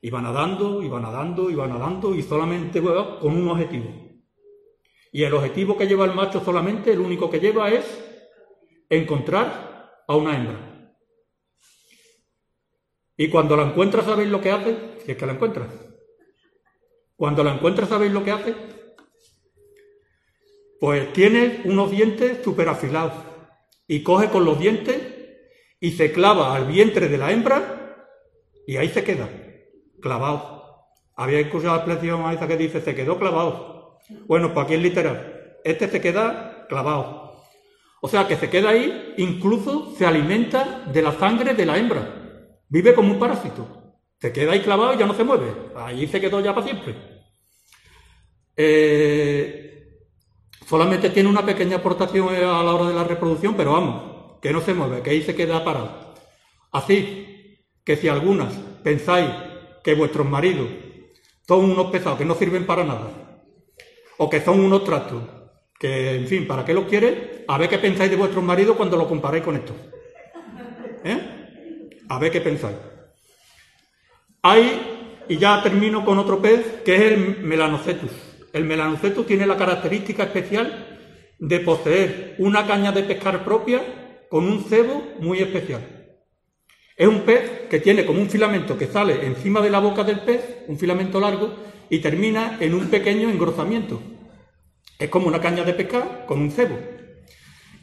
y 0.00 0.10
va 0.10 0.22
nadando, 0.22 0.82
y 0.82 0.88
va 0.88 1.00
nadando, 1.00 1.50
y 1.50 1.54
va 1.54 1.66
nadando, 1.66 2.14
y 2.14 2.22
solamente 2.22 2.80
va 2.80 3.18
con 3.18 3.36
un 3.36 3.48
objetivo. 3.48 4.07
Y 5.12 5.24
el 5.24 5.34
objetivo 5.34 5.76
que 5.76 5.86
lleva 5.86 6.04
el 6.04 6.14
macho 6.14 6.44
solamente, 6.44 6.92
el 6.92 7.00
único 7.00 7.30
que 7.30 7.40
lleva 7.40 7.70
es 7.70 7.84
encontrar 8.88 10.02
a 10.06 10.16
una 10.16 10.36
hembra. 10.36 10.96
Y 13.16 13.28
cuando 13.28 13.56
la 13.56 13.64
encuentra, 13.64 14.02
¿sabéis 14.02 14.28
lo 14.28 14.40
que 14.40 14.50
hace? 14.50 14.76
Si 15.04 15.12
es 15.12 15.18
que 15.18 15.26
la 15.26 15.32
encuentra. 15.32 15.68
Cuando 17.16 17.42
la 17.42 17.54
encuentra, 17.54 17.86
¿sabéis 17.86 18.12
lo 18.12 18.22
que 18.22 18.30
hace? 18.30 18.54
Pues 20.78 21.12
tiene 21.12 21.62
unos 21.64 21.90
dientes 21.90 22.44
súper 22.44 22.68
afilados 22.68 23.14
y 23.88 24.04
coge 24.04 24.28
con 24.28 24.44
los 24.44 24.60
dientes 24.60 25.02
y 25.80 25.92
se 25.92 26.12
clava 26.12 26.54
al 26.54 26.66
vientre 26.66 27.08
de 27.08 27.18
la 27.18 27.32
hembra 27.32 28.06
y 28.66 28.76
ahí 28.76 28.88
se 28.88 29.02
queda, 29.02 29.28
clavado. 30.00 30.86
Había 31.16 31.40
escuchado 31.40 31.74
la 31.74 31.82
expresión 31.82 32.30
esa 32.30 32.46
que 32.46 32.56
dice 32.56 32.80
se 32.80 32.94
quedó 32.94 33.18
clavado. 33.18 33.77
Bueno, 34.26 34.52
pues 34.54 34.64
aquí 34.64 34.74
es 34.74 34.82
literal. 34.82 35.56
Este 35.64 35.88
se 35.88 36.00
queda 36.00 36.66
clavado. 36.68 37.42
O 38.00 38.08
sea 38.08 38.28
que 38.28 38.36
se 38.36 38.48
queda 38.48 38.70
ahí, 38.70 39.14
incluso 39.18 39.94
se 39.96 40.06
alimenta 40.06 40.84
de 40.92 41.02
la 41.02 41.12
sangre 41.12 41.54
de 41.54 41.66
la 41.66 41.76
hembra. 41.76 42.60
Vive 42.68 42.94
como 42.94 43.12
un 43.12 43.18
parásito. 43.18 43.66
Se 44.20 44.32
queda 44.32 44.52
ahí 44.52 44.60
clavado 44.60 44.94
y 44.94 44.98
ya 44.98 45.06
no 45.06 45.14
se 45.14 45.24
mueve. 45.24 45.52
Ahí 45.76 46.06
se 46.06 46.20
quedó 46.20 46.40
ya 46.40 46.54
para 46.54 46.66
siempre. 46.66 46.94
Eh, 48.56 49.68
Solamente 50.68 51.08
tiene 51.08 51.30
una 51.30 51.46
pequeña 51.46 51.78
aportación 51.78 52.28
a 52.28 52.62
la 52.62 52.74
hora 52.74 52.88
de 52.88 52.94
la 52.94 53.02
reproducción, 53.02 53.54
pero 53.56 53.72
vamos, 53.72 54.38
que 54.42 54.52
no 54.52 54.60
se 54.60 54.74
mueve, 54.74 55.00
que 55.00 55.08
ahí 55.08 55.22
se 55.22 55.34
queda 55.34 55.64
parado. 55.64 56.12
Así 56.70 57.64
que 57.82 57.96
si 57.96 58.06
algunas 58.08 58.52
pensáis 58.82 59.30
que 59.82 59.94
vuestros 59.94 60.28
maridos 60.28 60.68
son 61.46 61.70
unos 61.70 61.90
pesados 61.90 62.18
que 62.18 62.26
no 62.26 62.34
sirven 62.34 62.66
para 62.66 62.84
nada, 62.84 63.27
o 64.18 64.28
que 64.28 64.40
son 64.40 64.60
unos 64.60 64.84
tratos, 64.84 65.22
que, 65.78 66.16
en 66.16 66.26
fin, 66.26 66.46
¿para 66.46 66.64
qué 66.64 66.74
los 66.74 66.84
quiere? 66.84 67.44
A 67.48 67.56
ver 67.56 67.68
qué 67.68 67.78
pensáis 67.78 68.10
de 68.10 68.16
vuestros 68.16 68.44
maridos 68.44 68.76
cuando 68.76 68.96
lo 68.96 69.08
comparáis 69.08 69.44
con 69.44 69.56
esto. 69.56 69.72
¿Eh? 71.04 71.18
A 72.08 72.18
ver 72.18 72.30
qué 72.30 72.40
pensáis. 72.40 72.76
Hay, 74.42 75.24
y 75.28 75.36
ya 75.36 75.62
termino 75.62 76.04
con 76.04 76.18
otro 76.18 76.42
pez, 76.42 76.82
que 76.84 76.96
es 76.96 77.02
el 77.12 77.38
melanocetus. 77.42 78.10
El 78.52 78.64
melanocetus 78.64 79.26
tiene 79.26 79.46
la 79.46 79.56
característica 79.56 80.24
especial 80.24 80.98
de 81.38 81.60
poseer 81.60 82.34
una 82.38 82.66
caña 82.66 82.90
de 82.90 83.04
pescar 83.04 83.44
propia 83.44 83.80
con 84.28 84.44
un 84.44 84.64
cebo 84.64 85.14
muy 85.20 85.38
especial. 85.38 85.98
Es 86.96 87.06
un 87.06 87.20
pez 87.20 87.68
que 87.70 87.78
tiene 87.78 88.04
como 88.04 88.20
un 88.20 88.28
filamento 88.28 88.76
que 88.76 88.88
sale 88.88 89.24
encima 89.24 89.60
de 89.60 89.70
la 89.70 89.78
boca 89.78 90.02
del 90.02 90.20
pez, 90.20 90.64
un 90.66 90.76
filamento 90.76 91.20
largo, 91.20 91.54
y 91.90 91.98
termina 91.98 92.58
en 92.60 92.74
un 92.74 92.88
pequeño 92.88 93.30
engrosamiento. 93.30 94.00
Es 94.98 95.08
como 95.08 95.28
una 95.28 95.40
caña 95.40 95.64
de 95.64 95.74
pescar 95.74 96.24
con 96.26 96.40
un 96.40 96.50
cebo. 96.50 96.78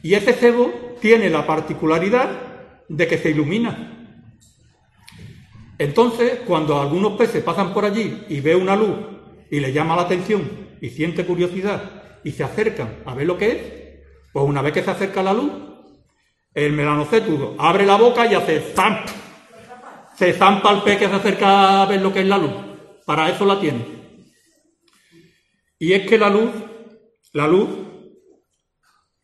Y 0.02 0.14
ese 0.14 0.32
cebo 0.32 0.72
tiene 1.00 1.30
la 1.30 1.46
particularidad 1.46 2.30
de 2.88 3.06
que 3.06 3.18
se 3.18 3.30
ilumina. 3.30 3.92
Entonces, 5.78 6.40
cuando 6.46 6.80
algunos 6.80 7.12
peces 7.12 7.42
pasan 7.42 7.74
por 7.74 7.84
allí 7.84 8.24
y 8.28 8.40
ve 8.40 8.54
una 8.54 8.76
luz 8.76 8.96
y 9.50 9.60
le 9.60 9.72
llama 9.72 9.96
la 9.96 10.02
atención 10.02 10.48
y 10.80 10.90
siente 10.90 11.26
curiosidad 11.26 12.18
y 12.24 12.32
se 12.32 12.44
acercan 12.44 13.02
a 13.04 13.14
ver 13.14 13.26
lo 13.26 13.36
que 13.36 13.50
es, 13.50 13.58
pues 14.32 14.44
una 14.44 14.62
vez 14.62 14.72
que 14.72 14.82
se 14.82 14.90
acerca 14.90 15.22
la 15.22 15.32
luz, 15.32 15.52
el 16.54 16.72
melanocétudo 16.72 17.54
abre 17.58 17.84
la 17.84 17.96
boca 17.96 18.26
y 18.26 18.34
hace 18.34 18.60
zamp. 18.60 19.06
Se 20.16 20.32
zampa 20.32 20.70
al 20.70 20.82
pez 20.82 20.98
que 20.98 21.08
se 21.08 21.14
acerca 21.14 21.82
a 21.82 21.86
ver 21.86 22.00
lo 22.00 22.12
que 22.12 22.20
es 22.20 22.26
la 22.26 22.38
luz. 22.38 22.52
Para 23.04 23.28
eso 23.28 23.44
la 23.44 23.60
tiene. 23.60 23.95
Y 25.78 25.92
es 25.92 26.08
que 26.08 26.18
la 26.18 26.30
luz, 26.30 26.50
la 27.32 27.46
luz 27.46 27.68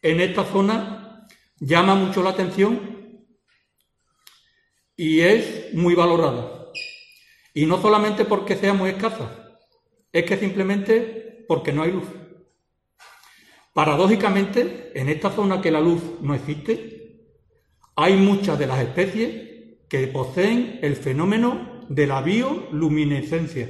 en 0.02 0.20
esta 0.20 0.44
zona 0.44 1.26
llama 1.58 1.94
mucho 1.94 2.22
la 2.22 2.30
atención 2.30 3.26
y 4.96 5.20
es 5.20 5.72
muy 5.74 5.94
valorada. 5.94 6.66
Y 7.54 7.66
no 7.66 7.80
solamente 7.80 8.24
porque 8.24 8.56
sea 8.56 8.74
muy 8.74 8.90
escasa, 8.90 9.58
es 10.12 10.24
que 10.24 10.36
simplemente 10.36 11.44
porque 11.48 11.72
no 11.72 11.82
hay 11.82 11.92
luz. 11.92 12.08
Paradójicamente, 13.72 14.92
en 14.94 15.08
esta 15.08 15.30
zona 15.30 15.62
que 15.62 15.70
la 15.70 15.80
luz 15.80 16.02
no 16.20 16.34
existe, 16.34 17.22
hay 17.96 18.16
muchas 18.16 18.58
de 18.58 18.66
las 18.66 18.80
especies 18.80 19.78
que 19.88 20.06
poseen 20.08 20.78
el 20.82 20.96
fenómeno 20.96 21.86
de 21.88 22.06
la 22.06 22.20
bioluminescencia, 22.22 23.68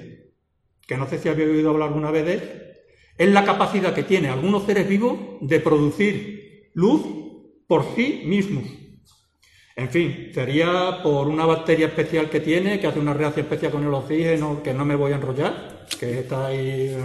que 0.86 0.96
no 0.96 1.08
sé 1.08 1.18
si 1.18 1.28
había 1.28 1.46
oído 1.46 1.70
hablar 1.70 1.88
alguna 1.88 2.10
vez 2.10 2.24
de 2.24 2.32
él, 2.34 2.71
es 3.22 3.28
la 3.28 3.44
capacidad 3.44 3.94
que 3.94 4.02
tienen 4.02 4.32
algunos 4.32 4.64
seres 4.64 4.88
vivos 4.88 5.16
de 5.40 5.60
producir 5.60 6.70
luz 6.74 7.02
por 7.68 7.84
sí 7.94 8.22
mismos. 8.24 8.64
En 9.76 9.88
fin, 9.90 10.30
sería 10.34 11.00
por 11.04 11.28
una 11.28 11.46
bacteria 11.46 11.86
especial 11.86 12.28
que 12.28 12.40
tiene, 12.40 12.80
que 12.80 12.88
hace 12.88 12.98
una 12.98 13.14
reacción 13.14 13.46
especial 13.46 13.70
con 13.70 13.84
el 13.84 13.94
oxígeno, 13.94 14.60
que 14.60 14.74
no 14.74 14.84
me 14.84 14.96
voy 14.96 15.12
a 15.12 15.16
enrollar, 15.16 15.86
que 16.00 16.18
está 16.18 16.46
ahí, 16.46 16.96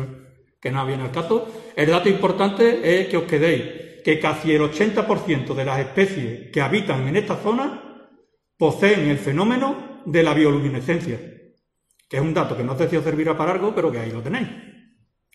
que 0.59 0.72
no 0.72 0.88
viene 0.88 1.03
al 1.03 1.11
caso. 1.11 1.47
El 1.76 1.91
dato 1.91 2.09
importante 2.09 2.99
es 2.99 3.07
que 3.09 3.18
os 3.18 3.24
quedéis 3.26 4.01
que 4.03 4.20
casi 4.20 4.53
el 4.53 4.61
80% 4.61 5.53
de 5.53 5.65
las 5.65 5.80
especies 5.80 6.49
que 6.51 6.61
habitan 6.61 7.07
en 7.07 7.18
esta 7.18 7.36
zona 7.36 8.09
poseen 8.57 9.07
el 9.07 9.20
fenómeno 9.20 10.01
de 10.03 10.24
la 10.24 10.34
bioluminescencia, 10.34 11.20
que 12.09 12.18
es 12.18 12.24
un 12.24 12.34
dato 12.34 12.57
que 12.57 12.63
no 12.63 12.76
sé 12.76 12.89
si 12.89 12.95
os 12.95 13.03
servirá 13.03 13.38
para 13.38 13.51
algo, 13.51 13.76
pero 13.76 13.91
que 13.91 13.99
ahí 13.99 14.11
lo 14.11 14.24
tenéis. 14.24 14.47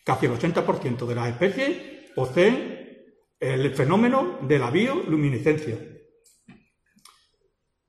Casi 0.03 0.25
el 0.25 0.33
80% 0.33 1.05
de 1.05 1.15
las 1.15 1.29
especies 1.29 2.11
poseen 2.15 2.83
el 3.39 3.73
fenómeno 3.75 4.39
de 4.41 4.59
la 4.59 4.69
bioluminescencia. 4.69 5.77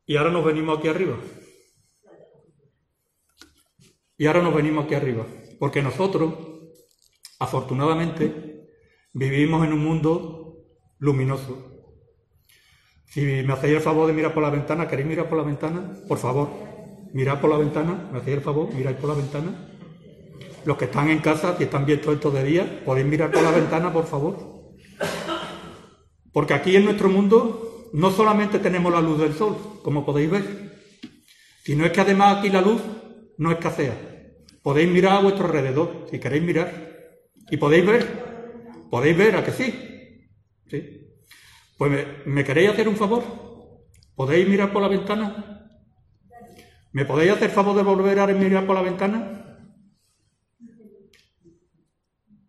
Y 0.07 0.17
ahora 0.17 0.31
nos 0.31 0.45
venimos 0.45 0.79
aquí 0.79 0.89
arriba. 0.89 1.17
Y 4.17 4.27
ahora 4.27 4.43
nos 4.43 4.55
venimos 4.55 4.85
aquí 4.85 4.95
arriba. 4.95 5.27
Porque 5.59 5.83
nosotros, 5.83 6.35
afortunadamente, 7.39 8.69
vivimos 9.13 9.67
en 9.67 9.73
un 9.73 9.81
mundo 9.81 10.67
luminoso. 10.99 11.71
Si 13.07 13.21
me 13.21 13.53
hacéis 13.53 13.77
el 13.77 13.81
favor 13.81 14.07
de 14.07 14.13
mirar 14.13 14.35
por 14.35 14.43
la 14.43 14.51
ventana, 14.51 14.89
¿queréis 14.89 15.09
mirar 15.09 15.29
por 15.29 15.39
la 15.39 15.45
ventana? 15.45 15.97
Por 16.09 16.19
favor, 16.19 16.49
mirad 17.13 17.41
por 17.41 17.51
la 17.51 17.59
ventana, 17.59 18.09
me 18.13 18.19
hacéis 18.19 18.39
el 18.39 18.43
favor, 18.43 18.75
miráis 18.75 18.97
por 18.97 19.11
la 19.11 19.17
ventana. 19.17 19.74
Los 20.65 20.77
que 20.79 20.87
están 20.87 21.11
en 21.11 21.19
casa, 21.19 21.57
si 21.57 21.65
están 21.65 21.85
viendo 21.85 22.13
esto 22.13 22.31
de 22.31 22.45
día, 22.45 22.83
podéis 22.85 23.07
mirar 23.07 23.31
por 23.31 23.43
la 23.43 23.51
ventana, 23.51 23.93
por 23.93 24.07
favor. 24.07 24.75
Porque 26.33 26.55
aquí 26.55 26.75
en 26.75 26.85
nuestro 26.85 27.09
mundo 27.09 27.91
no 27.93 28.11
solamente 28.11 28.59
tenemos 28.59 28.93
la 28.93 29.01
luz 29.01 29.19
del 29.21 29.35
sol, 29.35 29.57
como 29.83 30.05
podéis 30.05 30.31
ver, 30.31 30.45
sino 31.63 31.85
es 31.85 31.93
que 31.93 32.01
además 32.01 32.39
aquí 32.39 32.49
la 32.49 32.61
luz 32.61 32.81
no 33.39 33.53
escasea. 33.53 33.95
Podéis 34.63 34.91
mirar 34.91 35.19
a 35.19 35.21
vuestro 35.21 35.47
alrededor, 35.47 36.07
si 36.11 36.19
queréis 36.19 36.43
mirar. 36.43 36.73
Y 37.51 37.57
podéis 37.59 37.87
ver, 37.87 38.25
podéis 38.91 39.17
ver, 39.17 39.37
¿a 39.37 39.45
que 39.45 39.53
sí? 39.53 40.29
¿Sí? 40.69 41.07
Pues 41.77 41.91
me, 41.91 42.07
¿me 42.25 42.45
queréis 42.45 42.71
hacer 42.71 42.89
un 42.89 42.97
favor? 42.97 43.23
¿Podéis 44.15 44.49
mirar 44.49 44.73
por 44.73 44.81
la 44.81 44.89
ventana? 44.89 45.69
¿Me 46.93 47.05
podéis 47.05 47.33
hacer 47.33 47.51
favor 47.51 47.77
de 47.77 47.83
volver 47.83 48.19
a 48.19 48.27
mirar 48.29 48.65
por 48.67 48.75
la 48.75 48.83
ventana? 48.83 49.44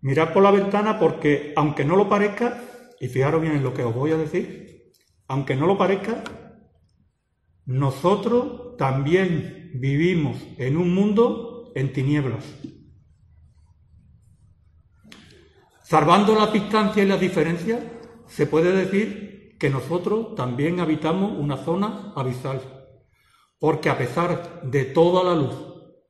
Mirad 0.06 0.34
por 0.34 0.44
la 0.44 0.52
ventana 0.52 1.00
porque, 1.00 1.52
aunque 1.56 1.84
no 1.84 1.96
lo 1.96 2.08
parezca, 2.08 2.62
y 3.00 3.08
fijaros 3.08 3.42
bien 3.42 3.56
en 3.56 3.64
lo 3.64 3.74
que 3.74 3.84
os 3.84 3.96
voy 3.96 4.12
a 4.12 4.18
decir, 4.18 4.92
aunque 5.28 5.56
no 5.56 5.66
lo 5.66 5.80
parezca, 5.80 6.24
nosotros 7.66 8.78
también 8.78 9.72
vivimos 9.74 10.38
en 10.60 10.78
un 10.78 10.94
mundo 10.94 11.72
en 11.74 11.92
tinieblas. 11.92 12.46
Salvando 15.82 16.36
la 16.36 16.52
distancia 16.52 17.02
y 17.02 17.08
las 17.08 17.20
diferencias, 17.20 17.82
se 18.28 18.46
puede 18.46 18.74
decir 18.74 19.58
que 19.60 19.72
nosotros 19.72 20.36
también 20.36 20.82
habitamos 20.82 21.32
una 21.36 21.58
zona 21.58 22.14
abisal, 22.16 22.62
porque 23.58 23.90
a 23.90 23.98
pesar 23.98 24.62
de 24.62 24.86
toda 24.86 25.24
la 25.24 25.34
luz 25.34 25.56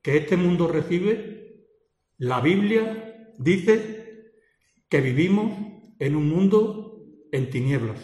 que 0.02 0.18
este 0.18 0.36
mundo 0.36 0.68
recibe, 0.68 1.70
la 2.18 2.41
Biblia 2.41 3.05
dice 3.38 4.34
que 4.90 5.02
vivimos 5.02 5.52
en 6.00 6.16
un 6.16 6.30
mundo 6.30 7.04
en 7.32 7.50
tinieblas. 7.50 8.00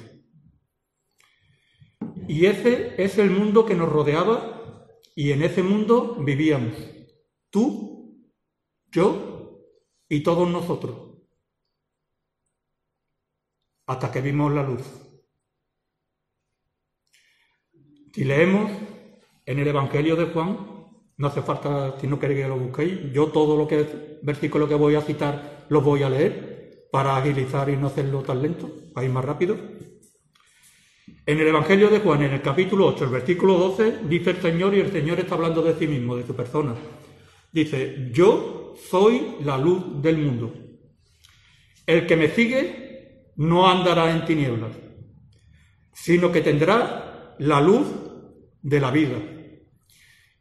Y 2.28 2.46
ese 2.46 3.02
es 3.02 3.18
el 3.18 3.30
mundo 3.30 3.66
que 3.66 3.76
nos 3.76 3.90
rodeaba 3.90 4.88
y 5.16 5.32
en 5.32 5.44
ese 5.44 5.64
mundo 5.64 6.16
vivíamos. 6.24 6.74
Tú, 7.50 8.32
yo 8.92 9.66
y 10.08 10.24
todos 10.24 10.50
nosotros. 10.50 11.18
Hasta 13.86 14.12
que 14.12 14.22
vimos 14.22 14.54
la 14.54 14.64
luz. 14.64 14.84
Si 18.14 18.24
leemos 18.24 18.72
en 19.46 19.60
el 19.60 19.68
Evangelio 19.68 20.16
de 20.16 20.26
Juan, 20.26 20.71
no 21.22 21.28
hace 21.28 21.44
falta, 21.44 21.94
si 22.02 22.08
no 22.08 22.18
queréis 22.18 22.42
que 22.42 22.48
lo 22.48 22.58
busquéis, 22.58 23.14
yo 23.14 23.28
todo 23.28 23.56
lo 23.56 23.68
que 23.68 24.18
versículo 24.24 24.68
que 24.68 24.74
voy 24.74 24.96
a 24.96 25.02
citar 25.02 25.68
los 25.70 25.84
voy 25.84 26.02
a 26.02 26.10
leer 26.10 26.88
para 26.92 27.16
agilizar 27.16 27.70
y 27.70 27.78
no 27.78 27.88
hacerlo 27.88 28.24
tan 28.24 28.42
lento, 28.42 28.68
para 28.92 29.06
ir 29.06 29.14
más 29.14 29.24
rápido. 29.24 29.56
En 31.28 31.40
el 31.40 31.48
Evangelio 31.48 31.90
de 31.90 32.00
Juan, 32.00 32.24
en 32.24 32.34
el 32.34 32.42
capítulo 32.42 32.88
8, 32.88 33.04
el 33.04 33.10
versículo 33.12 33.54
12, 33.60 34.00
dice 34.10 34.32
el 34.32 34.42
Señor, 34.42 34.74
y 34.74 34.80
el 34.80 34.92
Señor 34.92 35.20
está 35.20 35.36
hablando 35.36 35.62
de 35.62 35.76
sí 35.76 35.86
mismo, 35.86 36.16
de 36.16 36.26
su 36.26 36.36
persona. 36.36 36.74
Dice, 37.52 38.10
yo 38.12 38.74
soy 38.90 39.36
la 39.44 39.60
luz 39.60 40.02
del 40.02 40.18
mundo. 40.18 40.52
El 41.86 42.08
que 42.08 42.16
me 42.16 42.30
sigue 42.30 43.28
no 43.36 43.70
andará 43.70 44.10
en 44.10 44.26
tinieblas, 44.26 44.72
sino 45.94 46.32
que 46.32 46.42
tendrá 46.42 47.36
la 47.38 47.62
luz 47.62 47.86
de 48.64 48.80
la 48.80 48.90
vida. 48.90 49.18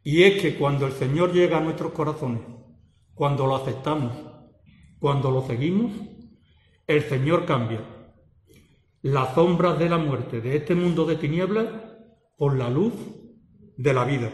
Y 0.03 0.23
es 0.23 0.41
que 0.41 0.55
cuando 0.55 0.87
el 0.87 0.93
Señor 0.93 1.31
llega 1.31 1.57
a 1.57 1.61
nuestros 1.61 1.91
corazones, 1.91 2.41
cuando 3.13 3.45
lo 3.45 3.55
aceptamos, 3.55 4.11
cuando 4.99 5.31
lo 5.31 5.45
seguimos, 5.45 5.91
el 6.87 7.03
Señor 7.03 7.45
cambia 7.45 7.81
las 9.03 9.33
sombras 9.33 9.79
de 9.79 9.89
la 9.89 9.97
muerte 9.97 10.41
de 10.41 10.57
este 10.57 10.75
mundo 10.75 11.05
de 11.05 11.15
tinieblas 11.15 11.67
por 12.37 12.55
la 12.55 12.69
luz 12.69 12.93
de 13.77 13.93
la 13.93 14.05
vida. 14.05 14.31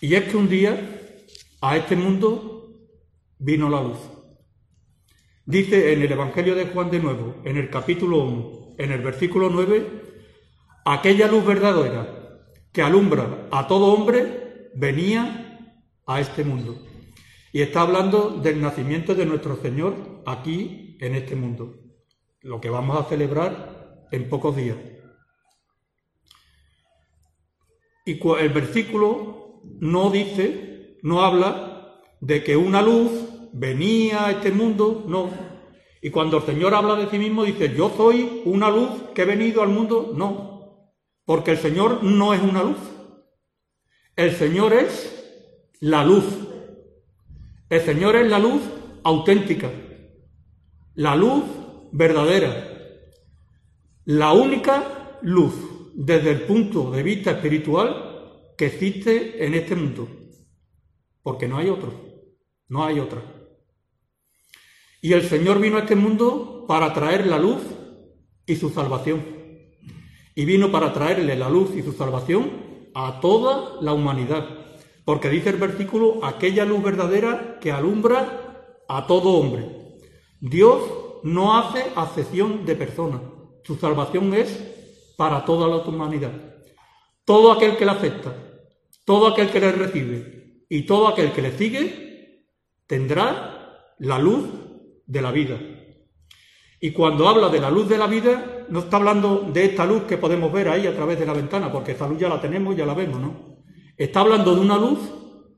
Y 0.00 0.14
es 0.14 0.24
que 0.24 0.36
un 0.36 0.48
día 0.48 0.76
a 1.60 1.76
este 1.76 1.94
mundo 1.94 2.88
vino 3.38 3.68
la 3.68 3.82
luz. 3.82 3.98
Dice 5.44 5.92
en 5.92 6.02
el 6.02 6.12
Evangelio 6.12 6.54
de 6.54 6.66
Juan 6.66 6.90
de 6.90 7.00
nuevo, 7.00 7.42
en 7.44 7.56
el 7.56 7.68
capítulo 7.68 8.24
1, 8.24 8.74
en 8.78 8.92
el 8.92 9.00
versículo 9.02 9.50
9, 9.50 10.01
aquella 10.84 11.28
luz 11.28 11.44
verdadera 11.44 12.22
que 12.72 12.82
alumbra 12.82 13.48
a 13.50 13.66
todo 13.66 13.92
hombre 13.92 14.70
venía 14.74 15.76
a 16.06 16.20
este 16.20 16.44
mundo. 16.44 16.82
Y 17.52 17.60
está 17.60 17.82
hablando 17.82 18.30
del 18.30 18.60
nacimiento 18.60 19.14
de 19.14 19.26
nuestro 19.26 19.56
Señor 19.56 20.22
aquí 20.24 20.96
en 21.00 21.14
este 21.14 21.36
mundo, 21.36 21.74
lo 22.40 22.60
que 22.60 22.70
vamos 22.70 22.98
a 22.98 23.08
celebrar 23.08 24.06
en 24.10 24.28
pocos 24.28 24.56
días. 24.56 24.76
Y 28.04 28.18
el 28.38 28.48
versículo 28.48 29.60
no 29.80 30.10
dice, 30.10 30.98
no 31.02 31.22
habla 31.22 32.00
de 32.20 32.42
que 32.42 32.56
una 32.56 32.80
luz 32.82 33.12
venía 33.52 34.26
a 34.26 34.30
este 34.32 34.50
mundo, 34.50 35.04
no. 35.06 35.30
Y 36.00 36.10
cuando 36.10 36.38
el 36.38 36.42
Señor 36.42 36.74
habla 36.74 36.96
de 36.96 37.08
sí 37.08 37.18
mismo, 37.18 37.44
dice, 37.44 37.74
yo 37.76 37.92
soy 37.96 38.42
una 38.44 38.70
luz 38.70 38.90
que 39.14 39.22
he 39.22 39.26
venido 39.26 39.62
al 39.62 39.68
mundo, 39.68 40.12
no. 40.16 40.51
Porque 41.32 41.52
el 41.52 41.56
Señor 41.56 42.04
no 42.04 42.34
es 42.34 42.42
una 42.42 42.62
luz. 42.62 42.76
El 44.16 44.36
Señor 44.36 44.74
es 44.74 45.74
la 45.80 46.04
luz. 46.04 46.26
El 47.70 47.80
Señor 47.80 48.16
es 48.16 48.30
la 48.30 48.38
luz 48.38 48.60
auténtica, 49.02 49.70
la 50.94 51.16
luz 51.16 51.42
verdadera, 51.90 52.52
la 54.04 54.34
única 54.34 55.18
luz 55.22 55.54
desde 55.94 56.32
el 56.32 56.42
punto 56.42 56.90
de 56.90 57.02
vista 57.02 57.30
espiritual 57.30 58.52
que 58.58 58.66
existe 58.66 59.42
en 59.46 59.54
este 59.54 59.74
mundo, 59.74 60.06
porque 61.22 61.48
no 61.48 61.56
hay 61.56 61.70
otro, 61.70 61.94
no 62.68 62.84
hay 62.84 63.00
otra. 63.00 63.22
Y 65.00 65.14
el 65.14 65.26
Señor 65.26 65.62
vino 65.62 65.78
a 65.78 65.80
este 65.80 65.96
mundo 65.96 66.66
para 66.68 66.92
traer 66.92 67.26
la 67.26 67.38
luz 67.38 67.62
y 68.44 68.54
su 68.56 68.68
salvación. 68.68 69.41
Y 70.34 70.44
vino 70.44 70.70
para 70.70 70.92
traerle 70.92 71.36
la 71.36 71.48
luz 71.48 71.70
y 71.76 71.82
su 71.82 71.92
salvación 71.92 72.50
a 72.94 73.20
toda 73.20 73.80
la 73.80 73.92
humanidad. 73.92 74.46
Porque 75.04 75.28
dice 75.28 75.50
el 75.50 75.56
versículo, 75.56 76.24
aquella 76.24 76.64
luz 76.64 76.82
verdadera 76.82 77.58
que 77.60 77.72
alumbra 77.72 78.84
a 78.88 79.06
todo 79.06 79.30
hombre. 79.30 79.68
Dios 80.40 80.82
no 81.22 81.58
hace 81.58 81.84
acepción 81.94 82.64
de 82.64 82.76
personas. 82.76 83.20
Su 83.64 83.76
salvación 83.76 84.34
es 84.34 85.14
para 85.16 85.44
toda 85.44 85.68
la 85.68 85.76
humanidad. 85.76 86.32
Todo 87.24 87.52
aquel 87.52 87.76
que 87.76 87.84
la 87.84 87.92
acepta, 87.92 88.34
todo 89.04 89.28
aquel 89.28 89.50
que 89.50 89.60
le 89.60 89.72
recibe 89.72 90.64
y 90.68 90.82
todo 90.82 91.08
aquel 91.08 91.32
que 91.32 91.42
le 91.42 91.56
sigue 91.56 92.46
tendrá 92.86 93.94
la 93.98 94.18
luz 94.18 94.44
de 95.06 95.22
la 95.22 95.30
vida. 95.30 95.60
Y 96.80 96.90
cuando 96.90 97.28
habla 97.28 97.48
de 97.48 97.60
la 97.60 97.70
luz 97.70 97.88
de 97.88 97.98
la 97.98 98.08
vida, 98.08 98.61
no 98.72 98.78
está 98.78 98.96
hablando 98.96 99.50
de 99.52 99.66
esta 99.66 99.84
luz 99.84 100.04
que 100.04 100.16
podemos 100.16 100.50
ver 100.50 100.66
ahí 100.66 100.86
a 100.86 100.96
través 100.96 101.18
de 101.18 101.26
la 101.26 101.34
ventana, 101.34 101.70
porque 101.70 101.92
esa 101.92 102.08
luz 102.08 102.18
ya 102.18 102.30
la 102.30 102.40
tenemos, 102.40 102.74
ya 102.74 102.86
la 102.86 102.94
vemos, 102.94 103.20
¿no? 103.20 103.58
Está 103.98 104.20
hablando 104.20 104.54
de 104.54 104.62
una 104.62 104.78
luz 104.78 104.98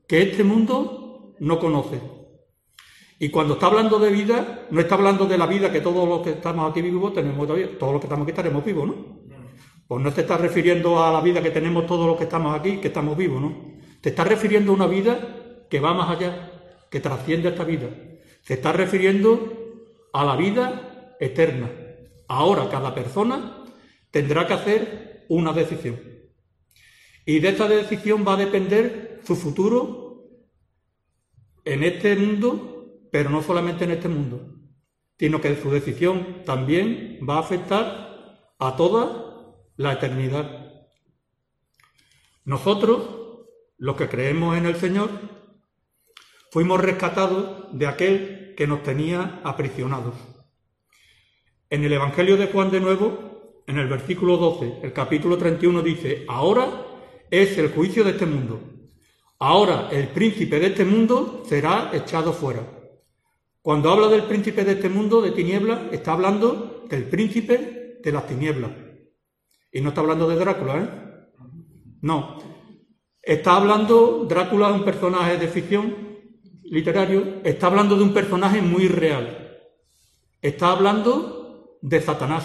que 0.05 0.21
este 0.21 0.43
mundo 0.43 1.33
no 1.39 1.57
conoce. 1.57 2.01
Y 3.17 3.29
cuando 3.29 3.53
está 3.53 3.67
hablando 3.67 3.99
de 3.99 4.11
vida, 4.11 4.67
no 4.69 4.81
está 4.81 4.95
hablando 4.95 5.25
de 5.27 5.37
la 5.37 5.47
vida 5.47 5.71
que 5.71 5.79
todos 5.79 6.05
los 6.05 6.19
que 6.23 6.31
estamos 6.31 6.69
aquí 6.69 6.81
vivos 6.81 7.13
tenemos 7.13 7.47
todavía, 7.47 7.79
todos 7.79 7.93
los 7.93 8.01
que 8.01 8.07
estamos 8.07 8.23
aquí 8.23 8.31
estaremos 8.31 8.65
vivos, 8.65 8.85
¿no? 8.85 8.95
Pues 9.87 10.03
no 10.03 10.11
te 10.11 10.19
estás 10.19 10.41
refiriendo 10.41 11.01
a 11.01 11.09
la 11.09 11.21
vida 11.21 11.41
que 11.41 11.51
tenemos 11.51 11.87
todos 11.87 12.05
los 12.05 12.17
que 12.17 12.25
estamos 12.25 12.53
aquí, 12.53 12.79
que 12.79 12.87
estamos 12.89 13.15
vivos, 13.15 13.41
¿no? 13.41 13.75
Te 14.01 14.09
estás 14.09 14.27
refiriendo 14.27 14.73
a 14.73 14.75
una 14.75 14.87
vida 14.87 15.65
que 15.69 15.79
va 15.79 15.93
más 15.93 16.09
allá, 16.09 16.51
que 16.91 16.99
trasciende 16.99 17.47
esta 17.47 17.63
vida. 17.63 17.87
Se 18.41 18.55
está 18.55 18.73
refiriendo 18.73 19.53
a 20.11 20.25
la 20.25 20.35
vida 20.35 21.15
eterna. 21.17 21.84
Ahora 22.27 22.69
cada 22.69 22.93
persona 22.93 23.63
tendrá 24.11 24.47
que 24.47 24.53
hacer 24.53 25.25
una 25.29 25.53
decisión. 25.53 25.99
Y 27.25 27.39
de 27.39 27.49
esta 27.49 27.67
decisión 27.67 28.25
va 28.27 28.33
a 28.33 28.37
depender 28.37 29.21
su 29.23 29.35
futuro 29.35 30.05
en 31.63 31.83
este 31.83 32.15
mundo, 32.15 32.99
pero 33.11 33.29
no 33.29 33.41
solamente 33.41 33.83
en 33.85 33.91
este 33.91 34.07
mundo, 34.07 34.55
sino 35.17 35.41
que 35.41 35.55
su 35.55 35.71
decisión 35.71 36.43
también 36.45 37.19
va 37.27 37.37
a 37.37 37.39
afectar 37.39 38.53
a 38.59 38.75
todas 38.75 39.09
la 39.77 39.93
eternidad. 39.93 40.71
Nosotros, 42.43 43.45
los 43.77 43.95
que 43.95 44.07
creemos 44.07 44.55
en 44.57 44.67
el 44.67 44.75
Señor, 44.75 45.09
fuimos 46.51 46.79
rescatados 46.79 47.67
de 47.77 47.87
aquel 47.87 48.53
que 48.55 48.67
nos 48.67 48.83
tenía 48.83 49.41
aprisionados. 49.43 50.34
En 51.75 51.83
el 51.83 51.91
Evangelio 51.91 52.37
de 52.37 52.47
Juan 52.47 52.71
de 52.71 52.79
nuevo, 52.79 53.61
en 53.67 53.77
el 53.77 53.89
versículo 53.89 54.37
12, 54.37 54.79
el 54.81 54.93
capítulo 54.93 55.37
31 55.37 55.81
dice, 55.81 56.23
ahora 56.29 56.69
es 57.29 57.57
el 57.57 57.67
juicio 57.67 58.05
de 58.05 58.11
este 58.11 58.25
mundo. 58.25 58.61
Ahora 59.39 59.89
el 59.91 60.07
príncipe 60.07 60.57
de 60.57 60.67
este 60.67 60.85
mundo 60.85 61.43
será 61.45 61.91
echado 61.91 62.31
fuera. 62.31 62.65
Cuando 63.61 63.91
habla 63.91 64.07
del 64.07 64.23
príncipe 64.23 64.63
de 64.63 64.71
este 64.71 64.87
mundo 64.87 65.21
de 65.21 65.31
tinieblas, 65.31 65.91
está 65.91 66.13
hablando 66.13 66.85
del 66.89 67.09
príncipe 67.09 67.99
de 68.01 68.11
las 68.13 68.25
tinieblas. 68.25 68.71
Y 69.69 69.81
no 69.81 69.89
está 69.89 69.99
hablando 69.99 70.29
de 70.29 70.35
Drácula, 70.37 70.77
¿eh? 70.77 70.89
No. 72.03 72.37
Está 73.21 73.57
hablando, 73.57 74.25
Drácula 74.29 74.69
es 74.69 74.75
un 74.75 74.85
personaje 74.85 75.37
de 75.37 75.47
ficción 75.49 75.93
literario, 76.63 77.41
está 77.43 77.67
hablando 77.67 77.97
de 77.97 78.03
un 78.03 78.13
personaje 78.13 78.61
muy 78.61 78.87
real. 78.87 79.41
Está 80.41 80.71
hablando 80.71 81.34
de 81.85 82.01
Satanás. 82.01 82.43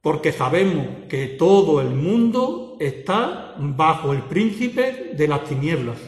Porque 0.00 0.32
sabemos 0.32 1.06
que 1.08 1.26
todo 1.26 1.80
el 1.80 1.90
mundo 1.90 2.76
está 2.78 3.54
bajo 3.58 4.12
el 4.12 4.22
príncipe 4.22 5.14
de 5.16 5.28
las 5.28 5.44
tinieblas. 5.44 5.98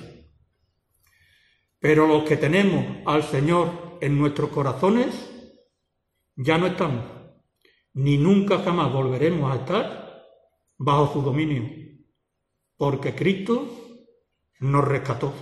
Pero 1.78 2.06
los 2.06 2.24
que 2.24 2.36
tenemos 2.36 2.84
al 3.06 3.22
Señor 3.22 3.98
en 4.00 4.18
nuestros 4.18 4.50
corazones, 4.50 5.14
ya 6.36 6.58
no 6.58 6.66
estamos 6.66 7.16
ni 7.96 8.18
nunca 8.18 8.58
jamás 8.58 8.92
volveremos 8.92 9.50
a 9.50 9.56
estar 9.56 10.22
bajo 10.76 11.14
su 11.14 11.22
dominio, 11.22 11.64
porque 12.76 13.14
Cristo 13.14 14.04
nos 14.60 14.84
rescató. 14.84 15.32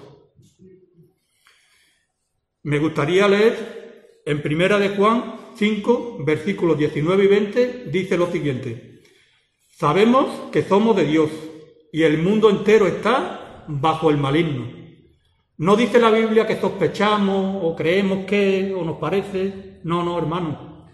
Me 2.63 2.79
gustaría 2.79 3.27
leer 3.27 4.23
en 4.25 4.41
Primera 4.41 4.79
de 4.79 4.91
Juan 4.91 5.35
5, 5.57 6.19
versículos 6.25 6.79
19 6.79 7.25
y 7.25 7.27
20, 7.27 7.85
dice 7.91 8.17
lo 8.17 8.31
siguiente: 8.31 9.01
Sabemos 9.77 10.51
que 10.53 10.63
somos 10.63 10.97
de 10.97 11.05
Dios 11.05 11.31
y 11.93 12.03
el 12.03 12.19
mundo 12.19 12.51
entero 12.51 12.87
está 12.87 13.65
bajo 13.69 14.11
el 14.11 14.17
maligno. 14.17 14.85
No 15.57 15.77
dice 15.77 16.01
la 16.01 16.11
Biblia 16.11 16.47
que 16.47 16.61
sospechamos 16.61 17.61
o 17.63 17.77
creemos 17.77 18.25
que 18.27 18.75
o 18.77 18.85
nos 18.85 18.99
parece. 18.99 19.81
No, 19.85 20.03
no, 20.03 20.19
hermano. 20.19 20.89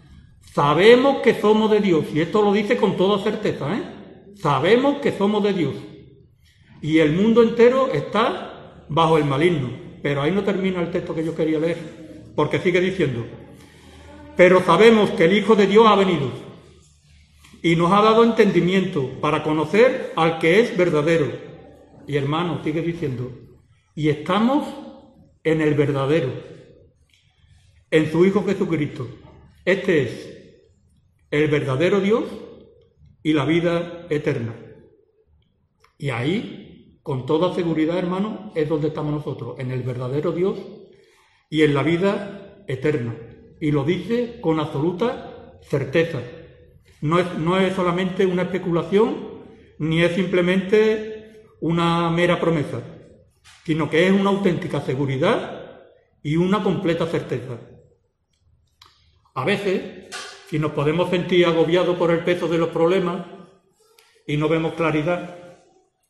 Sabemos 0.53 1.21
que 1.21 1.33
somos 1.39 1.71
de 1.71 1.79
Dios, 1.79 2.05
y 2.13 2.19
esto 2.19 2.41
lo 2.41 2.51
dice 2.51 2.77
con 2.77 2.97
toda 2.97 3.23
certeza, 3.23 3.73
¿eh? 3.75 3.83
Sabemos 4.35 4.97
que 4.97 5.11
somos 5.11 5.43
de 5.43 5.53
Dios. 5.53 5.75
Y 6.81 6.97
el 6.97 7.13
mundo 7.13 7.41
entero 7.41 7.91
está 7.93 8.85
bajo 8.89 9.17
el 9.17 9.25
maligno. 9.25 9.69
Pero 10.01 10.21
ahí 10.21 10.31
no 10.31 10.43
termina 10.43 10.81
el 10.81 10.91
texto 10.91 11.13
que 11.13 11.23
yo 11.23 11.35
quería 11.35 11.59
leer, 11.59 11.77
porque 12.35 12.59
sigue 12.59 12.81
diciendo, 12.81 13.25
pero 14.35 14.61
sabemos 14.63 15.09
que 15.11 15.25
el 15.25 15.37
Hijo 15.37 15.55
de 15.55 15.67
Dios 15.67 15.85
ha 15.87 15.95
venido 15.95 16.31
y 17.61 17.75
nos 17.75 17.91
ha 17.91 18.01
dado 18.01 18.23
entendimiento 18.23 19.09
para 19.21 19.43
conocer 19.43 20.13
al 20.15 20.39
que 20.39 20.59
es 20.59 20.75
verdadero. 20.75 21.31
Y 22.07 22.17
hermano, 22.17 22.61
sigue 22.63 22.81
diciendo, 22.81 23.31
y 23.95 24.09
estamos 24.09 24.67
en 25.43 25.61
el 25.61 25.75
verdadero, 25.75 26.31
en 27.91 28.11
su 28.11 28.25
Hijo 28.25 28.43
Jesucristo. 28.45 29.07
Este 29.65 30.03
es 30.03 30.37
el 31.29 31.49
verdadero 31.49 31.99
Dios 31.99 32.23
y 33.23 33.33
la 33.33 33.45
vida 33.45 34.07
eterna. 34.09 34.55
Y 35.97 36.09
ahí, 36.09 36.99
con 37.03 37.27
toda 37.27 37.53
seguridad, 37.53 37.97
hermano, 37.97 38.51
es 38.55 38.67
donde 38.67 38.87
estamos 38.87 39.13
nosotros, 39.13 39.59
en 39.59 39.69
el 39.69 39.83
verdadero 39.83 40.31
Dios 40.31 40.57
y 41.49 41.61
en 41.61 41.75
la 41.75 41.83
vida 41.83 42.63
eterna. 42.67 43.15
Y 43.61 43.71
lo 43.71 43.85
dice 43.85 44.39
con 44.41 44.59
absoluta 44.59 45.59
certeza. 45.61 46.19
No 46.99 47.19
es, 47.19 47.37
no 47.37 47.57
es 47.57 47.73
solamente 47.73 48.25
una 48.25 48.41
especulación, 48.41 49.45
ni 49.79 50.01
es 50.01 50.13
simplemente 50.15 51.43
una 51.61 52.09
mera 52.09 52.39
promesa, 52.39 52.81
sino 53.63 53.89
que 53.89 54.07
es 54.07 54.11
una 54.11 54.31
auténtica 54.31 54.81
seguridad 54.81 55.83
y 56.21 56.35
una 56.35 56.63
completa 56.63 57.05
certeza. 57.05 57.59
A 59.33 59.45
veces 59.45 60.09
si 60.51 60.59
nos 60.59 60.73
podemos 60.73 61.09
sentir 61.09 61.45
agobiados 61.45 61.95
por 61.97 62.11
el 62.11 62.25
peso 62.25 62.49
de 62.49 62.57
los 62.57 62.69
problemas 62.69 63.25
y 64.27 64.35
no 64.35 64.49
vemos 64.49 64.73
claridad 64.73 65.63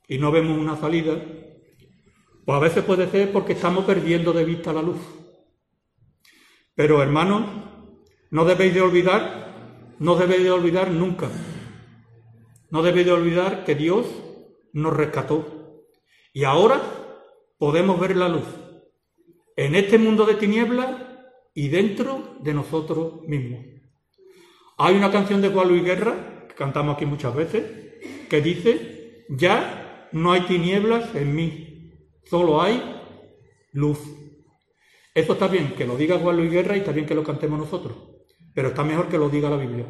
y 0.07 0.17
no 0.17 0.31
vemos 0.31 0.57
una 0.57 0.75
salida, 0.77 1.21
pues 2.45 2.55
a 2.55 2.59
veces 2.59 2.83
puede 2.83 3.07
ser 3.11 3.31
porque 3.31 3.53
estamos 3.53 3.85
perdiendo 3.85 4.33
de 4.33 4.43
vista 4.43 4.73
la 4.73 4.81
luz. 4.81 4.97
Pero 6.75 7.01
hermanos, 7.01 7.43
no 8.29 8.45
debéis 8.45 8.73
de 8.73 8.81
olvidar, 8.81 9.95
no 9.99 10.15
debéis 10.15 10.43
de 10.43 10.51
olvidar 10.51 10.91
nunca, 10.91 11.29
no 12.69 12.81
debéis 12.81 13.05
de 13.05 13.11
olvidar 13.11 13.65
que 13.65 13.75
Dios 13.75 14.07
nos 14.73 14.95
rescató 14.95 15.85
Y 16.33 16.45
ahora 16.45 16.81
podemos 17.57 17.99
ver 17.99 18.15
la 18.15 18.29
luz 18.29 18.45
en 19.55 19.75
este 19.75 19.97
mundo 19.97 20.25
de 20.25 20.35
tinieblas 20.35 20.89
y 21.53 21.67
dentro 21.67 22.37
de 22.39 22.53
nosotros 22.53 23.21
mismos. 23.27 23.65
Hay 24.77 24.95
una 24.95 25.11
canción 25.11 25.41
de 25.41 25.49
Juan 25.49 25.67
Luis 25.67 25.83
Guerra, 25.83 26.47
que 26.47 26.55
cantamos 26.55 26.95
aquí 26.95 27.05
muchas 27.05 27.35
veces, 27.35 27.63
que 28.29 28.41
dice, 28.41 29.25
ya 29.29 30.07
no 30.13 30.31
hay 30.31 30.41
tinieblas 30.41 31.13
en 31.13 31.35
mí, 31.35 31.91
solo 32.23 32.61
hay 32.61 32.81
luz. 33.73 33.99
Eso 35.13 35.33
está 35.33 35.47
bien 35.47 35.75
que 35.75 35.85
lo 35.85 35.97
diga 35.97 36.19
Juan 36.19 36.37
Luis 36.37 36.51
Guerra 36.51 36.75
y 36.75 36.79
está 36.79 36.93
bien 36.93 37.05
que 37.05 37.15
lo 37.15 37.23
cantemos 37.23 37.59
nosotros, 37.59 37.97
pero 38.53 38.69
está 38.69 38.83
mejor 38.83 39.09
que 39.09 39.17
lo 39.17 39.29
diga 39.29 39.49
la 39.49 39.57
Biblia. 39.57 39.85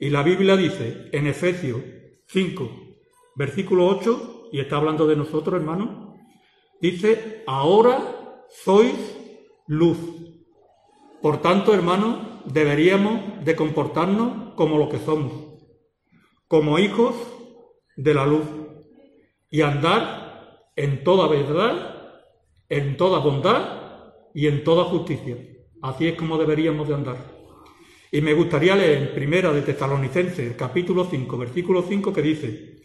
Y 0.00 0.10
la 0.10 0.24
Biblia 0.24 0.56
dice 0.56 1.08
en 1.12 1.28
Efesios 1.28 1.80
5, 2.26 2.68
versículo 3.36 3.86
8, 3.86 4.48
y 4.52 4.60
está 4.60 4.76
hablando 4.76 5.06
de 5.06 5.16
nosotros, 5.16 5.60
hermanos, 5.60 6.16
dice, 6.80 7.44
ahora 7.46 8.44
sois 8.48 9.16
luz. 9.68 9.98
Por 11.22 11.40
tanto, 11.40 11.72
hermanos, 11.72 12.44
deberíamos 12.46 13.44
de 13.44 13.54
comportarnos 13.54 14.54
como 14.54 14.78
lo 14.78 14.88
que 14.88 14.98
somos, 14.98 15.32
como 16.48 16.78
hijos 16.80 17.14
de 17.96 18.14
la 18.14 18.26
luz, 18.26 18.46
y 19.48 19.62
andar 19.62 20.58
en 20.74 21.04
toda 21.04 21.28
verdad, 21.28 22.22
en 22.68 22.96
toda 22.96 23.20
bondad 23.20 23.85
y 24.36 24.48
en 24.48 24.64
toda 24.64 24.84
justicia. 24.84 25.38
Así 25.80 26.08
es 26.08 26.14
como 26.14 26.36
deberíamos 26.36 26.86
de 26.86 26.94
andar. 26.94 27.16
Y 28.12 28.20
me 28.20 28.34
gustaría 28.34 28.76
leer 28.76 29.14
Primera 29.14 29.50
de 29.50 29.62
Tesalonicenses, 29.62 30.54
capítulo 30.56 31.06
5, 31.10 31.38
versículo 31.38 31.80
5, 31.80 32.12
que 32.12 32.20
dice, 32.20 32.76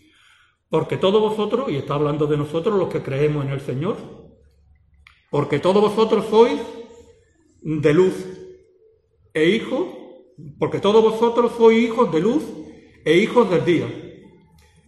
porque 0.69 0.95
todos 0.95 1.19
vosotros, 1.19 1.69
y 1.69 1.75
está 1.75 1.95
hablando 1.95 2.25
de 2.25 2.37
nosotros 2.37 2.79
los 2.79 2.87
que 2.87 3.01
creemos 3.01 3.43
en 3.45 3.51
el 3.51 3.59
Señor, 3.59 3.97
porque 5.29 5.59
todos 5.59 5.81
vosotros 5.81 6.25
sois 6.29 6.57
de 7.61 7.93
luz 7.93 8.13
e 9.33 9.49
hijos, 9.49 9.87
porque 10.57 10.79
todos 10.79 11.03
vosotros 11.03 11.51
sois 11.57 11.83
hijos 11.83 12.13
de 12.13 12.21
luz 12.21 12.43
e 13.03 13.17
hijos 13.17 13.49
del 13.49 13.65
día. 13.65 13.87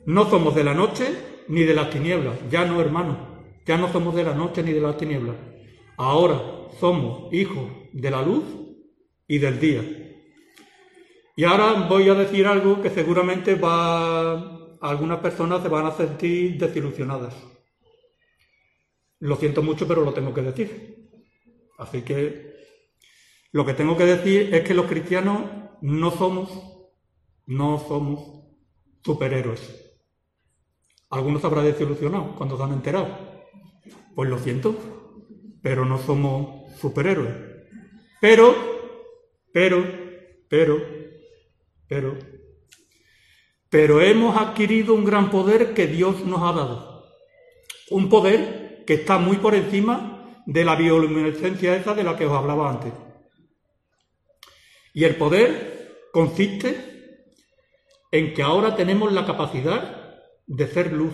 No 0.05 0.30
somos 0.30 0.55
de 0.55 0.64
la 0.64 0.74
noche 0.74 1.14
ni 1.49 1.64
de 1.64 1.74
las 1.74 1.89
tinieblas, 1.89 2.39
ya 2.49 2.64
no 2.64 2.80
hermanos, 2.80 3.18
ya 3.66 3.78
no 3.78 3.91
somos 3.91 4.16
de 4.16 4.24
la 4.24 4.34
noche 4.34 4.64
ni 4.64 4.72
de 4.72 4.80
las 4.80 4.95
tinieblas. 4.95 5.36
Ahora 5.98 6.41
somos 6.80 7.32
hijos 7.34 7.72
de 7.91 8.12
la 8.12 8.22
luz 8.22 8.44
y 9.28 9.38
del 9.38 9.60
día. 9.60 9.82
Y 11.36 11.44
ahora 11.44 11.88
voy 11.88 12.10
a 12.10 12.14
decir 12.14 12.46
algo 12.46 12.82
que 12.82 12.89
seguramente 12.89 13.56
va, 13.56 14.78
algunas 14.82 15.20
personas 15.20 15.62
se 15.62 15.70
van 15.70 15.86
a 15.86 15.91
sentir 15.91 16.58
desilusionadas. 16.58 17.36
Lo 19.20 19.36
siento 19.38 19.64
mucho, 19.64 19.88
pero 19.88 20.04
lo 20.04 20.14
tengo 20.14 20.34
que 20.34 20.41
decir. 20.41 21.10
Así 21.78 22.02
que 22.02 22.54
lo 23.52 23.66
que 23.66 23.74
tengo 23.74 23.96
que 23.98 24.06
decir 24.06 24.54
es 24.54 24.64
que 24.64 24.74
los 24.74 24.86
cristianos 24.86 25.44
no 25.82 26.12
somos, 26.12 26.50
no 27.46 27.80
somos 27.80 28.44
superhéroes. 29.04 29.80
Algunos 31.10 31.44
habrá 31.46 31.62
desilusionado 31.62 32.36
cuando 32.36 32.58
se 32.58 32.64
han 32.64 32.74
enterado. 32.74 33.08
Pues 34.16 34.30
lo 34.30 34.39
siento, 34.39 34.76
pero 35.64 35.86
no 35.86 35.97
somos 35.97 36.70
superhéroes. 36.80 37.34
Pero, 38.20 38.53
pero, 39.53 39.84
pero, 40.49 40.78
pero, 41.88 42.18
pero 43.70 44.01
hemos 44.01 44.38
adquirido 44.38 44.93
un 44.93 45.05
gran 45.05 45.32
poder 45.32 45.74
que 45.74 45.88
Dios 45.88 46.24
nos 46.26 46.41
ha 46.41 46.51
dado. 46.51 47.05
Un 47.89 48.09
poder 48.09 48.84
que 48.86 48.95
está 48.95 49.18
muy 49.18 49.38
por 49.38 49.55
encima 49.55 50.43
de 50.45 50.66
la 50.66 50.76
bioluminescencia 50.76 51.78
esa 51.78 51.95
de 51.95 52.03
la 52.03 52.18
que 52.18 52.26
os 52.26 52.34
hablaba 52.34 52.70
antes. 52.70 52.91
Y 54.93 55.05
el 55.05 55.16
poder 55.16 56.09
consiste 56.11 57.24
en 58.11 58.34
que 58.34 58.43
ahora 58.43 58.76
tenemos 58.76 59.14
la 59.14 59.26
capacidad 59.26 60.20
de 60.45 60.68
ser 60.68 60.91
luz, 60.91 61.14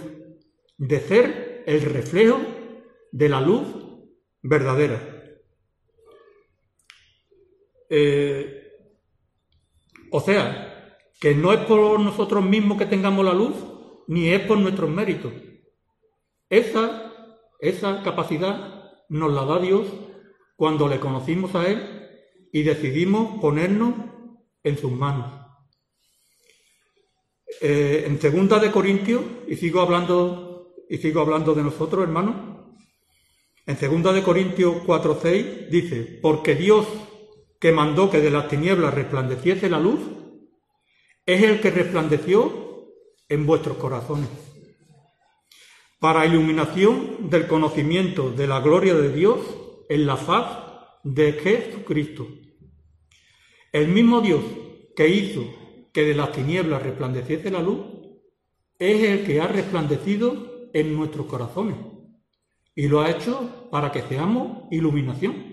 de 0.78 1.00
ser 1.00 1.64
el 1.68 1.82
reflejo 1.82 2.39
de 3.12 3.30
la 3.30 3.41
luz 3.41 3.79
verdadera. 4.42 5.00
Eh, 7.90 8.74
o 10.12 10.20
sea, 10.20 10.96
que 11.20 11.36
no 11.36 11.52
es 11.52 11.60
por 11.62 12.00
nosotros 12.00 12.44
mismos 12.44 12.78
que 12.78 12.86
tengamos 12.86 13.26
la 13.26 13.34
luz, 13.34 13.56
ni 14.08 14.30
es 14.30 14.42
por 14.42 14.58
nuestros 14.58 14.90
méritos. 14.90 15.34
Esa, 16.50 17.14
esa 17.60 18.02
capacidad 18.04 18.92
nos 19.10 19.34
la 19.34 19.46
da 19.46 19.60
Dios 19.60 19.88
cuando 20.56 20.88
le 20.88 21.00
conocimos 21.00 21.56
a 21.56 21.68
Él 21.68 22.08
y 22.52 22.64
decidimos 22.64 23.40
ponernos 23.40 23.94
en 24.64 24.78
sus 24.78 24.92
manos. 24.92 25.40
Eh, 27.62 28.04
en 28.08 28.20
segunda 28.22 28.60
de 28.60 28.72
Corintios, 28.72 29.22
y 29.48 29.56
sigo 29.56 29.82
hablando, 29.82 30.76
y 30.90 30.98
sigo 30.98 31.22
hablando 31.22 31.54
de 31.54 31.64
nosotros, 31.64 32.04
hermanos, 32.04 32.49
en 33.70 33.78
segunda 33.78 34.11
de 34.11 34.24
Corintios 34.24 34.78
4.6 34.78 35.70
dice, 35.70 36.20
porque 36.24 36.55
Dios 36.55 36.88
que 37.59 37.72
mandó 37.72 38.09
que 38.09 38.20
de 38.20 38.32
las 38.32 38.47
tinieblas 38.47 38.95
resplandeciese 38.95 39.70
la 39.70 39.80
luz, 39.80 39.99
es 41.24 41.43
el 41.43 41.61
que 41.61 41.70
resplandeció 41.70 42.88
en 43.30 43.45
vuestros 43.45 43.78
corazones, 43.78 44.28
para 45.99 46.26
iluminación 46.26 47.30
del 47.30 47.45
conocimiento 47.45 48.32
de 48.32 48.47
la 48.47 48.59
gloria 48.59 48.95
de 48.95 49.13
Dios 49.13 49.38
en 49.88 50.07
la 50.07 50.17
faz 50.17 50.47
de 51.03 51.34
Jesucristo. 51.34 52.28
El 53.72 53.89
mismo 53.89 54.22
Dios 54.22 54.41
que 54.95 55.09
hizo 55.09 55.43
que 55.93 56.05
de 56.05 56.15
las 56.15 56.32
tinieblas 56.32 56.82
resplandeciese 56.82 57.51
la 57.51 57.61
luz, 57.61 57.86
es 58.80 59.03
el 59.03 59.28
que 59.28 59.39
ha 59.39 59.47
resplandecido 59.47 60.72
en 60.74 60.95
nuestros 60.95 61.28
corazones 61.28 61.99
y 62.80 62.88
lo 62.88 63.02
ha 63.02 63.12
hecho 63.12 63.68
para 63.70 63.92
que 63.92 64.02
seamos 64.04 64.64
iluminación 64.72 65.50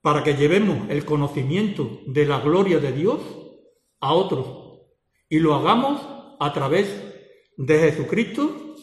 para 0.00 0.24
que 0.24 0.34
llevemos 0.34 0.90
el 0.90 1.04
conocimiento 1.04 2.00
de 2.04 2.26
la 2.26 2.40
gloria 2.40 2.80
de 2.80 2.90
Dios 2.90 3.20
a 4.00 4.12
otros 4.12 4.80
y 5.28 5.38
lo 5.38 5.54
hagamos 5.54 6.00
a 6.40 6.52
través 6.52 6.88
de 7.56 7.78
Jesucristo 7.78 8.74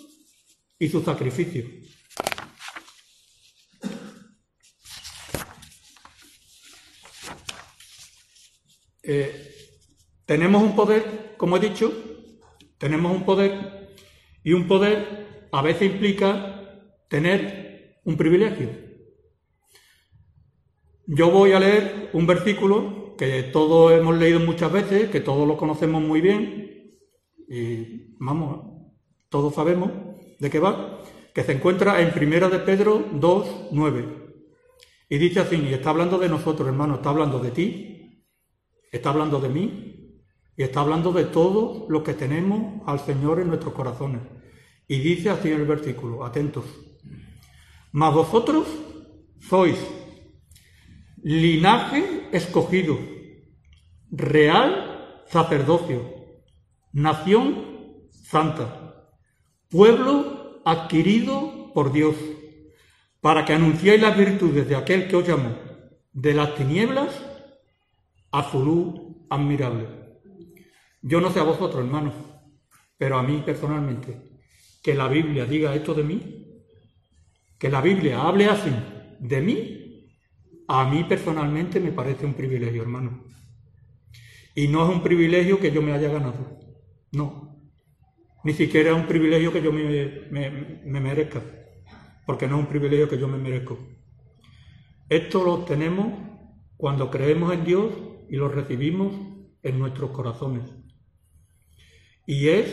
y 0.79 0.87
su 0.87 1.01
sacrificio. 1.01 1.65
Eh, 9.03 9.55
tenemos 10.25 10.63
un 10.63 10.77
poder, 10.77 11.35
como 11.35 11.57
he 11.57 11.59
dicho, 11.59 11.91
tenemos 12.77 13.11
un 13.11 13.25
poder 13.25 13.95
y 14.45 14.53
un 14.53 14.65
poder 14.65 15.49
a 15.51 15.61
veces 15.61 15.91
implica 15.91 16.52
tener 17.13 17.99
un 18.05 18.17
privilegio. 18.17 18.69
Yo 21.05 21.29
voy 21.29 21.51
a 21.51 21.59
leer 21.59 22.09
un 22.13 22.25
versículo 22.25 23.15
que 23.19 23.43
todos 23.43 23.91
hemos 23.91 24.17
leído 24.17 24.39
muchas 24.39 24.71
veces, 24.71 25.11
que 25.11 25.21
todos 25.21 25.47
lo 25.47 25.55
conocemos 25.55 26.01
muy 26.01 26.21
bien, 26.21 26.89
y 27.47 28.15
vamos, 28.17 28.89
todos 29.29 29.53
sabemos 29.53 29.91
de 30.39 30.49
qué 30.49 30.57
va, 30.57 31.03
que 31.35 31.43
se 31.43 31.51
encuentra 31.51 32.01
en 32.01 32.11
Primera 32.13 32.49
de 32.49 32.57
Pedro 32.57 33.05
2, 33.11 33.67
9. 33.71 34.05
Y 35.07 35.17
dice 35.19 35.41
así, 35.41 35.57
y 35.57 35.71
está 35.71 35.91
hablando 35.91 36.17
de 36.17 36.29
nosotros, 36.29 36.67
hermano, 36.67 36.95
está 36.95 37.11
hablando 37.11 37.37
de 37.37 37.51
ti, 37.51 38.25
está 38.91 39.11
hablando 39.11 39.39
de 39.39 39.49
mí, 39.49 40.23
y 40.57 40.63
está 40.63 40.79
hablando 40.79 41.11
de 41.11 41.25
todos 41.25 41.87
los 41.89 42.01
que 42.01 42.15
tenemos 42.15 42.81
al 42.87 42.99
Señor 43.01 43.39
en 43.39 43.49
nuestros 43.49 43.75
corazones. 43.75 44.23
Y 44.87 44.97
dice 44.97 45.29
así 45.29 45.51
en 45.51 45.61
el 45.61 45.67
versículo, 45.67 46.25
atentos, 46.25 46.65
mas 47.93 48.13
vosotros 48.13 48.67
sois 49.39 49.77
linaje 51.23 52.27
escogido, 52.33 52.99
real 54.11 55.23
sacerdocio, 55.27 56.01
nación 56.91 58.09
santa, 58.09 59.09
pueblo 59.69 60.61
adquirido 60.65 61.71
por 61.73 61.93
Dios, 61.93 62.15
para 63.21 63.45
que 63.45 63.53
anunciéis 63.53 64.01
las 64.01 64.17
virtudes 64.17 64.67
de 64.67 64.75
aquel 64.75 65.07
que 65.07 65.15
os 65.15 65.27
llamó 65.27 65.55
de 66.11 66.33
las 66.33 66.55
tinieblas 66.55 67.13
a 68.31 68.49
su 68.49 68.65
luz 68.65 69.01
admirable. 69.29 69.87
Yo 71.03 71.21
no 71.21 71.31
sé 71.31 71.39
a 71.39 71.43
vosotros, 71.43 71.85
hermanos, 71.85 72.15
pero 72.97 73.17
a 73.17 73.23
mí 73.23 73.43
personalmente, 73.45 74.31
que 74.81 74.95
la 74.95 75.07
Biblia 75.07 75.45
diga 75.45 75.75
esto 75.75 75.93
de 75.93 76.03
mí, 76.03 76.42
que 77.63 77.69
la 77.69 77.79
Biblia 77.79 78.21
hable 78.21 78.47
así 78.47 78.71
de 79.19 79.39
mí, 79.39 80.09
a 80.67 80.83
mí 80.83 81.05
personalmente 81.05 81.79
me 81.79 81.93
parece 81.93 82.25
un 82.25 82.33
privilegio, 82.33 82.81
hermano. 82.81 83.23
Y 84.53 84.67
no 84.67 84.83
es 84.83 84.93
un 84.93 85.01
privilegio 85.01 85.61
que 85.61 85.71
yo 85.71 85.81
me 85.81 85.93
haya 85.93 86.09
ganado. 86.09 86.59
No. 87.13 87.71
ni 88.43 88.51
siquiera 88.51 88.89
es 88.89 88.97
un 88.97 89.07
privilegio 89.07 89.53
que 89.53 89.61
yo 89.61 89.71
me, 89.71 90.27
me 90.29 90.99
merezca, 90.99 91.41
porque 92.25 92.49
no 92.49 92.57
es 92.57 92.63
un 92.63 92.67
privilegio 92.67 93.07
que 93.07 93.17
yo 93.17 93.29
me 93.29 93.37
merezco. 93.37 93.79
Esto 95.07 95.45
lo 95.45 95.53
obtenemos 95.53 96.07
cuando 96.75 97.09
creemos 97.09 97.53
en 97.53 97.63
Dios 97.63 97.93
y 98.29 98.35
lo 98.35 98.49
recibimos 98.49 99.13
en 99.61 99.79
nuestros 99.79 100.11
corazones. 100.11 100.69
Y 102.27 102.49
es, 102.49 102.67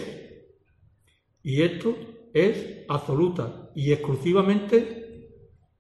y 1.44 1.62
esto 1.62 1.96
es 2.34 2.84
absoluta 2.88 3.70
y 3.74 3.92
exclusivamente 3.92 5.00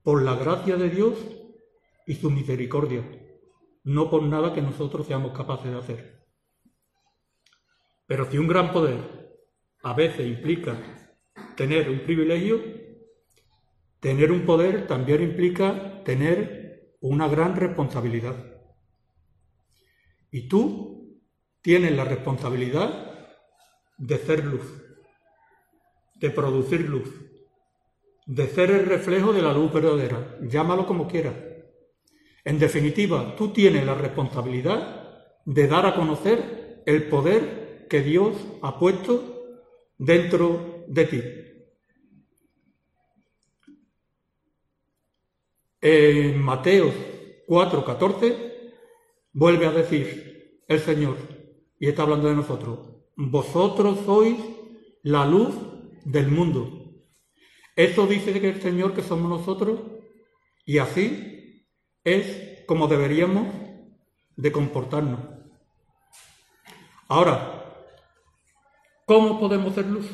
por 0.02 0.22
la 0.22 0.34
gracia 0.34 0.76
de 0.76 0.90
Dios 0.90 1.14
y 2.06 2.14
su 2.14 2.30
misericordia, 2.30 3.04
no 3.84 4.10
por 4.10 4.22
nada 4.22 4.52
que 4.52 4.62
nosotros 4.62 5.06
seamos 5.06 5.36
capaces 5.36 5.70
de 5.70 5.78
hacer. 5.78 6.26
Pero 8.06 8.28
si 8.30 8.38
un 8.38 8.48
gran 8.48 8.72
poder 8.72 8.98
a 9.82 9.94
veces 9.94 10.26
implica 10.26 10.76
tener 11.56 11.88
un 11.88 12.00
privilegio, 12.00 12.60
tener 14.00 14.32
un 14.32 14.44
poder 14.44 14.86
también 14.86 15.22
implica 15.22 16.02
tener 16.04 16.96
una 17.00 17.28
gran 17.28 17.56
responsabilidad. 17.56 18.34
Y 20.30 20.48
tú 20.48 21.20
tienes 21.62 21.92
la 21.92 22.04
responsabilidad 22.04 23.36
de 23.98 24.18
ser 24.18 24.44
luz, 24.44 24.79
de 26.20 26.30
producir 26.30 26.82
luz, 26.88 27.08
de 28.26 28.46
ser 28.46 28.70
el 28.70 28.86
reflejo 28.86 29.32
de 29.32 29.42
la 29.42 29.52
luz 29.52 29.72
verdadera, 29.72 30.38
llámalo 30.42 30.86
como 30.86 31.08
quieras. 31.08 31.34
En 32.44 32.58
definitiva, 32.58 33.34
tú 33.36 33.52
tienes 33.52 33.84
la 33.84 33.94
responsabilidad 33.94 35.32
de 35.44 35.66
dar 35.66 35.86
a 35.86 35.94
conocer 35.94 36.82
el 36.86 37.08
poder 37.08 37.86
que 37.88 38.02
Dios 38.02 38.36
ha 38.62 38.78
puesto 38.78 39.66
dentro 39.98 40.84
de 40.88 41.04
ti. 41.06 41.22
En 45.80 46.40
Mateo 46.40 46.92
4:14 47.46 48.36
vuelve 49.32 49.66
a 49.66 49.72
decir 49.72 50.62
el 50.68 50.80
Señor, 50.80 51.16
y 51.78 51.88
está 51.88 52.02
hablando 52.02 52.28
de 52.28 52.34
nosotros, 52.34 52.78
vosotros 53.16 54.00
sois 54.04 54.36
la 55.02 55.24
luz 55.26 55.54
del 56.04 56.28
mundo. 56.28 56.92
Eso 57.76 58.06
dice 58.06 58.40
que 58.40 58.50
el 58.50 58.60
Señor 58.60 58.94
que 58.94 59.02
somos 59.02 59.28
nosotros, 59.28 59.80
y 60.64 60.78
así 60.78 61.66
es 62.04 62.64
como 62.66 62.88
deberíamos 62.88 63.46
de 64.36 64.52
comportarnos. 64.52 65.20
Ahora, 67.08 67.74
¿cómo 69.06 69.40
podemos 69.40 69.74
ser 69.74 69.86
luz? 69.86 70.06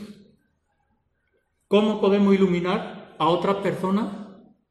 ¿Cómo 1.68 2.00
podemos 2.00 2.34
iluminar 2.34 3.16
a 3.18 3.28
otras 3.28 3.56
personas 3.56 4.26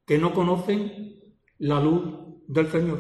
que 0.06 0.18
no 0.18 0.34
conocen 0.34 1.20
la 1.58 1.80
luz 1.80 2.04
del 2.48 2.72
Señor. 2.72 3.00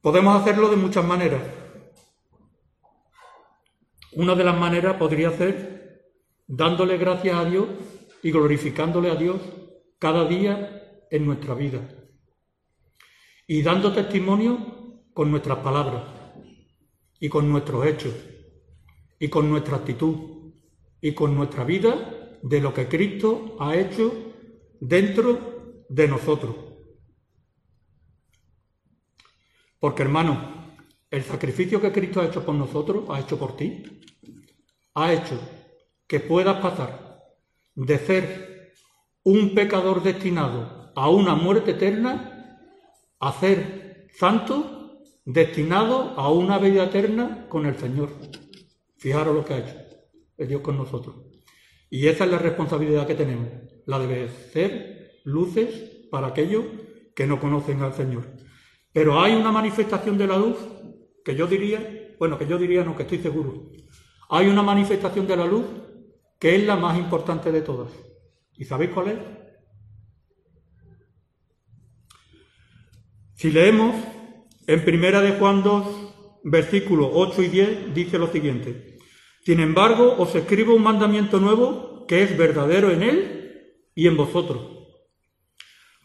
Podemos 0.00 0.40
hacerlo 0.40 0.68
de 0.68 0.76
muchas 0.76 1.04
maneras. 1.04 1.42
Una 4.12 4.34
de 4.34 4.44
las 4.44 4.58
maneras 4.58 4.96
podría 4.96 5.30
ser 5.30 6.10
dándole 6.46 6.98
gracias 6.98 7.36
a 7.36 7.44
Dios 7.44 7.68
y 8.22 8.32
glorificándole 8.32 9.10
a 9.10 9.14
Dios 9.14 9.40
cada 9.98 10.26
día 10.26 11.06
en 11.10 11.26
nuestra 11.26 11.54
vida. 11.54 11.80
Y 13.46 13.62
dando 13.62 13.92
testimonio 13.92 15.02
con 15.12 15.30
nuestras 15.30 15.58
palabras 15.58 16.04
y 17.20 17.28
con 17.28 17.48
nuestros 17.48 17.86
hechos 17.86 18.14
y 19.18 19.28
con 19.28 19.48
nuestra 19.48 19.76
actitud 19.76 20.54
y 21.00 21.12
con 21.12 21.36
nuestra 21.36 21.64
vida 21.64 22.38
de 22.42 22.60
lo 22.60 22.74
que 22.74 22.88
Cristo 22.88 23.56
ha 23.60 23.76
hecho 23.76 24.12
dentro 24.80 25.84
de 25.88 26.08
nosotros. 26.08 26.56
Porque 29.78 30.02
hermano, 30.02 30.59
el 31.10 31.22
sacrificio 31.24 31.80
que 31.80 31.92
Cristo 31.92 32.20
ha 32.20 32.26
hecho 32.26 32.44
por 32.44 32.54
nosotros, 32.54 33.04
ha 33.08 33.20
hecho 33.20 33.38
por 33.38 33.56
ti, 33.56 33.82
ha 34.94 35.12
hecho 35.12 35.38
que 36.06 36.20
puedas 36.20 36.60
pasar 36.60 37.20
de 37.74 37.98
ser 37.98 38.72
un 39.24 39.54
pecador 39.54 40.02
destinado 40.02 40.92
a 40.94 41.08
una 41.10 41.34
muerte 41.34 41.72
eterna 41.72 42.58
a 43.18 43.32
ser 43.32 44.08
santo 44.12 45.02
destinado 45.24 46.14
a 46.16 46.32
una 46.32 46.58
vida 46.58 46.84
eterna 46.84 47.46
con 47.48 47.66
el 47.66 47.76
Señor. 47.76 48.10
Fijaros 48.96 49.34
lo 49.34 49.44
que 49.44 49.54
ha 49.54 49.58
hecho 49.58 49.76
el 50.36 50.48
Dios 50.48 50.62
con 50.62 50.76
nosotros. 50.76 51.16
Y 51.90 52.06
esa 52.06 52.24
es 52.24 52.30
la 52.30 52.38
responsabilidad 52.38 53.06
que 53.06 53.14
tenemos 53.14 53.48
la 53.86 53.98
de 53.98 54.28
ser 54.28 55.20
luces 55.24 56.08
para 56.10 56.28
aquellos 56.28 56.64
que 57.14 57.26
no 57.26 57.40
conocen 57.40 57.82
al 57.82 57.92
Señor. 57.92 58.24
Pero 58.92 59.20
hay 59.20 59.34
una 59.34 59.52
manifestación 59.52 60.16
de 60.16 60.26
la 60.26 60.38
luz 60.38 60.56
que 61.24 61.34
yo 61.34 61.46
diría, 61.46 62.14
bueno, 62.18 62.38
que 62.38 62.46
yo 62.46 62.58
diría 62.58 62.84
no, 62.84 62.96
que 62.96 63.02
estoy 63.02 63.18
seguro. 63.18 63.70
Hay 64.28 64.48
una 64.48 64.62
manifestación 64.62 65.26
de 65.26 65.36
la 65.36 65.46
luz 65.46 65.64
que 66.38 66.56
es 66.56 66.64
la 66.64 66.76
más 66.76 66.98
importante 66.98 67.52
de 67.52 67.62
todas. 67.62 67.92
¿Y 68.56 68.64
sabéis 68.64 68.90
cuál 68.90 69.08
es? 69.08 69.18
Si 73.34 73.50
leemos 73.50 73.94
en 74.66 74.84
Primera 74.84 75.20
de 75.20 75.32
Juan 75.32 75.62
2, 75.62 76.40
versículos 76.44 77.10
8 77.12 77.42
y 77.42 77.48
10, 77.48 77.94
dice 77.94 78.18
lo 78.18 78.26
siguiente. 78.26 78.98
Sin 79.44 79.60
embargo, 79.60 80.14
os 80.18 80.34
escribo 80.34 80.74
un 80.74 80.82
mandamiento 80.82 81.40
nuevo 81.40 82.06
que 82.06 82.22
es 82.22 82.36
verdadero 82.36 82.90
en 82.90 83.02
él 83.02 83.76
y 83.94 84.06
en 84.06 84.16
vosotros, 84.16 84.60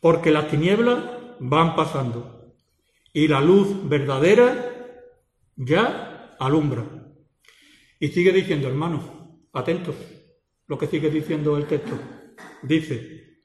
porque 0.01 0.31
las 0.31 0.47
tinieblas 0.47 1.03
van 1.39 1.75
pasando 1.75 2.53
y 3.13 3.27
la 3.27 3.41
luz 3.41 3.67
verdadera 3.89 4.74
ya 5.55 6.35
alumbra. 6.39 6.85
Y 7.99 8.09
sigue 8.09 8.31
diciendo, 8.31 8.67
hermanos, 8.67 9.03
atentos, 9.53 9.95
lo 10.67 10.77
que 10.77 10.87
sigue 10.87 11.09
diciendo 11.09 11.57
el 11.57 11.65
texto. 11.65 11.97
Dice, 12.63 13.43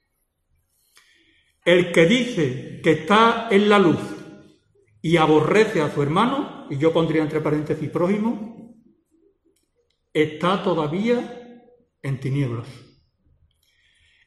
el 1.65 1.93
que 1.93 2.07
dice 2.07 2.81
que 2.83 2.93
está 2.93 3.49
en 3.51 3.69
la 3.69 3.79
luz 3.79 4.01
y 5.03 5.17
aborrece 5.17 5.81
a 5.81 5.93
su 5.93 6.03
hermano, 6.03 6.67
y 6.71 6.79
yo 6.79 6.93
pondría 6.93 7.23
entre 7.23 7.41
paréntesis 7.41 7.89
prójimo, 7.91 8.77
está 10.13 10.63
todavía 10.63 11.65
en 12.03 12.21
tinieblas. 12.21 12.69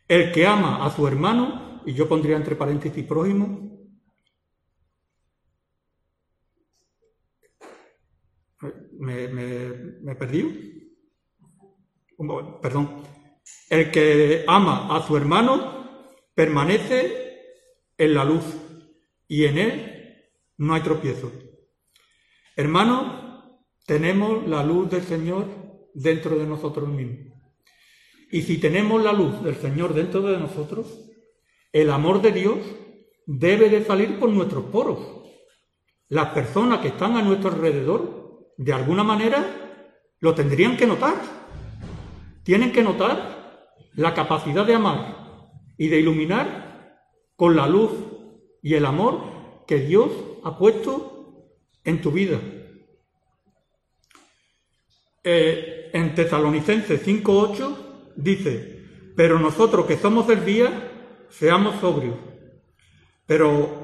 El 0.07 0.31
que 0.31 0.45
ama 0.45 0.85
a 0.85 0.95
su 0.95 1.07
hermano, 1.07 1.81
y 1.85 1.93
yo 1.93 2.07
pondría 2.07 2.37
entre 2.37 2.55
paréntesis 2.55 3.05
prójimo, 3.05 3.72
me, 8.99 9.27
me, 9.27 10.15
perdí. 10.15 10.95
Perdón. 12.61 13.03
El 13.69 13.91
que 13.91 14.45
ama 14.47 14.95
a 14.95 15.05
su 15.05 15.17
hermano 15.17 16.15
permanece 16.33 17.23
en 17.97 18.13
la 18.13 18.23
luz 18.23 18.43
y 19.27 19.45
en 19.45 19.57
él 19.57 19.93
no 20.57 20.73
hay 20.73 20.81
tropiezo. 20.81 21.31
Hermano, 22.55 23.59
tenemos 23.85 24.47
la 24.47 24.63
luz 24.63 24.89
del 24.89 25.03
Señor 25.03 25.47
dentro 25.93 26.37
de 26.37 26.45
nosotros 26.45 26.87
mismos. 26.87 27.33
Y 28.31 28.41
si 28.41 28.57
tenemos 28.57 29.03
la 29.03 29.13
luz 29.13 29.43
del 29.43 29.55
Señor 29.55 29.93
dentro 29.93 30.21
de 30.21 30.39
nosotros, 30.39 30.87
el 31.71 31.89
amor 31.89 32.21
de 32.21 32.31
Dios 32.31 32.57
debe 33.25 33.69
de 33.69 33.83
salir 33.83 34.19
por 34.19 34.29
nuestros 34.29 34.65
poros. 34.65 34.99
Las 36.09 36.29
personas 36.29 36.79
que 36.79 36.89
están 36.89 37.15
a 37.15 37.21
nuestro 37.21 37.51
alrededor, 37.51 38.22
de 38.57 38.73
alguna 38.73 39.03
manera, 39.03 39.45
lo 40.19 40.33
tendrían 40.33 40.77
que 40.77 40.87
notar. 40.87 41.15
Tienen 42.43 42.71
que 42.71 42.83
notar 42.83 43.77
la 43.95 44.13
capacidad 44.13 44.65
de 44.65 44.75
amar 44.75 45.15
y 45.77 45.87
de 45.87 45.99
iluminar 45.99 46.97
con 47.35 47.55
la 47.55 47.67
luz 47.67 47.91
y 48.61 48.75
el 48.75 48.85
amor 48.85 49.65
que 49.67 49.79
Dios 49.79 50.09
ha 50.43 50.57
puesto 50.57 51.49
en 51.83 52.01
tu 52.01 52.11
vida. 52.11 52.39
Eh, 55.23 55.89
en 55.93 56.15
Tesalonicenses 56.15 57.05
5.8 57.05 58.13
dice, 58.15 58.83
pero 59.15 59.39
nosotros 59.39 59.85
que 59.85 59.97
somos 59.97 60.27
del 60.27 60.45
día, 60.45 60.91
seamos 61.29 61.79
sobrios. 61.79 62.17
Pero 63.25 63.82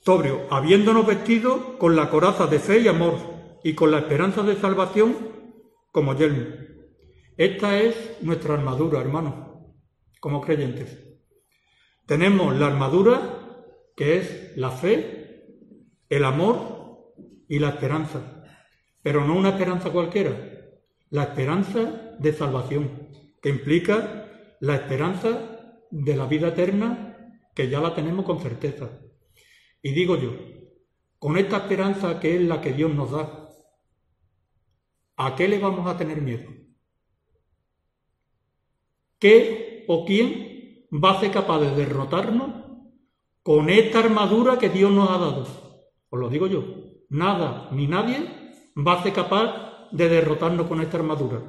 sobrio, 0.00 0.46
habiéndonos 0.50 1.06
vestido 1.06 1.78
con 1.78 1.96
la 1.96 2.10
coraza 2.10 2.46
de 2.46 2.58
fe 2.58 2.80
y 2.80 2.88
amor 2.88 3.14
y 3.62 3.74
con 3.74 3.90
la 3.90 3.98
esperanza 3.98 4.42
de 4.42 4.56
salvación 4.56 5.16
como 5.92 6.14
yelmo. 6.14 6.46
Esta 7.36 7.78
es 7.78 8.18
nuestra 8.22 8.54
armadura, 8.54 9.00
hermano, 9.00 9.74
como 10.20 10.40
creyentes. 10.40 10.98
Tenemos 12.06 12.56
la 12.56 12.66
armadura 12.66 13.40
que 13.96 14.18
es 14.18 14.56
la 14.56 14.70
fe, 14.70 15.44
el 16.08 16.24
amor 16.24 17.14
y 17.48 17.58
la 17.58 17.70
esperanza. 17.70 18.36
pero 19.02 19.24
no 19.24 19.34
una 19.34 19.50
esperanza 19.50 19.90
cualquiera, 19.90 20.32
la 21.08 21.22
esperanza 21.22 22.14
de 22.18 22.32
salvación, 22.34 23.08
que 23.40 23.48
implica 23.48 24.26
la 24.60 24.74
esperanza 24.74 25.86
de 25.90 26.16
la 26.16 26.26
vida 26.26 26.48
eterna 26.48 27.16
que 27.54 27.70
ya 27.70 27.80
la 27.80 27.94
tenemos 27.94 28.26
con 28.26 28.40
certeza. 28.40 28.90
Y 29.82 29.92
digo 29.92 30.16
yo, 30.16 30.32
con 31.18 31.36
esta 31.36 31.58
esperanza 31.58 32.20
que 32.20 32.36
es 32.36 32.42
la 32.42 32.60
que 32.60 32.72
Dios 32.72 32.94
nos 32.94 33.10
da, 33.10 33.48
¿a 35.16 35.36
qué 35.36 35.48
le 35.48 35.58
vamos 35.58 35.86
a 35.86 35.96
tener 35.96 36.20
miedo? 36.20 36.50
¿Qué 39.18 39.84
o 39.86 40.04
quién 40.04 40.86
va 40.92 41.12
a 41.12 41.20
ser 41.20 41.30
capaz 41.30 41.60
de 41.60 41.74
derrotarnos 41.74 42.64
con 43.42 43.68
esta 43.68 44.00
armadura 44.00 44.58
que 44.58 44.70
Dios 44.70 44.90
nos 44.90 45.10
ha 45.10 45.18
dado? 45.18 45.46
Os 46.08 46.18
lo 46.18 46.28
digo 46.28 46.46
yo, 46.46 46.64
nada 47.10 47.68
ni 47.72 47.86
nadie 47.86 48.28
va 48.76 48.94
a 48.94 49.02
ser 49.02 49.12
capaz 49.12 49.88
de 49.92 50.08
derrotarnos 50.08 50.66
con 50.66 50.80
esta 50.80 50.96
armadura. 50.96 51.42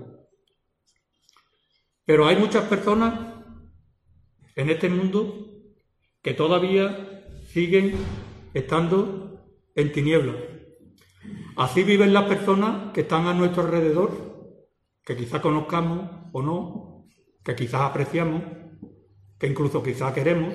Pero 2.05 2.27
hay 2.27 2.35
muchas 2.35 2.65
personas 2.65 3.35
en 4.55 4.69
este 4.69 4.89
mundo 4.89 5.47
que 6.21 6.33
todavía 6.33 7.20
siguen 7.53 7.95
estando 8.53 9.45
en 9.75 9.91
tinieblas. 9.91 10.35
Así 11.57 11.83
viven 11.83 12.13
las 12.13 12.25
personas 12.25 12.93
que 12.93 13.01
están 13.01 13.27
a 13.27 13.33
nuestro 13.33 13.63
alrededor, 13.63 14.61
que 15.03 15.15
quizás 15.15 15.41
conozcamos 15.41 16.09
o 16.31 16.41
no, 16.41 17.07
que 17.43 17.55
quizás 17.55 17.81
apreciamos, 17.81 18.43
que 19.37 19.47
incluso 19.47 19.83
quizás 19.83 20.13
queremos, 20.13 20.53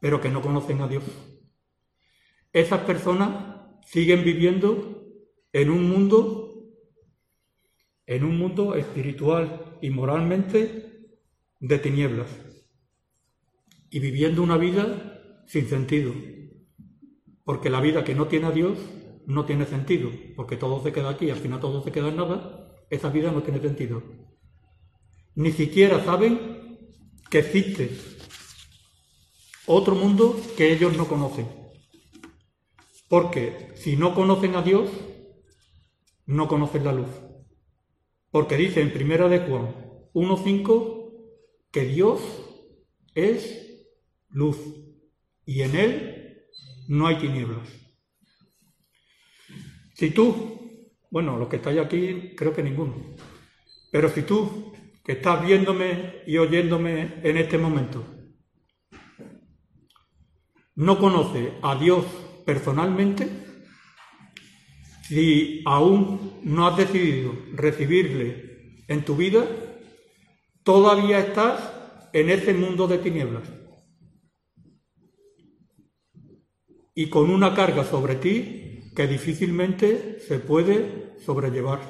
pero 0.00 0.20
que 0.20 0.30
no 0.30 0.40
conocen 0.40 0.80
a 0.82 0.88
Dios. 0.88 1.04
Esas 2.52 2.80
personas 2.80 3.80
siguen 3.86 4.22
viviendo 4.22 5.04
en 5.52 5.70
un 5.70 5.88
mundo, 5.88 6.68
en 8.06 8.24
un 8.24 8.38
mundo 8.38 8.74
espiritual 8.76 9.78
y 9.80 9.90
moralmente 9.90 11.08
de 11.58 11.78
tinieblas 11.78 12.28
y 13.90 13.98
viviendo 14.00 14.42
una 14.42 14.56
vida 14.56 15.13
sin 15.46 15.68
sentido. 15.68 16.12
Porque 17.44 17.70
la 17.70 17.80
vida 17.80 18.04
que 18.04 18.14
no 18.14 18.26
tiene 18.26 18.46
a 18.46 18.52
Dios 18.52 18.78
no 19.26 19.44
tiene 19.44 19.66
sentido, 19.66 20.10
porque 20.36 20.56
todo 20.56 20.82
se 20.82 20.92
queda 20.92 21.10
aquí, 21.10 21.30
al 21.30 21.38
final 21.38 21.60
todo 21.60 21.82
se 21.82 21.92
queda 21.92 22.08
en 22.08 22.16
nada, 22.16 22.74
esa 22.90 23.10
vida 23.10 23.32
no 23.32 23.42
tiene 23.42 23.60
sentido. 23.60 24.02
Ni 25.34 25.50
siquiera 25.52 26.04
saben 26.04 26.78
que 27.30 27.38
existe 27.38 27.90
otro 29.66 29.94
mundo 29.94 30.40
que 30.56 30.72
ellos 30.72 30.96
no 30.96 31.08
conocen. 31.08 31.48
Porque 33.08 33.72
si 33.74 33.96
no 33.96 34.14
conocen 34.14 34.56
a 34.56 34.62
Dios, 34.62 34.90
no 36.26 36.48
conocen 36.48 36.84
la 36.84 36.92
luz. 36.92 37.08
Porque 38.30 38.56
dice 38.56 38.80
en 38.80 38.92
Primera 38.92 39.28
de 39.28 39.40
Juan 39.40 39.74
1.5 40.12 41.12
que 41.70 41.84
Dios 41.86 42.20
es 43.14 43.86
luz, 44.28 44.58
y 45.46 45.62
en 45.62 45.76
él 45.76 46.44
no 46.88 47.06
hay 47.06 47.16
tinieblas. 47.16 47.68
Si 49.94 50.10
tú, 50.10 50.90
bueno, 51.10 51.38
los 51.38 51.48
que 51.48 51.56
estáis 51.56 51.78
aquí, 51.78 52.34
creo 52.36 52.52
que 52.52 52.62
ninguno, 52.62 53.14
pero 53.90 54.08
si 54.08 54.22
tú, 54.22 54.72
que 55.04 55.12
estás 55.12 55.44
viéndome 55.44 56.22
y 56.26 56.38
oyéndome 56.38 57.20
en 57.22 57.36
este 57.36 57.58
momento, 57.58 58.04
no 60.74 60.98
conoces 60.98 61.52
a 61.62 61.76
Dios 61.76 62.04
personalmente, 62.44 63.28
si 65.02 65.62
aún 65.66 66.40
no 66.42 66.66
has 66.66 66.76
decidido 66.76 67.32
recibirle 67.52 68.82
en 68.88 69.04
tu 69.04 69.14
vida, 69.14 69.46
todavía 70.62 71.20
estás 71.20 71.72
en 72.12 72.30
ese 72.30 72.54
mundo 72.54 72.88
de 72.88 72.98
tinieblas. 72.98 73.42
Y 76.94 77.08
con 77.08 77.30
una 77.30 77.54
carga 77.54 77.84
sobre 77.84 78.16
ti 78.16 78.92
que 78.94 79.06
difícilmente 79.06 80.20
se 80.20 80.38
puede 80.38 81.18
sobrellevar. 81.24 81.80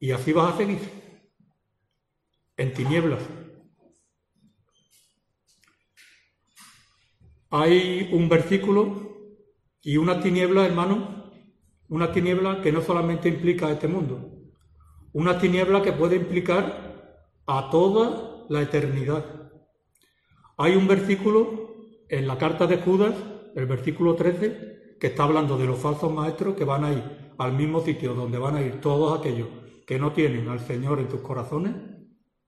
Y 0.00 0.10
así 0.10 0.32
vas 0.32 0.54
a 0.54 0.56
seguir, 0.56 0.80
en 2.56 2.72
tinieblas. 2.72 3.22
Hay 7.50 8.10
un 8.12 8.28
versículo 8.28 9.38
y 9.82 9.96
una 9.98 10.20
tiniebla, 10.20 10.66
hermano, 10.66 11.32
una 11.88 12.10
tiniebla 12.10 12.62
que 12.62 12.72
no 12.72 12.80
solamente 12.80 13.28
implica 13.28 13.66
a 13.66 13.72
este 13.72 13.86
mundo, 13.86 14.32
una 15.12 15.38
tiniebla 15.38 15.82
que 15.82 15.92
puede 15.92 16.16
implicar 16.16 17.28
a 17.46 17.70
toda 17.70 18.46
la 18.48 18.62
eternidad. 18.62 19.52
Hay 20.56 20.74
un 20.74 20.88
versículo 20.88 21.63
en 22.08 22.26
la 22.26 22.38
carta 22.38 22.66
de 22.66 22.78
Judas, 22.78 23.14
el 23.54 23.66
versículo 23.66 24.14
13, 24.14 24.96
que 25.00 25.06
está 25.08 25.24
hablando 25.24 25.58
de 25.58 25.66
los 25.66 25.78
falsos 25.78 26.12
maestros 26.12 26.54
que 26.54 26.64
van 26.64 26.84
a 26.84 26.92
ir 26.92 27.02
al 27.38 27.52
mismo 27.52 27.80
sitio 27.80 28.14
donde 28.14 28.38
van 28.38 28.56
a 28.56 28.62
ir 28.62 28.80
todos 28.80 29.18
aquellos 29.18 29.48
que 29.86 29.98
no 29.98 30.12
tienen 30.12 30.48
al 30.48 30.60
Señor 30.60 30.98
en 31.00 31.10
sus 31.10 31.20
corazones, 31.20 31.74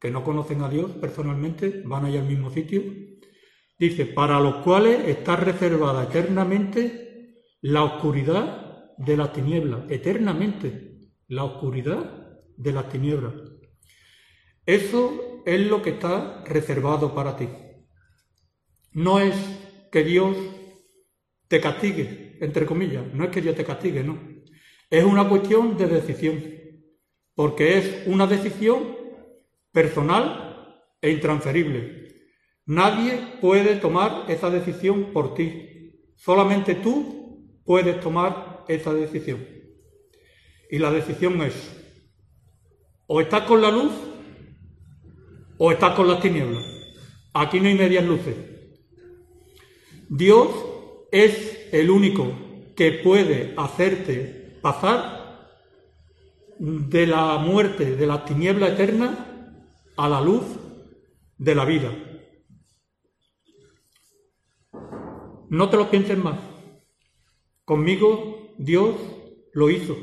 que 0.01 0.11
no 0.11 0.25
conocen 0.25 0.63
a 0.63 0.69
Dios 0.69 0.91
personalmente, 0.93 1.83
van 1.85 2.05
a 2.05 2.11
ir 2.11 2.21
al 2.21 2.27
mismo 2.27 2.51
sitio. 2.51 2.83
Dice, 3.79 4.07
para 4.07 4.41
los 4.41 4.57
cuales 4.57 5.07
está 5.07 5.37
reservada 5.37 6.05
eternamente 6.05 7.43
la 7.61 7.85
oscuridad 7.85 8.95
de 8.97 9.17
las 9.17 9.33
tinieblas, 9.33 9.81
eternamente 9.91 11.11
la 11.29 11.45
oscuridad 11.45 12.41
de 12.57 12.73
las 12.73 12.89
tinieblas. 12.89 13.35
Eso 14.65 15.43
es 15.45 15.61
lo 15.67 15.83
que 15.83 15.91
está 15.91 16.43
reservado 16.45 17.15
para 17.15 17.37
ti. 17.37 17.49
No 18.97 19.21
es 19.21 19.35
que 19.93 20.05
Dios 20.05 20.35
te 21.49 21.61
castigue, 21.61 22.39
entre 22.41 22.65
comillas, 22.65 23.05
no 23.13 23.25
es 23.25 23.31
que 23.31 23.43
Dios 23.43 23.55
te 23.55 23.63
castigue, 23.63 24.03
no. 24.03 24.19
Es 24.89 25.05
una 25.05 25.29
cuestión 25.29 25.77
de 25.77 25.87
decisión, 25.87 26.43
porque 27.35 27.77
es 27.77 28.07
una 28.07 28.27
decisión 28.27 28.97
personal 29.71 30.81
e 31.03 31.11
intransferible. 31.11 32.09
Nadie 32.65 33.21
puede 33.43 33.77
tomar 33.77 34.25
esa 34.29 34.49
decisión 34.49 35.13
por 35.13 35.35
ti. 35.35 36.01
Solamente 36.15 36.75
tú 36.77 37.61
puedes 37.67 38.01
tomar 38.01 38.65
esa 38.67 38.95
decisión. 38.95 39.47
Y 40.71 40.79
la 40.79 40.91
decisión 40.91 41.43
es, 41.43 41.55
o 43.07 43.21
estás 43.21 43.43
con 43.43 43.61
la 43.61 43.71
luz 43.71 43.93
o 45.59 45.71
estás 45.71 45.95
con 45.95 46.09
las 46.09 46.23
tinieblas. 46.23 46.65
Aquí 47.35 47.61
no 47.61 47.69
hay 47.69 47.75
medias 47.75 48.03
luces. 48.03 48.56
Dios 50.09 50.49
es 51.11 51.69
el 51.73 51.91
único 51.91 52.33
que 52.77 52.93
puede 52.93 53.55
hacerte 53.57 54.59
pasar 54.63 55.51
de 56.59 57.07
la 57.07 57.39
muerte, 57.39 57.97
de 57.97 58.07
la 58.07 58.25
tiniebla 58.25 58.69
eterna, 58.69 59.53
a 59.97 60.09
la 60.09 60.21
luz 60.21 60.45
de 61.39 61.55
la 61.55 61.65
vida. 61.65 61.91
No 65.49 65.71
te 65.71 65.77
lo 65.77 65.91
pienses 65.91 66.19
más. 66.19 66.39
Conmigo 67.65 68.55
Dios 68.59 68.95
lo 69.53 69.71
hizo 69.71 69.97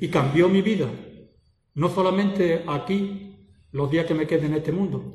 y 0.00 0.08
cambió 0.08 0.48
mi 0.48 0.62
vida. 0.62 0.90
No 1.74 1.88
solamente 1.88 2.64
aquí, 2.66 3.48
los 3.70 3.90
días 3.90 4.06
que 4.06 4.14
me 4.14 4.26
queden 4.26 4.52
en 4.52 4.58
este 4.58 4.72
mundo. 4.72 5.14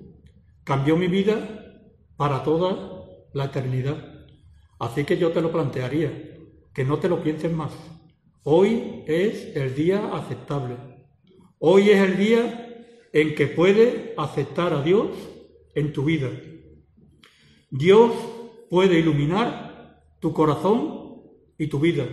Cambió 0.64 0.98
mi 0.98 1.08
vida 1.08 1.86
para 2.18 2.44
toda 2.44 2.97
la 3.34 3.46
eternidad. 3.46 4.26
Así 4.80 5.04
que 5.04 5.18
yo 5.18 5.32
te 5.32 5.42
lo 5.42 5.52
plantearía, 5.52 6.12
que 6.74 6.84
no 6.84 7.00
te 7.00 7.10
lo 7.10 7.22
pienses 7.24 7.52
más. 7.52 7.74
Hoy 8.44 9.04
es 9.08 9.56
el 9.56 9.76
día 9.76 10.14
aceptable. 10.14 10.78
Hoy 11.60 11.90
es 11.90 12.00
el 12.00 12.18
día 12.18 12.86
en 13.12 13.36
que 13.36 13.48
puedes 13.48 14.12
aceptar 14.18 14.74
a 14.74 14.84
Dios 14.84 15.10
en 15.76 15.92
tu 15.94 16.04
vida. 16.04 16.30
Dios 17.70 18.12
puede 18.70 19.00
iluminar 19.00 20.04
tu 20.20 20.34
corazón 20.34 21.22
y 21.58 21.68
tu 21.68 21.80
vida. 21.80 22.08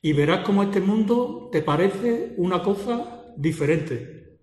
Y 0.00 0.12
verás 0.12 0.44
cómo 0.44 0.62
este 0.64 0.80
mundo 0.80 1.48
te 1.52 1.62
parece 1.62 2.34
una 2.36 2.62
cosa 2.62 3.32
diferente. 3.36 4.38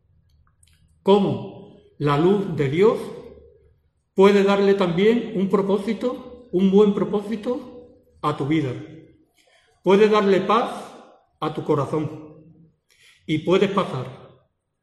Cómo 1.03 1.75
la 1.97 2.17
luz 2.17 2.55
de 2.55 2.69
Dios 2.69 2.97
puede 4.19 4.43
darle 4.43 4.73
también 4.73 5.31
un 5.35 5.47
propósito, 5.47 6.49
un 6.51 6.69
buen 6.71 6.93
propósito 6.93 7.87
a 8.21 8.35
tu 8.35 8.47
vida. 8.47 8.69
Puede 9.81 10.09
darle 10.09 10.41
paz 10.41 10.69
a 11.39 11.53
tu 11.53 11.63
corazón 11.63 12.43
y 13.25 13.37
puedes 13.37 13.71
pasar 13.71 14.07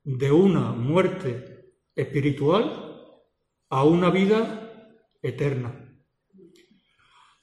de 0.05 0.33
una 0.33 0.73
muerte 0.73 1.67
espiritual 1.95 3.13
a 3.69 3.85
una 3.85 4.09
vida 4.09 4.97
eterna. 5.21 5.87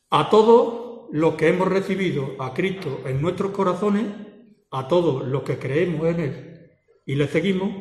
A 0.09 0.31
todos 0.31 1.09
los 1.11 1.35
que 1.35 1.49
hemos 1.49 1.67
recibido 1.67 2.37
a 2.39 2.55
Cristo 2.55 3.03
en 3.05 3.21
nuestros 3.21 3.51
corazones, 3.51 4.05
a 4.71 4.87
todos 4.87 5.27
los 5.27 5.43
que 5.43 5.59
creemos 5.59 6.07
en 6.07 6.19
Él 6.19 6.71
y 7.05 7.13
le 7.13 7.27
seguimos, 7.27 7.71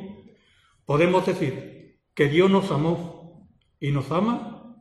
podemos 0.85 1.25
decir 1.25 1.99
que 2.13 2.29
Dios 2.29 2.51
nos 2.51 2.71
amó 2.71 3.12
y 3.83 3.91
nos 3.91 4.13
ama 4.13 4.77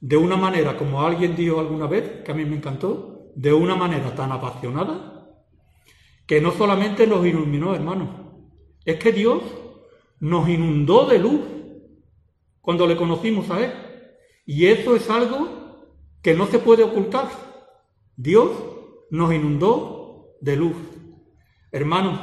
de 0.00 0.16
una 0.16 0.36
manera, 0.36 0.76
como 0.76 1.02
alguien 1.02 1.36
dijo 1.36 1.60
alguna 1.60 1.86
vez, 1.86 2.24
que 2.24 2.32
a 2.32 2.34
mí 2.34 2.44
me 2.44 2.56
encantó, 2.56 3.30
de 3.36 3.52
una 3.52 3.76
manera 3.76 4.12
tan 4.16 4.32
apasionada, 4.32 5.30
que 6.26 6.40
no 6.40 6.50
solamente 6.50 7.06
nos 7.06 7.24
iluminó, 7.24 7.76
hermanos, 7.76 8.08
es 8.84 8.96
que 8.96 9.12
Dios 9.12 9.40
nos 10.18 10.48
inundó 10.48 11.06
de 11.06 11.20
luz 11.20 11.40
cuando 12.60 12.88
le 12.88 12.96
conocimos 12.96 13.48
a 13.50 13.64
Él. 13.64 13.72
Y 14.44 14.66
eso 14.66 14.96
es 14.96 15.08
algo 15.08 15.94
que 16.20 16.34
no 16.34 16.48
se 16.48 16.58
puede 16.58 16.82
ocultar. 16.82 17.28
Dios 18.16 18.50
nos 19.10 19.32
inundó 19.32 20.34
de 20.40 20.56
luz. 20.56 20.76
Hermanos, 21.70 22.18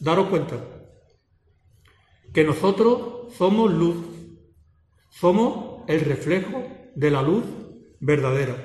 daros 0.00 0.26
cuenta 0.26 0.56
que 2.34 2.42
nosotros 2.42 3.32
somos 3.34 3.72
luz, 3.72 3.96
somos 5.08 5.67
el 5.88 6.00
reflejo 6.02 6.64
de 6.94 7.10
la 7.10 7.22
luz 7.22 7.44
verdadera. 7.98 8.56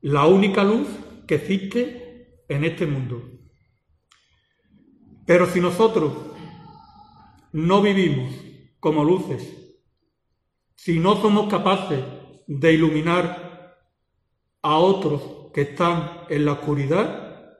La 0.00 0.26
única 0.26 0.62
luz 0.62 0.86
que 1.26 1.34
existe 1.34 2.44
en 2.48 2.64
este 2.64 2.86
mundo. 2.86 3.20
Pero 5.26 5.46
si 5.46 5.60
nosotros 5.60 6.12
no 7.52 7.82
vivimos 7.82 8.32
como 8.78 9.02
luces, 9.02 9.82
si 10.76 11.00
no 11.00 11.20
somos 11.20 11.50
capaces 11.50 12.02
de 12.46 12.72
iluminar 12.72 13.76
a 14.62 14.78
otros 14.78 15.50
que 15.52 15.62
están 15.62 16.20
en 16.28 16.44
la 16.44 16.52
oscuridad 16.52 17.58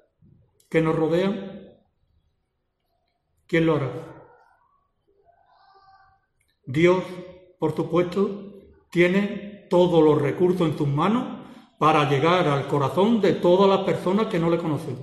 que 0.69 0.81
nos 0.81 0.95
rodean, 0.95 1.75
¿quién 3.49 3.67
lo 3.67 3.75
hará? 3.75 4.11
Dios, 6.65 7.03
por 7.61 7.77
supuesto, 7.77 8.55
tiene 8.91 9.67
todos 9.69 10.03
los 10.03 10.21
recursos 10.21 10.67
en 10.67 10.79
sus 10.79 10.89
manos 10.89 11.25
para 11.79 12.09
llegar 12.09 12.49
al 12.49 12.67
corazón 12.67 13.21
de 13.21 13.35
todas 13.35 13.69
las 13.69 13.87
personas 13.87 14.29
que 14.29 14.39
no 14.39 14.49
le 14.49 14.57
conocen. 14.57 14.97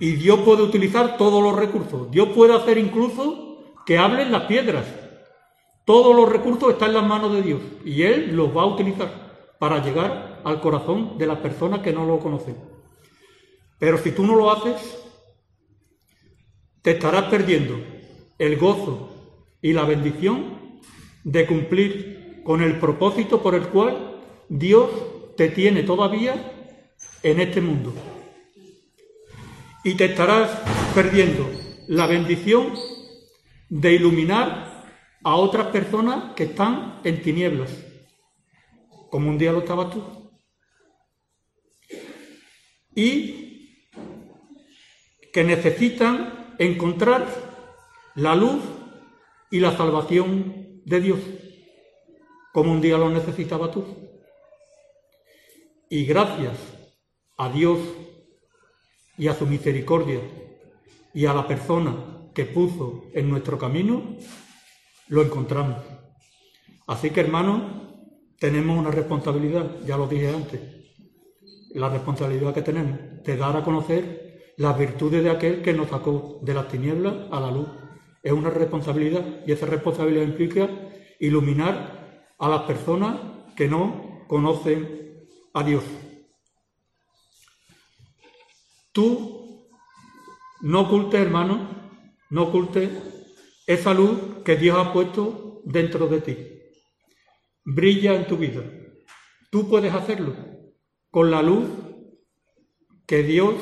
Y 0.00 0.12
Dios 0.16 0.40
puede 0.40 0.64
utilizar 0.64 1.16
todos 1.16 1.40
los 1.40 1.54
recursos. 1.54 2.10
Dios 2.10 2.30
puede 2.34 2.56
hacer 2.56 2.76
incluso 2.76 3.76
que 3.86 3.98
hablen 3.98 4.32
las 4.32 4.42
piedras. 4.42 4.84
Todos 5.84 6.14
los 6.14 6.28
recursos 6.28 6.72
están 6.72 6.88
en 6.88 6.96
las 6.96 7.06
manos 7.06 7.32
de 7.32 7.42
Dios 7.42 7.60
y 7.84 8.02
Él 8.02 8.34
los 8.34 8.54
va 8.54 8.62
a 8.62 8.66
utilizar 8.66 9.54
para 9.60 9.80
llegar 9.80 10.40
al 10.42 10.60
corazón 10.60 11.16
de 11.18 11.26
las 11.28 11.38
personas 11.38 11.80
que 11.80 11.92
no 11.92 12.04
lo 12.04 12.18
conocen. 12.18 12.56
Pero 13.78 13.96
si 13.98 14.10
tú 14.10 14.26
no 14.26 14.34
lo 14.34 14.50
haces, 14.50 14.76
te 16.82 16.90
estarás 16.90 17.26
perdiendo 17.26 17.76
el 18.38 18.56
gozo 18.56 19.08
y 19.62 19.72
la 19.72 19.84
bendición 19.84 20.55
de 21.26 21.44
cumplir 21.44 22.40
con 22.44 22.62
el 22.62 22.78
propósito 22.78 23.42
por 23.42 23.56
el 23.56 23.66
cual 23.66 24.22
Dios 24.48 24.88
te 25.36 25.48
tiene 25.48 25.82
todavía 25.82 26.34
en 27.20 27.40
este 27.40 27.60
mundo. 27.60 27.92
Y 29.82 29.96
te 29.96 30.04
estarás 30.04 30.50
perdiendo 30.94 31.50
la 31.88 32.06
bendición 32.06 32.74
de 33.68 33.94
iluminar 33.94 34.84
a 35.24 35.34
otras 35.34 35.66
personas 35.66 36.34
que 36.34 36.44
están 36.44 37.00
en 37.02 37.20
tinieblas, 37.20 37.72
como 39.10 39.28
un 39.28 39.36
día 39.36 39.50
lo 39.50 39.58
estabas 39.58 39.90
tú. 39.90 40.04
Y 42.94 43.88
que 45.32 45.42
necesitan 45.42 46.54
encontrar 46.60 47.26
la 48.14 48.36
luz 48.36 48.62
y 49.50 49.58
la 49.58 49.76
salvación 49.76 50.65
de 50.86 51.00
Dios, 51.00 51.18
como 52.52 52.72
un 52.72 52.80
día 52.80 52.96
lo 52.96 53.10
necesitaba 53.10 53.70
tú. 53.70 53.84
Y 55.90 56.06
gracias 56.06 56.56
a 57.36 57.50
Dios 57.50 57.78
y 59.18 59.28
a 59.28 59.34
su 59.34 59.46
misericordia 59.46 60.20
y 61.12 61.26
a 61.26 61.34
la 61.34 61.46
persona 61.46 62.30
que 62.34 62.44
puso 62.44 63.04
en 63.14 63.28
nuestro 63.28 63.58
camino, 63.58 64.16
lo 65.08 65.22
encontramos. 65.22 65.78
Así 66.86 67.10
que 67.10 67.20
hermanos, 67.20 67.62
tenemos 68.38 68.78
una 68.78 68.90
responsabilidad, 68.90 69.80
ya 69.84 69.96
lo 69.96 70.06
dije 70.06 70.28
antes, 70.28 70.60
la 71.74 71.88
responsabilidad 71.88 72.54
que 72.54 72.62
tenemos 72.62 72.98
de 73.24 73.36
dar 73.36 73.56
a 73.56 73.64
conocer 73.64 74.54
las 74.56 74.78
virtudes 74.78 75.24
de 75.24 75.30
aquel 75.30 75.62
que 75.62 75.72
nos 75.72 75.88
sacó 75.88 76.38
de 76.42 76.54
las 76.54 76.68
tinieblas 76.68 77.14
a 77.30 77.40
la 77.40 77.50
luz. 77.50 77.68
Es 78.26 78.32
una 78.32 78.50
responsabilidad 78.50 79.24
y 79.46 79.52
esa 79.52 79.66
responsabilidad 79.66 80.24
implica 80.24 80.68
iluminar 81.20 82.26
a 82.40 82.48
las 82.48 82.62
personas 82.62 83.20
que 83.54 83.68
no 83.68 84.24
conocen 84.26 85.28
a 85.54 85.62
Dios. 85.62 85.84
Tú 88.90 89.68
no 90.60 90.80
ocultes, 90.80 91.20
hermano, 91.20 91.70
no 92.30 92.42
ocultes 92.42 92.90
esa 93.64 93.94
luz 93.94 94.18
que 94.44 94.56
Dios 94.56 94.76
ha 94.76 94.92
puesto 94.92 95.62
dentro 95.64 96.08
de 96.08 96.20
ti. 96.20 96.36
Brilla 97.64 98.16
en 98.16 98.26
tu 98.26 98.38
vida. 98.38 98.64
Tú 99.52 99.68
puedes 99.68 99.94
hacerlo 99.94 100.34
con 101.12 101.30
la 101.30 101.42
luz 101.42 101.68
que 103.06 103.22
Dios 103.22 103.54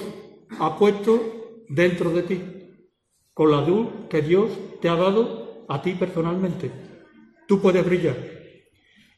ha 0.58 0.78
puesto 0.78 1.64
dentro 1.68 2.08
de 2.12 2.22
ti, 2.22 2.42
con 3.34 3.50
la 3.50 3.60
luz 3.60 3.88
que 4.08 4.22
Dios 4.22 4.50
te 4.80 4.88
ha 4.88 4.94
dado 4.94 5.66
a 5.68 5.82
ti 5.82 5.92
personalmente. 5.92 6.70
Tú 7.46 7.60
puedes 7.60 7.84
brillar 7.84 8.16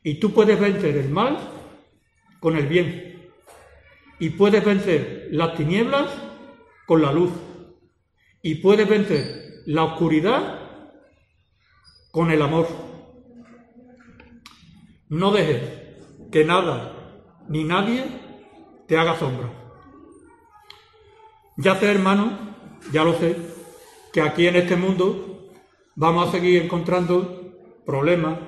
y 0.03 0.15
tú 0.15 0.33
puedes 0.33 0.59
vencer 0.59 0.97
el 0.97 1.11
mal 1.11 1.39
con 2.41 2.57
el 2.57 2.67
bien. 2.67 3.31
Y 4.19 4.31
puedes 4.31 4.65
vencer 4.65 5.29
las 5.33 5.55
tinieblas 5.57 6.11
con 6.87 7.03
la 7.03 7.13
luz. 7.13 7.31
Y 8.41 8.57
puedes 8.57 8.89
vencer 8.89 9.63
la 9.67 9.85
oscuridad 9.85 10.61
con 12.13 12.31
el 12.31 12.41
amor. 12.41 12.69
No 15.09 15.33
dejes 15.33 15.63
que 16.31 16.45
nada 16.45 16.93
ni 17.49 17.65
nadie 17.65 18.05
te 18.87 18.97
haga 18.97 19.19
sombra. 19.19 19.51
Ya 21.57 21.75
sé, 21.75 21.91
hermano, 21.91 22.39
ya 22.93 23.03
lo 23.05 23.15
sé, 23.15 23.37
que 24.17 24.23
aquí 24.23 24.47
en 24.47 24.57
este 24.57 24.77
mundo 24.77 25.51
vamos 25.95 26.27
a 26.27 26.33
seguir 26.33 26.63
encontrando 26.63 27.53
problemas, 27.85 28.39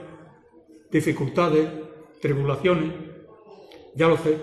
dificultades, 0.91 1.69
tribulaciones, 2.23 2.95
ya 3.95 4.09
lo 4.09 4.17
sé, 4.17 4.39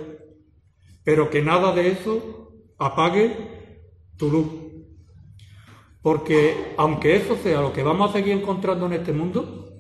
pero 1.04 1.32
que 1.32 1.42
nada 1.42 1.74
de 1.74 1.88
eso 1.88 2.52
apague 2.78 3.90
tu 4.18 4.30
luz. 4.30 4.46
Porque 6.04 6.76
aunque 6.78 7.16
eso 7.16 7.36
sea 7.38 7.60
lo 7.60 7.74
que 7.74 7.82
vamos 7.82 8.12
a 8.12 8.14
seguir 8.14 8.34
encontrando 8.34 8.86
en 8.86 8.94
este 8.94 9.12
mundo, 9.12 9.74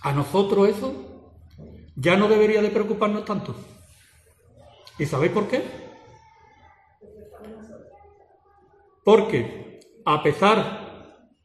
a 0.00 0.12
nosotros 0.12 0.68
eso 0.70 1.38
ya 1.94 2.16
no 2.16 2.26
debería 2.26 2.62
de 2.62 2.70
preocuparnos 2.70 3.24
tanto. 3.24 3.54
¿Y 4.98 5.06
sabéis 5.06 5.30
por 5.30 5.46
qué? 5.46 5.62
Porque 9.04 9.61
a 10.04 10.22
pesar 10.22 10.82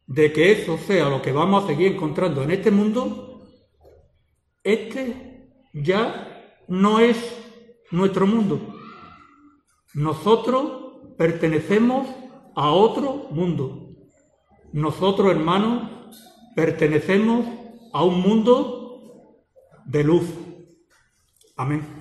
de 0.06 0.32
que 0.32 0.52
eso 0.52 0.78
sea 0.78 1.10
lo 1.10 1.22
que 1.22 1.32
vamos 1.32 1.64
a 1.64 1.68
seguir 1.68 1.94
encontrando 1.94 2.44
en 2.44 2.52
este 2.52 2.72
mundo, 2.72 3.48
este 4.64 5.50
ya 5.74 6.56
no 6.68 7.00
es 7.00 7.18
nuestro 7.92 8.26
mundo. 8.26 8.76
Nosotros 9.94 11.16
pertenecemos 11.18 12.08
a 12.56 12.72
otro 12.72 13.28
mundo. 13.32 13.96
Nosotros, 14.74 15.32
hermanos, 15.32 15.90
pertenecemos 16.56 17.46
a 17.94 18.04
un 18.04 18.22
mundo 18.22 19.44
de 19.86 20.04
luz. 20.04 20.26
Amén. 21.56 21.97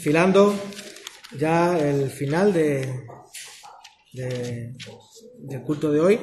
Enfilando 0.00 0.54
ya 1.38 1.78
el 1.78 2.08
final 2.08 2.54
de, 2.54 3.04
de- 4.14 4.72
del 5.40 5.62
culto 5.62 5.92
de 5.92 6.00
hoy 6.00 6.18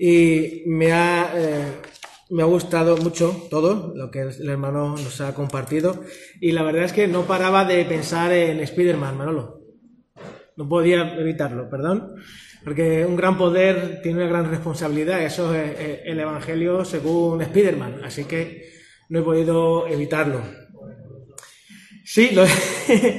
y 0.00 0.64
me 0.66 0.92
ha, 0.92 1.32
eh, 1.36 1.64
me 2.30 2.42
ha 2.42 2.46
gustado 2.46 2.96
mucho 2.96 3.46
todo 3.50 3.92
lo 3.94 4.10
que 4.10 4.22
el 4.22 4.48
hermano 4.48 4.96
nos 4.96 5.20
ha 5.20 5.32
compartido 5.32 6.02
y 6.40 6.50
la 6.50 6.64
verdad 6.64 6.84
es 6.84 6.92
que 6.92 7.06
no 7.06 7.22
paraba 7.24 7.64
de 7.64 7.84
pensar 7.84 8.32
en 8.32 8.58
Spider-Man, 8.60 9.16
Manolo. 9.16 9.60
No 10.56 10.68
podía 10.68 11.14
evitarlo, 11.20 11.70
perdón. 11.70 12.16
Porque 12.64 13.06
un 13.06 13.14
gran 13.14 13.38
poder 13.38 14.00
tiene 14.02 14.18
una 14.18 14.28
gran 14.28 14.50
responsabilidad. 14.50 15.22
Eso 15.22 15.54
es 15.54 15.70
eh, 15.78 16.02
el 16.04 16.18
Evangelio 16.18 16.84
según 16.84 17.40
Spider-Man. 17.42 18.00
Así 18.04 18.24
que 18.24 18.72
no 19.08 19.20
he 19.20 19.22
podido 19.22 19.86
evitarlo. 19.86 20.40
Sí, 22.10 22.30
lo- 22.30 22.46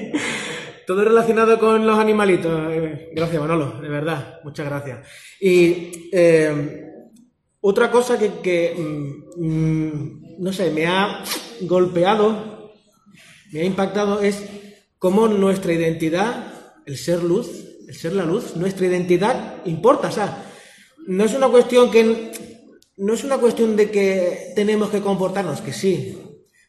todo 0.87 1.03
relacionado 1.03 1.59
con 1.59 1.85
los 1.85 1.99
animalitos. 1.99 2.51
Eh, 2.73 3.09
Gracias, 3.13 3.39
Manolo, 3.39 3.79
de 3.79 3.87
verdad. 3.87 4.39
Muchas 4.43 4.65
gracias. 4.65 5.07
Y 5.39 6.09
eh, 6.11 6.85
otra 7.61 7.91
cosa 7.91 8.17
que, 8.17 8.73
mm, 8.75 9.45
mm, 9.45 10.21
no 10.39 10.51
sé, 10.51 10.71
me 10.71 10.87
ha 10.87 11.23
golpeado, 11.61 12.73
me 13.51 13.59
ha 13.61 13.63
impactado 13.63 14.21
es 14.21 14.43
cómo 14.97 15.27
nuestra 15.27 15.71
identidad, 15.73 16.51
el 16.87 16.97
ser 16.97 17.21
luz, 17.21 17.47
el 17.87 17.93
ser 17.93 18.13
la 18.13 18.25
luz, 18.25 18.55
nuestra 18.55 18.87
identidad 18.87 19.57
importa, 19.65 20.07
o 20.07 20.11
sea, 20.11 20.45
no 21.05 21.23
es 21.25 21.35
una 21.35 21.47
cuestión 21.47 21.91
que 21.91 22.31
no 22.97 23.13
es 23.13 23.23
una 23.23 23.37
cuestión 23.37 23.75
de 23.75 23.91
que 23.91 24.51
tenemos 24.55 24.89
que 24.89 24.99
comportarnos, 25.01 25.61
que 25.61 25.73
sí, 25.73 26.17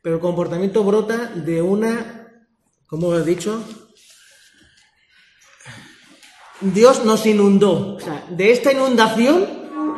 pero 0.02 0.16
el 0.16 0.20
comportamiento 0.20 0.82
brota 0.85 1.27
de 1.35 1.62
una, 1.62 2.44
como 2.86 3.14
he 3.14 3.24
dicho, 3.24 3.62
Dios 6.60 7.05
nos 7.05 7.24
inundó, 7.27 7.97
o 7.97 8.01
sea, 8.01 8.27
de 8.31 8.52
esta 8.52 8.72
inundación 8.72 9.47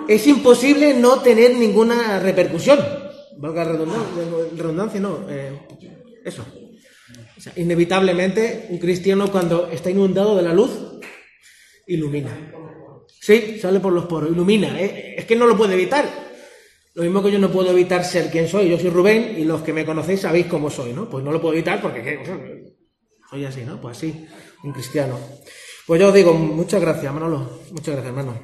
es 0.09 0.27
imposible 0.27 0.95
no 0.95 1.21
tener 1.21 1.57
ninguna 1.57 2.21
repercusión, 2.21 2.79
valga 3.37 3.65
redundancia 3.65 5.01
no, 5.01 5.27
eh, 5.29 5.61
eso. 6.25 6.45
O 7.37 7.41
sea, 7.41 7.53
inevitablemente, 7.57 8.69
un 8.71 8.79
cristiano 8.79 9.31
cuando 9.31 9.67
está 9.67 9.91
inundado 9.91 10.37
de 10.37 10.43
la 10.43 10.55
luz, 10.55 10.71
ilumina. 11.89 12.31
Sí, 13.21 13.59
sale 13.61 13.81
por 13.81 13.93
los 13.93 14.07
poros, 14.07 14.31
ilumina. 14.31 14.81
¿eh? 14.81 15.17
Es 15.19 15.25
que 15.25 15.37
no 15.37 15.47
lo 15.47 15.57
puede 15.57 15.75
evitar. 15.75 16.32
Lo 16.95 17.03
mismo 17.03 17.23
que 17.23 17.33
yo 17.33 17.39
no 17.39 17.51
puedo 17.51 17.71
evitar 17.71 18.05
ser 18.05 18.31
quien 18.31 18.49
soy. 18.49 18.69
Yo 18.69 18.79
soy 18.79 18.91
Rubén 18.91 19.35
y 19.39 19.45
los 19.45 19.63
que 19.63 19.73
me 19.73 19.85
conocéis 19.85 20.21
sabéis 20.21 20.47
cómo 20.47 20.69
soy, 20.69 20.93
¿no? 20.93 21.09
Pues 21.09 21.25
no 21.25 21.33
lo 21.33 21.41
puedo 21.41 21.55
evitar 21.55 21.81
porque 21.81 22.03
¿qué? 22.03 22.75
soy 23.31 23.45
así, 23.47 23.63
¿no? 23.65 23.81
Pues 23.81 23.97
así, 23.97 24.27
un 24.63 24.73
cristiano. 24.73 25.19
Pues 25.87 26.01
yo 26.01 26.09
os 26.09 26.15
digo, 26.15 26.35
muchas 26.35 26.81
gracias, 26.81 27.13
Manolo. 27.13 27.61
Muchas 27.71 27.95
gracias, 27.95 28.07
hermano. 28.07 28.39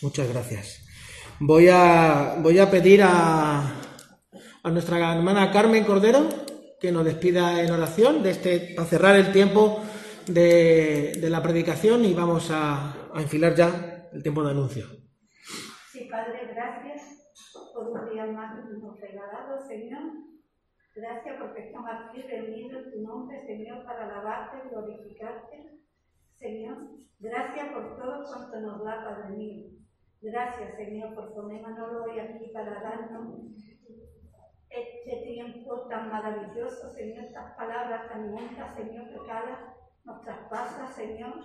Muchas 0.00 0.28
gracias. 0.28 0.82
Voy 1.40 1.68
a, 1.68 2.36
voy 2.38 2.58
a 2.58 2.70
pedir 2.70 3.02
a, 3.02 3.80
a 4.62 4.70
nuestra 4.70 5.14
hermana 5.14 5.50
Carmen 5.52 5.84
Cordero 5.84 6.26
que 6.80 6.90
nos 6.90 7.04
despida 7.04 7.62
en 7.62 7.70
oración 7.70 8.22
de 8.22 8.30
este, 8.30 8.72
para 8.74 8.88
cerrar 8.88 9.16
el 9.16 9.30
tiempo 9.30 9.84
de, 10.26 11.18
de 11.20 11.30
la 11.30 11.42
predicación 11.42 12.04
y 12.04 12.14
vamos 12.14 12.50
a, 12.50 13.10
a 13.12 13.20
enfilar 13.20 13.54
ya 13.54 14.08
el 14.12 14.22
tiempo 14.22 14.42
de 14.42 14.50
anuncio. 14.50 14.86
Sí, 15.92 16.08
Padre, 16.10 16.50
gracias 16.52 17.21
por 17.74 17.88
un 17.88 18.10
día 18.10 18.26
más 18.26 18.64
nos 18.68 19.00
regalado, 19.00 19.60
Señor. 19.66 20.02
Gracias 20.94 21.36
porque 21.40 21.66
estamos 21.66 21.90
aquí 21.90 22.22
reunidos 22.22 22.84
en 22.84 22.92
tu 22.92 23.00
nombre, 23.02 23.46
Señor, 23.46 23.84
para 23.84 24.04
alabarte, 24.04 24.68
glorificarte. 24.68 25.80
Señor, 26.38 26.76
gracias 27.18 27.72
por 27.72 27.96
todo 27.96 28.24
cuanto 28.24 28.60
nos 28.60 28.84
da, 28.84 29.04
Padre 29.04 29.36
mío. 29.36 29.70
Gracias, 30.20 30.76
Señor, 30.76 31.14
por 31.14 31.32
poner 31.34 31.62
Manolo 31.62 32.04
hoy 32.04 32.18
aquí 32.18 32.50
para 32.52 32.80
darnos 32.80 33.38
este 34.68 35.16
tiempo 35.24 35.88
tan 35.88 36.10
maravilloso, 36.10 36.92
Señor, 36.92 37.24
estas 37.24 37.56
palabras 37.56 38.08
tan 38.08 38.26
inmensas, 38.26 38.76
Señor, 38.76 39.08
que 39.08 39.26
cada 39.26 39.74
nos 40.04 40.22
traspasa, 40.22 40.86
Señor. 40.92 41.44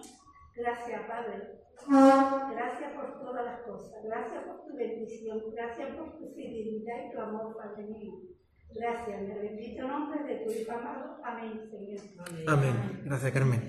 Gracias, 0.57 1.01
Padre. 1.07 1.53
Gracias 1.87 2.91
por 2.95 3.19
todas 3.21 3.45
las 3.45 3.59
cosas. 3.61 3.91
Gracias 4.03 4.43
por 4.45 4.65
tu 4.67 4.75
bendición. 4.75 5.41
Gracias 5.53 5.95
por 5.95 6.17
tu 6.17 6.33
fidelidad 6.35 6.95
y 7.09 7.13
tu 7.15 7.21
amor, 7.21 7.55
Padre 7.55 7.83
mío. 7.83 8.13
Gracias. 8.73 9.21
En 9.21 9.31
el 9.31 9.39
bendito 9.39 9.87
nombre 9.87 10.23
de 10.23 10.35
tu 10.43 10.51
Hijo 10.51 10.71
amado. 10.71 11.17
Amén, 11.23 11.61
Señor. 11.71 12.01
Amén. 12.47 13.01
Gracias, 13.05 13.31
Carmen. 13.31 13.61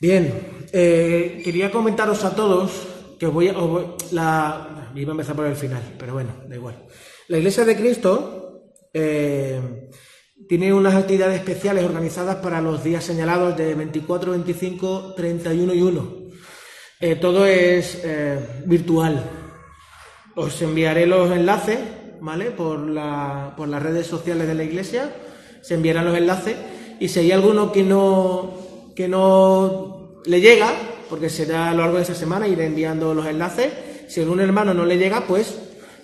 Bien, 0.00 0.32
eh, 0.72 1.40
quería 1.44 1.70
comentaros 1.70 2.24
a 2.24 2.34
todos 2.34 3.14
que 3.20 3.26
voy 3.26 3.48
a, 3.48 3.56
os 3.58 3.70
voy- 3.70 3.86
la, 4.10 4.90
iba 4.96 5.10
a 5.10 5.14
empezar 5.14 5.36
por 5.36 5.46
el 5.46 5.54
final, 5.54 5.82
pero 5.98 6.14
bueno, 6.14 6.34
da 6.48 6.56
igual. 6.56 6.86
La 7.28 7.38
Iglesia 7.38 7.64
de 7.64 7.76
Cristo 7.76 8.64
eh, 8.92 9.88
tiene 10.48 10.72
unas 10.74 10.94
actividades 10.94 11.38
especiales 11.38 11.84
organizadas 11.84 12.36
para 12.36 12.60
los 12.60 12.82
días 12.84 13.04
señalados 13.04 13.56
de 13.56 13.74
24, 13.74 14.32
25, 14.32 15.14
31 15.16 15.74
y 15.74 15.82
1. 15.82 16.16
Eh, 17.00 17.16
todo 17.16 17.46
es 17.46 18.00
eh, 18.04 18.38
virtual. 18.66 19.22
Os 20.34 20.60
enviaré 20.62 21.06
los 21.06 21.30
enlaces, 21.30 21.78
¿vale? 22.20 22.50
Por, 22.50 22.80
la- 22.88 23.54
por 23.56 23.68
las 23.68 23.82
redes 23.82 24.06
sociales 24.06 24.46
de 24.46 24.54
la 24.54 24.64
iglesia. 24.64 25.10
Se 25.62 25.74
enviarán 25.74 26.04
los 26.06 26.16
enlaces. 26.16 26.56
Y 27.00 27.08
si 27.08 27.20
hay 27.20 27.32
alguno 27.32 27.72
que 27.72 27.82
no, 27.82 28.54
que 28.94 29.08
no 29.08 30.20
le 30.24 30.40
llega, 30.40 30.72
porque 31.10 31.28
será 31.28 31.70
a 31.70 31.74
lo 31.74 31.82
largo 31.82 31.96
de 31.96 32.04
esa 32.04 32.14
semana, 32.14 32.46
iré 32.48 32.66
enviando 32.66 33.14
los 33.14 33.26
enlaces. 33.26 33.72
Si 34.08 34.20
algún 34.20 34.40
hermano 34.40 34.72
no 34.74 34.84
le 34.84 34.98
llega, 34.98 35.22
pues 35.26 35.58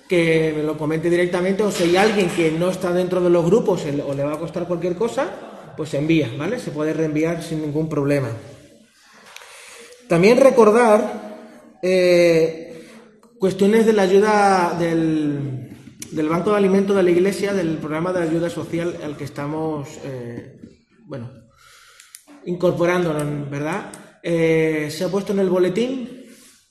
que 0.08 0.54
me 0.56 0.62
lo 0.62 0.76
comente 0.76 1.10
directamente. 1.10 1.62
O 1.62 1.70
si 1.70 1.84
hay 1.84 1.96
alguien 1.96 2.30
que 2.30 2.50
no 2.50 2.70
está 2.70 2.92
dentro 2.92 3.20
de 3.20 3.30
los 3.30 3.44
grupos 3.44 3.84
o 3.84 4.14
le 4.14 4.24
va 4.24 4.34
a 4.34 4.38
costar 4.38 4.66
cualquier 4.66 4.96
cosa, 4.96 5.74
pues 5.76 5.90
se 5.90 5.98
envía, 5.98 6.30
¿vale? 6.36 6.58
Se 6.58 6.70
puede 6.70 6.92
reenviar 6.92 7.42
sin 7.42 7.60
ningún 7.60 7.88
problema. 7.88 8.28
También 10.08 10.38
recordar 10.38 11.78
eh, 11.82 12.86
cuestiones 13.38 13.86
de 13.86 13.92
la 13.92 14.02
ayuda 14.02 14.76
del, 14.78 15.68
del 16.10 16.28
Banco 16.28 16.50
de 16.50 16.56
Alimentos 16.56 16.96
de 16.96 17.02
la 17.02 17.10
Iglesia, 17.10 17.52
del 17.52 17.76
programa 17.76 18.12
de 18.12 18.22
ayuda 18.22 18.48
social 18.48 18.96
al 19.04 19.16
que 19.16 19.24
estamos, 19.24 19.88
eh, 20.04 20.58
bueno, 21.04 21.30
incorporándonos, 22.46 23.50
¿verdad? 23.50 23.92
Eh, 24.22 24.88
se 24.90 25.04
ha 25.04 25.08
puesto 25.08 25.32
en 25.32 25.40
el 25.40 25.50
boletín 25.50 26.17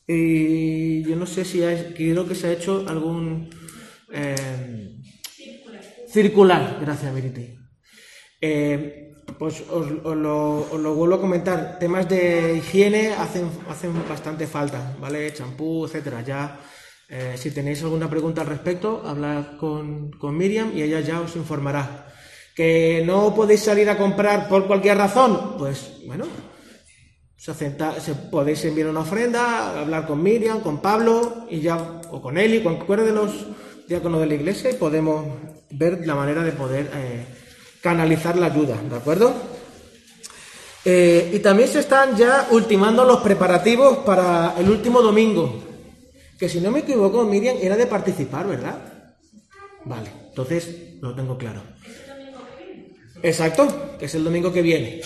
y 0.07 1.03
yo 1.03 1.15
no 1.15 1.25
sé 1.25 1.43
si 1.43 1.63
hay, 1.63 1.93
creo 1.93 2.27
que 2.27 2.35
se 2.35 2.47
ha 2.47 2.53
hecho 2.53 2.85
algún 2.87 3.49
eh, 4.11 4.95
circular. 6.09 6.77
Gracias, 6.79 7.13
Miriti. 7.13 7.55
Eh, 8.39 9.13
pues 9.37 9.61
os, 9.69 9.87
os 10.03 10.15
lo, 10.15 10.59
os 10.71 10.79
lo 10.79 10.95
vuelvo 10.95 11.15
a 11.15 11.21
comentar. 11.21 11.77
Temas 11.79 12.07
de 12.07 12.55
higiene 12.57 13.13
hacen, 13.13 13.49
hacen 13.69 13.93
bastante 14.07 14.47
falta, 14.47 14.95
¿vale? 14.99 15.33
Champú, 15.33 15.85
etcétera. 15.85 16.21
Ya, 16.21 16.59
eh, 17.09 17.35
si 17.35 17.51
tenéis 17.51 17.83
alguna 17.83 18.09
pregunta 18.09 18.41
al 18.41 18.47
respecto, 18.47 19.03
hablad 19.05 19.57
con, 19.57 20.11
con 20.11 20.37
Miriam 20.37 20.71
y 20.75 20.81
ella 20.81 21.01
ya 21.01 21.19
os 21.19 21.35
informará. 21.35 22.07
¿Que 22.55 23.03
no 23.05 23.35
podéis 23.35 23.61
salir 23.61 23.89
a 23.89 23.97
comprar 23.97 24.47
por 24.47 24.65
cualquier 24.65 24.97
razón? 24.97 25.57
Pues, 25.59 26.01
bueno, 26.07 26.25
se 27.37 27.51
acepta- 27.51 27.99
se 27.99 28.15
podéis 28.15 28.65
enviar 28.65 28.87
una 28.89 29.01
ofrenda, 29.01 29.79
hablar 29.79 30.07
con 30.07 30.21
Miriam, 30.23 30.59
con 30.61 30.81
Pablo 30.81 31.45
y 31.49 31.61
ya, 31.61 31.77
o 32.09 32.21
con 32.21 32.37
Eli, 32.37 32.61
cualquiera 32.61 33.03
de 33.03 33.13
los 33.13 33.31
diáconos 33.87 34.19
de 34.19 34.25
la 34.25 34.33
iglesia 34.33 34.71
y 34.71 34.73
podemos 34.73 35.25
ver 35.69 36.05
la 36.05 36.15
manera 36.15 36.43
de 36.43 36.51
poder 36.51 36.89
eh, 36.95 37.25
canalizar 37.81 38.37
la 38.37 38.47
ayuda, 38.47 38.75
¿de 38.89 38.95
acuerdo? 38.95 39.33
Eh, 40.83 41.31
y 41.33 41.39
también 41.39 41.69
se 41.69 41.79
están 41.79 42.15
ya 42.17 42.47
ultimando 42.51 43.03
los 43.05 43.19
preparativos 43.21 43.99
para 43.99 44.55
el 44.57 44.69
último 44.69 45.01
domingo, 45.01 45.63
que 46.39 46.49
si 46.49 46.59
no 46.59 46.71
me 46.71 46.79
equivoco, 46.79 47.23
Miriam, 47.23 47.57
era 47.61 47.75
de 47.75 47.87
participar, 47.87 48.47
¿verdad? 48.47 48.77
Vale, 49.85 50.09
entonces 50.29 50.95
lo 51.01 51.13
tengo 51.15 51.37
claro. 51.37 51.61
Exacto, 53.21 53.95
que 53.99 54.05
es 54.05 54.15
el 54.15 54.23
domingo 54.23 54.51
que 54.51 54.61
viene. 54.61 55.01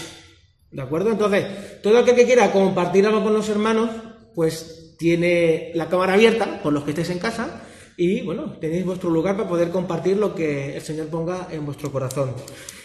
¿De 0.72 0.82
acuerdo? 0.82 1.12
Entonces, 1.12 1.82
todo 1.82 1.98
aquel 1.98 2.16
que 2.16 2.26
quiera 2.26 2.52
compartir 2.52 3.06
algo 3.06 3.24
con 3.24 3.34
los 3.34 3.50
hermanos, 3.50 3.90
pues 4.34 4.96
tiene 4.98 5.72
la 5.76 5.88
cámara 5.88 6.14
abierta, 6.14 6.62
por 6.62 6.72
los 6.72 6.84
que 6.84 6.92
estéis 6.92 7.10
en 7.10 7.20
casa, 7.20 7.62
y 7.98 8.22
bueno, 8.22 8.54
tenéis 8.60 8.86
vuestro 8.86 9.10
lugar 9.10 9.36
para 9.36 9.50
poder 9.50 9.70
compartir 9.70 10.18
lo 10.18 10.34
que 10.34 10.76
el 10.76 10.82
Señor 10.82 11.08
ponga 11.08 11.48
en 11.52 11.66
vuestro 11.66 11.92
corazón. 11.92 12.34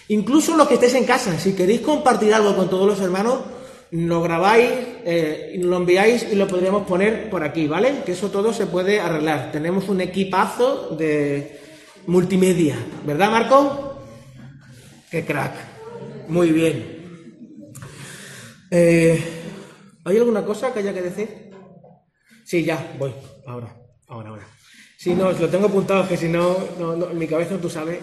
Incluso 0.09 0.57
los 0.57 0.67
que 0.67 0.75
estéis 0.75 0.95
en 0.95 1.05
casa, 1.05 1.39
si 1.39 1.55
queréis 1.55 1.81
compartir 1.81 2.35
algo 2.35 2.57
con 2.57 2.69
todos 2.69 2.87
los 2.87 3.01
hermanos, 3.01 3.39
lo 3.93 4.21
grabáis, 4.21 4.69
eh, 5.05 5.59
lo 5.63 5.77
enviáis 5.77 6.27
y 6.31 6.35
lo 6.35 6.49
podríamos 6.49 6.87
poner 6.87 7.31
por 7.31 7.45
aquí, 7.45 7.69
¿vale? 7.69 8.03
Que 8.05 8.13
eso 8.13 8.31
todo 8.31 8.53
se 8.53 8.67
puede 8.67 8.99
arreglar. 8.99 9.53
Tenemos 9.53 9.89
un 9.89 10.01
equipazo 10.01 10.97
de 10.97 11.61
multimedia, 12.07 12.77
¿verdad, 13.05 13.31
Marco? 13.31 14.01
¡Qué 15.11 15.25
crack! 15.25 15.55
Muy 16.29 16.51
bien. 16.51 16.96
Eh, 18.79 19.19
¿Hay 20.05 20.19
alguna 20.19 20.45
cosa 20.45 20.71
que 20.71 20.81
haya 20.81 20.93
que 20.93 21.01
decir? 21.01 21.51
Sí, 22.45 22.63
ya, 22.63 22.95
voy. 22.99 23.11
Ahora, 23.47 23.75
ahora, 24.07 24.29
ahora. 24.29 24.47
Si 24.99 25.15
no, 25.15 25.33
lo 25.33 25.49
tengo 25.49 25.69
apuntado, 25.69 26.07
que 26.07 26.19
si 26.19 26.29
no, 26.29 26.59
no, 26.79 26.95
no, 26.95 27.11
en 27.11 27.19
mi 27.19 27.27
cabeza 27.27 27.57
tú 27.57 27.71
sabes. 27.71 28.01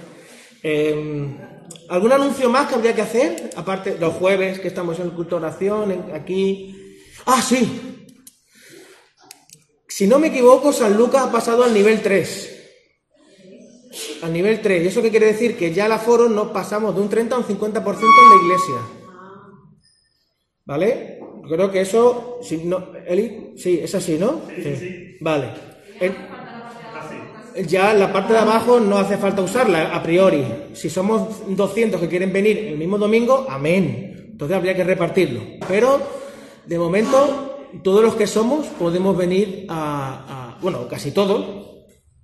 Eh, 0.64 1.38
¿Algún 1.90 2.12
anuncio 2.12 2.50
más 2.50 2.68
que 2.68 2.76
habría 2.76 2.96
que 2.96 3.04
hacer? 3.04 3.52
Aparte, 3.56 3.98
los 4.00 4.16
jueves 4.16 4.60
que 4.60 4.70
estamos 4.70 5.00
en 5.00 5.12
culto 5.12 5.36
oración, 5.36 6.12
aquí. 6.12 6.76
¡Ah, 7.28 7.42
sí! 7.44 8.08
Si 9.88 10.08
no 10.08 10.18
me 10.18 10.30
equivoco, 10.30 10.74
San 10.74 10.98
Lucas 10.98 11.22
ha 11.22 11.32
pasado 11.32 11.64
al 11.64 11.74
nivel 11.74 12.02
3. 12.02 12.50
Al 14.24 14.34
nivel 14.34 14.60
3. 14.60 14.84
¿Y 14.84 14.88
eso 14.88 15.04
qué 15.04 15.12
quiere 15.12 15.28
decir? 15.28 15.56
Que 15.56 15.72
ya 15.72 15.86
el 15.86 15.92
aforo 15.92 16.30
no 16.30 16.52
pasamos 16.52 16.96
de 16.96 17.02
un 17.02 17.10
30 17.10 17.36
a 17.36 17.40
un 17.40 17.46
50% 17.46 17.60
en 17.60 18.30
la 18.30 18.44
iglesia. 18.44 19.03
¿Vale? 20.66 21.20
Creo 21.48 21.70
que 21.72 21.82
eso. 21.82 22.40
Si 22.42 22.58
no, 22.58 22.88
Eli, 23.06 23.54
sí, 23.58 23.80
es 23.84 23.94
así, 23.96 24.18
¿no? 24.18 24.42
Sí. 24.56 25.18
Vale. 25.20 25.48
El- 26.00 26.16
ya 27.68 27.94
la 27.94 28.12
parte 28.12 28.34
de 28.34 28.40
abajo 28.40 28.80
no 28.80 28.98
hace 28.98 29.18
falta 29.18 29.42
usarla 29.44 29.94
a 29.96 30.02
priori. 30.02 30.44
Si 30.74 30.90
somos 30.90 31.44
200 31.56 32.02
que 32.02 32.08
quieren 32.08 32.34
venir 32.34 32.58
el 32.58 32.78
mismo 32.78 32.98
domingo, 32.98 33.46
amén. 33.48 34.30
Entonces 34.32 34.58
habría 34.58 34.76
que 34.76 34.84
repartirlo. 34.84 35.42
Pero 35.68 36.00
de 36.66 36.80
momento, 36.80 37.68
todos 37.84 38.04
los 38.04 38.16
que 38.16 38.26
somos 38.26 38.66
podemos 38.80 39.16
venir 39.16 39.66
a. 39.70 40.56
a- 40.56 40.62
bueno, 40.62 40.88
casi 40.88 41.12
todos. 41.12 41.70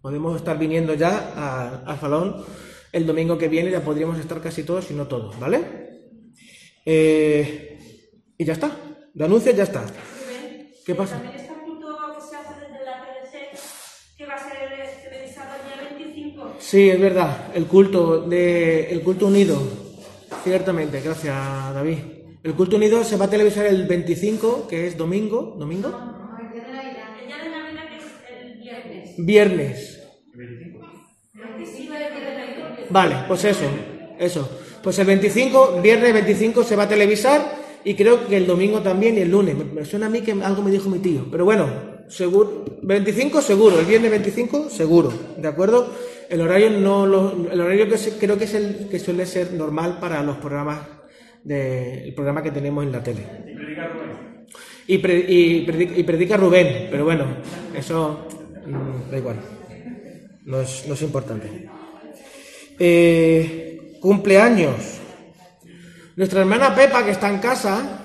Podemos 0.02 0.36
estar 0.38 0.58
viniendo 0.58 0.94
ya 0.94 1.34
a- 1.36 1.84
al 1.86 2.00
salón 2.00 2.44
el 2.92 3.06
domingo 3.06 3.38
que 3.38 3.50
viene. 3.50 3.70
Ya 3.70 3.82
podríamos 3.82 4.18
estar 4.18 4.42
casi 4.42 4.64
todos, 4.64 4.86
si 4.86 4.94
no 4.96 5.06
todos, 5.08 5.38
¿vale? 5.40 5.60
Eh, 6.86 7.69
y 8.40 8.46
ya 8.46 8.54
está. 8.54 8.72
De 9.14 9.26
anuncios 9.26 9.56
ya 9.56 9.64
está. 9.64 9.84
¿Qué 10.86 10.96
pasa? 10.96 11.18
También 11.18 11.36
está 11.36 11.54
el 11.54 11.60
culto 11.60 11.88
que 12.16 12.22
se 12.22 12.36
hace 12.38 12.54
desde 12.62 12.86
la 12.86 13.04
PDC, 13.04 14.18
que 14.18 14.26
va 14.26 14.34
a 14.36 14.40
ser 14.40 15.10
televisado 15.12 15.50
el 15.58 15.66
día 15.68 15.98
25. 15.98 16.54
Sí, 16.58 16.90
es 16.90 17.00
verdad. 17.00 17.52
El 17.54 17.66
culto 17.68 18.22
de 18.22 18.90
el 18.92 19.02
culto 19.04 19.28
unido. 19.28 19.62
Ciertamente, 20.44 21.02
gracias 21.02 21.36
David. 21.74 21.98
El 22.42 22.54
culto 22.54 22.78
unido 22.78 23.04
se 23.04 23.18
va 23.18 23.26
a 23.26 23.30
televisar 23.30 23.66
el 23.66 23.86
25, 23.86 24.68
que 24.70 24.88
es 24.88 24.98
domingo, 24.98 25.56
domingo, 25.60 25.90
El 26.40 26.54
día 26.54 26.64
de 26.64 26.72
Navidad 26.72 27.90
que 27.90 27.98
es 27.98 28.04
el 28.42 28.58
viernes. 28.58 29.18
viernes. 29.18 29.96
Vale, 32.90 33.16
pues 33.28 33.44
eso, 33.44 33.66
eso. 34.18 34.50
Pues 34.82 34.98
el 34.98 35.08
25, 35.08 35.82
viernes 35.82 36.14
25 36.14 36.64
se 36.64 36.78
va 36.78 36.84
a 36.84 36.88
televisar 36.88 37.60
y 37.84 37.94
creo 37.96 38.28
que 38.28 38.38
el 38.38 38.46
domingo 38.48 38.82
también 38.82 39.18
y 39.18 39.22
el 39.22 39.32
lunes. 39.32 39.56
Me, 39.74 39.86
suena 39.86 40.08
a 40.08 40.10
mí 40.10 40.22
que 40.22 40.32
algo 40.32 40.62
me 40.62 40.72
dijo 40.72 40.90
mi 40.90 41.00
tío. 41.00 41.26
Pero 41.32 41.46
bueno, 41.46 41.68
seguro, 42.08 42.66
25 42.82 43.42
seguro, 43.42 43.80
el 43.80 43.86
viernes 43.86 44.12
25 44.12 44.70
seguro, 44.70 45.12
¿de 45.38 45.48
acuerdo? 45.48 45.94
El 46.30 46.42
horario 46.42 46.70
no 46.72 47.08
lo, 47.08 47.48
el 47.52 47.60
horario 47.60 47.88
que 47.90 47.98
se- 47.98 48.18
creo 48.18 48.38
que 48.38 48.44
es 48.46 48.54
el 48.54 48.88
que 48.90 49.00
suele 49.00 49.26
ser 49.26 49.54
normal 49.54 49.98
para 50.00 50.22
los 50.24 50.38
programas 50.38 50.80
de, 51.44 52.04
el 52.06 52.14
programa 52.14 52.44
que 52.44 52.52
tenemos 52.52 52.84
en 52.84 52.92
la 52.92 53.02
tele. 53.04 53.22
Y, 54.88 54.98
pre- 55.00 55.26
y 55.28 55.62
predica, 55.66 55.98
y 55.98 56.04
predica 56.04 56.38
Rubén, 56.38 56.88
pero 56.92 57.06
bueno, 57.06 57.26
eso 57.76 58.28
mm, 58.66 59.12
da 59.12 59.18
igual. 59.18 59.38
No 60.46 60.62
es, 60.62 60.86
no 60.88 60.94
es 60.96 61.02
importante. 61.04 61.68
Eh, 62.80 63.98
cumpleaños. 64.00 64.99
Nuestra 66.20 66.42
hermana 66.42 66.76
Pepa, 66.76 67.06
que 67.06 67.12
está 67.12 67.30
en 67.30 67.40
casa, 67.40 68.04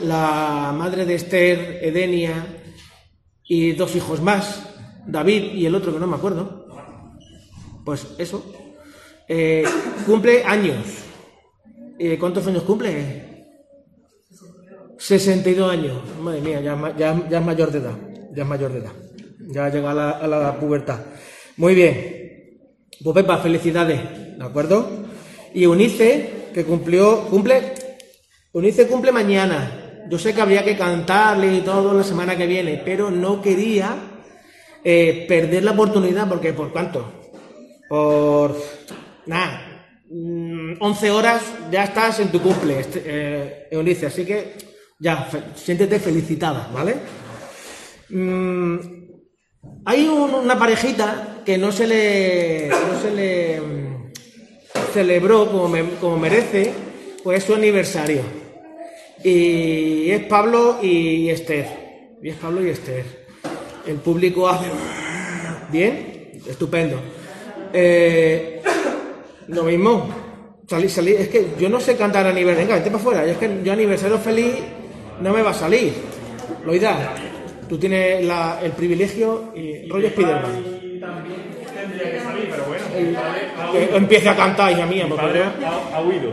la 0.00 0.72
madre 0.74 1.04
de 1.04 1.16
Esther, 1.16 1.80
Edenia 1.82 2.46
y 3.44 3.72
dos 3.72 3.94
hijos 3.94 4.22
más, 4.22 4.70
David 5.06 5.52
y 5.52 5.66
el 5.66 5.74
otro 5.74 5.92
que 5.92 6.00
no 6.00 6.06
me 6.06 6.16
acuerdo, 6.16 6.66
pues 7.84 8.06
eso, 8.16 8.42
eh, 9.28 9.64
cumple 10.06 10.42
años. 10.44 10.78
¿Cuántos 12.18 12.46
años 12.46 12.62
cumple? 12.62 13.44
62 14.96 15.70
años. 15.70 15.98
Madre 16.22 16.40
mía, 16.40 16.62
ya 16.62 17.38
es 17.38 17.44
mayor 17.44 17.70
de 17.70 17.80
edad. 17.80 17.98
Ya 18.34 18.44
es 18.44 18.48
mayor 18.48 18.72
de 18.72 18.78
edad. 18.78 18.92
Ya 19.48 19.68
llega 19.68 19.90
a 19.90 19.94
la, 19.94 20.10
a 20.12 20.26
la 20.26 20.58
pubertad. 20.58 21.00
Muy 21.58 21.74
bien. 21.74 22.88
Pues 23.04 23.14
Pepa, 23.14 23.36
felicidades, 23.36 24.38
¿de 24.38 24.42
acuerdo? 24.42 24.88
Y 25.52 25.66
Unice, 25.66 26.41
que 26.52 26.64
cumplió, 26.64 27.22
cumple, 27.28 27.74
Unice 28.52 28.86
cumple 28.86 29.12
mañana. 29.12 30.04
Yo 30.10 30.18
sé 30.18 30.34
que 30.34 30.40
habría 30.42 30.64
que 30.64 30.76
cantarle 30.76 31.54
y 31.56 31.60
todo 31.60 31.94
la 31.94 32.02
semana 32.04 32.36
que 32.36 32.46
viene, 32.46 32.82
pero 32.84 33.10
no 33.10 33.40
quería 33.40 33.96
eh, 34.84 35.24
perder 35.28 35.62
la 35.64 35.70
oportunidad, 35.70 36.28
porque 36.28 36.52
¿por 36.52 36.70
cuánto? 36.72 37.10
Por, 37.88 38.56
nada, 39.26 39.86
mm, 40.10 40.74
11 40.80 41.10
horas 41.10 41.42
ya 41.70 41.84
estás 41.84 42.20
en 42.20 42.30
tu 42.30 42.40
cumple, 42.42 42.80
este, 42.80 43.02
eh, 43.06 44.06
así 44.06 44.24
que 44.26 44.54
ya, 44.98 45.16
fe- 45.24 45.42
siéntete 45.54 45.98
felicitada, 45.98 46.68
¿vale? 46.74 46.96
Mm, 48.10 48.76
hay 49.84 50.08
un- 50.08 50.34
una 50.34 50.58
parejita 50.58 51.42
que 51.44 51.56
no 51.58 51.72
se 51.72 51.86
le, 51.86 52.68
no 52.68 53.00
se 53.00 53.10
le 53.10 53.60
mm, 53.60 53.91
celebró 54.92 55.50
como, 55.50 55.68
me- 55.68 55.90
como 56.00 56.16
merece, 56.18 56.72
pues 57.22 57.44
su 57.44 57.54
aniversario. 57.54 58.20
Y 59.24 60.10
es 60.10 60.24
Pablo 60.24 60.78
y 60.82 61.30
Esther. 61.30 61.66
Y 62.22 62.28
es 62.30 62.36
Pablo 62.36 62.64
y 62.64 62.70
Esther. 62.70 63.04
El 63.86 63.96
público 63.96 64.48
hace... 64.48 64.66
Bien, 65.70 66.32
estupendo. 66.48 66.96
Eh, 67.72 68.60
lo 69.48 69.64
mismo. 69.64 70.08
Salí, 70.68 70.88
salí, 70.88 71.12
es 71.12 71.28
que 71.28 71.46
yo 71.58 71.68
no 71.68 71.80
sé 71.80 71.96
cantar 71.96 72.26
aniversario. 72.26 72.66
Venga, 72.68 72.78
vete 72.78 72.90
para 72.90 73.00
afuera. 73.00 73.24
Es 73.26 73.36
que 73.38 73.60
yo 73.64 73.72
aniversario 73.72 74.18
feliz 74.18 74.54
no 75.20 75.32
me 75.32 75.42
va 75.42 75.50
a 75.50 75.54
salir. 75.54 75.92
Loida, 76.64 77.14
tú 77.68 77.78
tienes 77.78 78.24
la- 78.24 78.60
el 78.62 78.72
privilegio 78.72 79.52
y 79.54 79.88
rollo 79.88 80.08
Spiderman. 80.10 80.64
Que 83.72 83.96
empiece 83.96 84.28
a 84.28 84.36
cantar, 84.36 84.72
hija 84.72 84.86
mía, 84.86 85.04
Mi 85.04 85.10
porque 85.10 85.26
padre 85.26 85.42
ha, 85.44 85.96
ha 85.96 86.02
huido. 86.02 86.32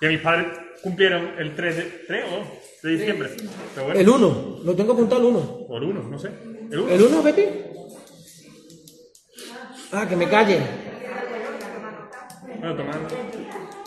Que 0.00 0.08
mis 0.08 0.20
padres 0.20 0.46
cumplieron 0.82 1.30
el 1.38 1.54
3 1.54 1.76
de, 1.76 1.82
3 2.06 2.24
o 2.32 2.86
de 2.86 2.92
diciembre. 2.96 3.30
Pero 3.74 3.86
bueno, 3.86 4.00
El 4.00 4.08
1, 4.08 4.58
lo 4.64 4.74
tengo 4.76 4.92
apuntado 4.92 5.20
el 5.22 5.34
1. 5.34 5.66
por 5.68 5.82
uno, 5.84 6.02
no 6.02 6.18
sé. 6.18 6.28
El 6.70 6.78
1. 6.80 6.88
¿El 6.92 7.02
1, 7.02 7.22
Pepi? 7.22 7.42
Ah, 9.92 10.06
que 10.08 10.16
me 10.16 10.28
calle. 10.28 10.58
Bueno, 12.58 12.76
tomando. 12.76 13.08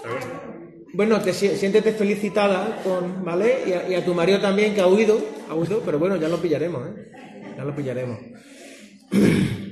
Pero 0.01 0.13
bueno. 0.15 0.47
Bueno, 0.93 1.21
te 1.21 1.33
si- 1.33 1.55
siéntete 1.57 1.91
felicitada 1.91 2.79
con, 2.83 3.23
¿vale? 3.23 3.63
Y 3.67 3.73
a, 3.73 3.89
y 3.89 3.95
a 3.95 4.05
tu 4.05 4.13
marido 4.15 4.39
también 4.39 4.73
que 4.73 4.81
ha 4.81 4.87
huido, 4.87 5.19
ha 5.49 5.53
huido, 5.53 5.81
pero 5.85 5.99
bueno, 5.99 6.15
ya 6.15 6.27
lo 6.29 6.37
pillaremos, 6.37 6.87
¿eh? 6.87 7.11
Ya 7.57 7.63
lo 7.63 7.75
pillaremos. 7.75 8.17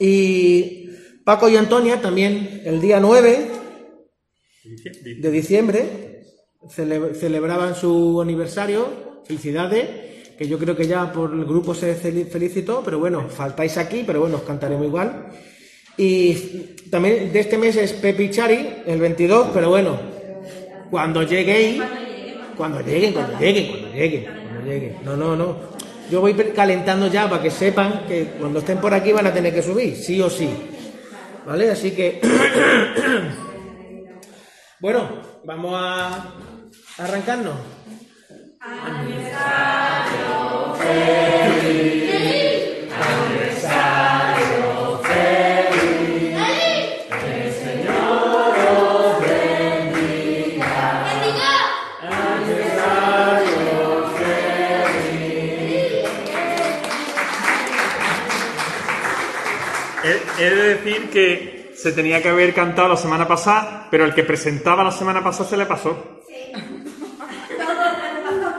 Y 0.00 0.88
Paco 1.24 1.48
y 1.48 1.56
Antonia 1.56 2.00
también 2.00 2.62
el 2.64 2.80
día 2.80 2.98
9 3.00 3.48
Dice- 4.64 4.90
dice- 4.90 5.20
de 5.20 5.30
diciembre 5.30 5.82
cele- 6.74 7.14
celebraban 7.14 7.74
su 7.74 8.20
aniversario. 8.20 9.20
Felicidades, 9.26 9.86
que 10.38 10.48
yo 10.48 10.58
creo 10.58 10.74
que 10.74 10.86
ya 10.86 11.12
por 11.12 11.32
el 11.32 11.44
grupo 11.44 11.74
se 11.74 11.94
felicitó, 11.94 12.82
pero 12.84 12.98
bueno, 12.98 13.28
faltáis 13.28 13.76
aquí, 13.76 14.02
pero 14.06 14.20
bueno, 14.20 14.36
os 14.38 14.42
cantaremos 14.42 14.86
igual. 14.86 15.26
Y 15.96 16.34
también 16.90 17.30
de 17.32 17.40
este 17.40 17.58
mes 17.58 17.76
es 17.76 17.92
Pepi 17.92 18.30
Chari, 18.30 18.68
el 18.86 18.98
22, 18.98 19.48
pero 19.52 19.68
bueno, 19.68 20.00
cuando 20.90 21.22
lleguéis, 21.22 21.80
cuando 22.56 22.80
lleguen, 22.80 23.12
cuando 23.12 23.38
lleguen, 23.38 23.66
cuando 23.66 23.94
lleguen, 23.94 24.24
cuando 24.24 24.70
lleguen. 24.70 24.94
No, 25.04 25.16
no, 25.16 25.36
no. 25.36 25.79
Yo 26.10 26.20
voy 26.20 26.34
calentando 26.34 27.06
ya 27.06 27.28
para 27.30 27.42
que 27.42 27.50
sepan 27.50 28.04
que 28.08 28.34
cuando 28.38 28.58
estén 28.58 28.78
por 28.78 28.92
aquí 28.92 29.12
van 29.12 29.28
a 29.28 29.32
tener 29.32 29.54
que 29.54 29.62
subir, 29.62 29.96
sí 29.96 30.20
o 30.20 30.28
sí. 30.28 30.50
¿Vale? 31.46 31.70
Así 31.70 31.92
que 31.92 32.20
Bueno, 34.80 35.10
vamos 35.44 35.74
a 35.76 36.32
arrancarnos. 36.96 37.54
He, 60.10 60.44
he 60.44 60.50
de 60.50 60.74
decir 60.74 61.10
que 61.10 61.72
se 61.76 61.92
tenía 61.92 62.20
que 62.20 62.28
haber 62.28 62.52
cantado 62.52 62.88
la 62.88 62.96
semana 62.96 63.26
pasada, 63.28 63.86
pero 63.90 64.04
el 64.04 64.14
que 64.14 64.24
presentaba 64.24 64.84
la 64.84 64.90
semana 64.90 65.22
pasada 65.22 65.48
se 65.48 65.56
le 65.56 65.66
pasó. 65.66 66.20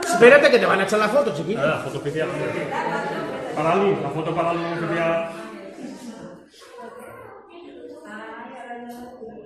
Espérate 0.02 0.50
que 0.50 0.58
te 0.58 0.66
van 0.66 0.80
a 0.80 0.84
echar 0.84 0.98
la 0.98 1.08
foto, 1.08 1.34
chiquito. 1.34 1.60
La 1.60 1.78
foto 1.78 1.98
oficial. 1.98 2.28
Para 3.56 3.74
Lu, 3.76 3.96
la 4.00 4.10
foto 4.10 4.34
para 4.34 4.52
Lu 4.52 4.60
oficial. 4.60 5.30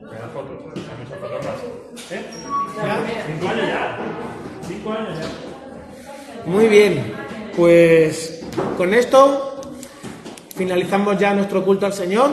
Venga, 0.02 0.28
foto. 0.32 0.72
Hay 0.74 1.04
muchas 1.04 1.18
fotos 1.18 1.44
más. 1.44 2.12
¿Eh? 2.12 2.24
Cinco 3.26 3.48
años 3.48 3.66
ya. 3.66 3.98
Cinco 4.68 4.92
años 4.92 5.18
ya. 5.18 5.26
Muy 6.46 6.68
bien, 6.68 7.14
pues 7.56 8.44
con 8.76 8.94
esto 8.94 9.45
finalizamos 10.56 11.18
ya 11.18 11.34
nuestro 11.34 11.64
culto 11.64 11.86
al 11.86 11.92
Señor. 11.92 12.30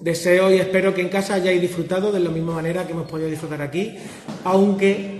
Deseo 0.00 0.52
y 0.52 0.58
espero 0.58 0.94
que 0.94 1.00
en 1.00 1.08
casa 1.08 1.34
hayáis 1.34 1.60
disfrutado 1.60 2.12
de 2.12 2.20
la 2.20 2.30
misma 2.30 2.54
manera 2.54 2.86
que 2.86 2.92
hemos 2.92 3.10
podido 3.10 3.28
disfrutar 3.28 3.60
aquí, 3.60 3.96
aunque 4.44 5.16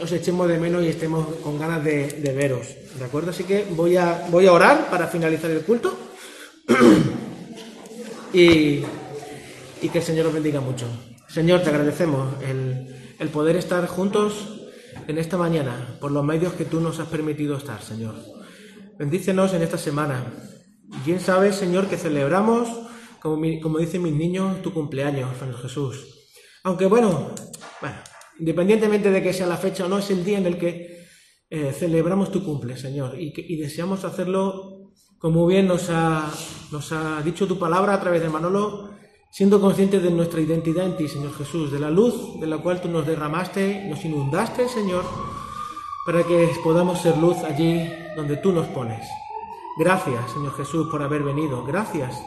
os 0.00 0.12
echemos 0.12 0.48
de 0.48 0.58
menos 0.58 0.82
y 0.84 0.88
estemos 0.88 1.26
con 1.36 1.58
ganas 1.58 1.84
de, 1.84 2.32
veros. 2.36 2.66
¿De 2.98 3.04
acuerdo? 3.04 3.30
Así 3.30 3.44
que 3.44 3.64
voy 3.70 3.96
a, 3.96 4.26
voy 4.30 4.46
a 4.46 4.52
orar 4.52 4.90
para 4.90 5.06
finalizar 5.06 5.50
el 5.50 5.60
culto 5.60 5.96
y, 8.32 8.80
que 8.80 9.98
el 9.98 10.02
Señor 10.02 10.26
os 10.26 10.34
bendiga 10.34 10.60
mucho. 10.60 10.86
Señor, 11.28 11.62
te 11.62 11.70
agradecemos 11.70 12.34
el 12.42 13.28
poder 13.28 13.56
estar 13.56 13.86
juntos 13.86 14.60
en 15.06 15.18
esta 15.18 15.36
mañana 15.36 15.96
por 16.00 16.10
los 16.10 16.24
medios 16.24 16.54
que 16.54 16.64
tú 16.64 16.80
nos 16.80 16.98
has 16.98 17.08
permitido 17.08 17.56
estar, 17.56 17.82
Señor. 17.82 18.14
Bendícenos 18.98 19.52
en 19.54 19.62
esta 19.62 19.78
semana. 19.78 20.24
Bien 21.04 21.20
sabes, 21.20 21.56
Señor, 21.56 21.88
que 21.88 21.96
celebramos, 21.96 22.68
como, 23.20 23.36
mi- 23.36 23.60
como 23.60 23.78
dicen 23.78 24.02
mis 24.02 24.12
niños, 24.14 24.62
tu 24.62 24.72
cumpleaños, 24.72 25.30
Señor 25.38 25.60
Jesús. 25.60 26.06
Aunque 26.62 26.86
bueno, 26.86 27.30
bueno, 27.80 27.96
independientemente 28.38 29.10
de 29.10 29.22
que 29.22 29.32
sea 29.32 29.46
la 29.46 29.56
fecha 29.56 29.84
o 29.84 29.88
no, 29.88 29.98
es 29.98 30.10
el 30.10 30.24
día 30.24 30.38
en 30.38 30.46
el 30.46 30.58
que 30.58 31.04
eh, 31.50 31.72
celebramos 31.72 32.30
tu 32.32 32.44
cumple, 32.44 32.76
Señor, 32.76 33.14
y 33.18 33.56
deseamos 33.56 34.04
hacerlo 34.04 34.92
como 35.18 35.46
bien 35.46 35.66
nos 35.66 35.88
ha, 35.90 36.30
nos 36.70 36.92
ha 36.92 37.22
dicho 37.22 37.46
tu 37.46 37.58
palabra 37.58 37.94
a 37.94 38.00
través 38.00 38.22
de 38.22 38.28
Manolo, 38.28 38.90
siendo 39.30 39.60
conscientes 39.60 40.02
de 40.02 40.10
nuestra 40.10 40.40
identidad 40.40 40.84
en 40.86 40.96
ti, 40.96 41.08
Señor 41.08 41.34
Jesús, 41.36 41.72
de 41.72 41.80
la 41.80 41.90
luz 41.90 42.38
de 42.40 42.46
la 42.46 42.58
cual 42.58 42.80
tú 42.80 42.88
nos 42.88 43.06
derramaste, 43.06 43.86
nos 43.88 44.04
inundaste, 44.04 44.68
Señor, 44.68 45.04
para 46.06 46.22
que 46.24 46.50
podamos 46.62 47.00
ser 47.00 47.16
luz 47.18 47.38
allí 47.38 47.88
donde 48.16 48.36
tú 48.36 48.52
nos 48.52 48.66
pones. 48.68 49.06
Gracias, 49.76 50.30
Señor 50.32 50.54
Jesús, 50.56 50.88
por 50.90 51.02
haber 51.02 51.22
venido. 51.22 51.64
Gracias 51.64 52.22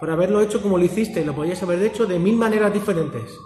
por 0.00 0.10
haberlo 0.10 0.40
hecho 0.40 0.62
como 0.62 0.78
lo 0.78 0.84
hiciste. 0.84 1.24
Lo 1.24 1.34
podías 1.34 1.62
haber 1.62 1.82
hecho 1.82 2.06
de 2.06 2.18
mil 2.18 2.36
maneras 2.36 2.72
diferentes, 2.72 3.38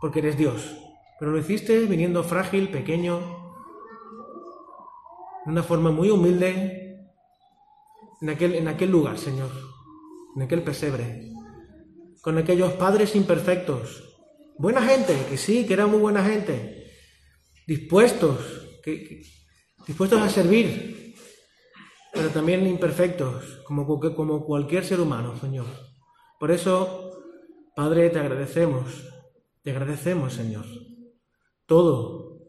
porque 0.00 0.20
eres 0.20 0.36
Dios. 0.36 0.76
Pero 1.18 1.32
lo 1.32 1.38
hiciste 1.38 1.80
viniendo 1.86 2.22
frágil, 2.22 2.68
pequeño, 2.68 3.18
de 5.44 5.50
una 5.50 5.62
forma 5.62 5.90
muy 5.90 6.10
humilde, 6.10 6.88
en 8.20 8.30
aquel, 8.30 8.54
en 8.54 8.68
aquel 8.68 8.90
lugar, 8.90 9.18
Señor, 9.18 9.50
en 10.36 10.42
aquel 10.42 10.62
pesebre, 10.62 11.32
con 12.20 12.38
aquellos 12.38 12.72
padres 12.74 13.14
imperfectos, 13.16 14.04
buena 14.58 14.82
gente, 14.82 15.16
que 15.28 15.36
sí, 15.36 15.66
que 15.66 15.74
era 15.74 15.86
muy 15.86 15.98
buena 15.98 16.24
gente, 16.24 16.92
dispuestos, 17.66 18.38
que, 18.82 19.22
dispuestos 19.86 20.20
a 20.20 20.28
servir, 20.28 21.07
pero 22.12 22.28
también 22.30 22.66
imperfectos, 22.66 23.60
como, 23.64 23.86
como 24.14 24.44
cualquier 24.44 24.84
ser 24.84 25.00
humano, 25.00 25.36
Señor. 25.38 25.66
Por 26.38 26.50
eso, 26.50 27.10
Padre, 27.74 28.10
te 28.10 28.18
agradecemos, 28.18 29.04
te 29.62 29.70
agradecemos, 29.70 30.32
Señor, 30.32 30.64
todo 31.66 32.40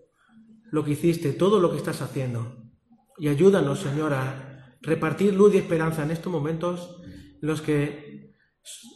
lo 0.71 0.83
que 0.83 0.91
hiciste, 0.91 1.33
todo 1.33 1.59
lo 1.59 1.71
que 1.71 1.77
estás 1.77 2.01
haciendo. 2.01 2.71
Y 3.17 3.27
ayúdanos, 3.27 3.79
Señor, 3.79 4.13
a 4.13 4.77
repartir 4.81 5.33
luz 5.33 5.53
y 5.53 5.57
esperanza 5.57 6.03
en 6.03 6.11
estos 6.11 6.31
momentos 6.31 7.01
en 7.41 7.47
los 7.47 7.61
que 7.61 8.33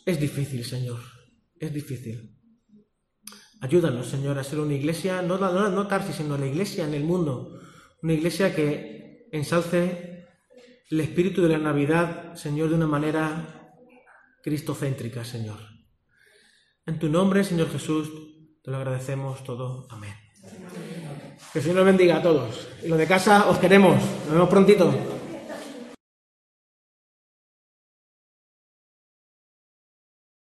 es 0.06 0.20
difícil, 0.20 0.64
Señor, 0.64 1.00
es 1.60 1.74
difícil. 1.74 2.38
Ayúdanos, 3.62 4.08
Señor, 4.08 4.38
a 4.38 4.44
ser 4.44 4.60
una 4.60 4.74
iglesia, 4.74 5.22
no, 5.22 5.38
no, 5.38 5.70
no 5.70 5.88
Tarsis, 5.88 6.18
sino 6.18 6.38
la 6.38 6.48
iglesia 6.48 6.86
en 6.86 6.94
el 6.94 7.04
mundo, 7.04 7.60
una 8.02 8.14
iglesia 8.14 8.54
que 8.54 9.30
ensalce 9.32 10.13
el 10.90 11.00
espíritu 11.00 11.42
de 11.42 11.50
la 11.50 11.58
Navidad, 11.58 12.36
Señor, 12.36 12.70
de 12.70 12.76
una 12.76 12.88
manera 12.88 13.74
cristocéntrica, 14.44 15.24
Señor. 15.24 15.60
En 16.86 17.00
tu 17.00 17.10
nombre, 17.10 17.44
Señor 17.44 17.72
Jesús, 17.72 18.10
te 18.64 18.72
lo 18.72 18.78
agradecemos 18.78 19.44
todo. 19.44 19.88
Amén. 19.90 20.14
Que 21.52 21.60
el 21.60 21.66
Señor 21.66 21.86
bendiga 21.86 22.18
a 22.18 22.22
todos. 22.22 22.68
Y 22.84 22.88
los 22.88 22.98
de 22.98 23.08
casa 23.08 23.50
os 23.50 23.58
queremos. 23.58 23.96
Nos 24.26 24.32
vemos 24.34 24.50
prontito. 24.50 25.13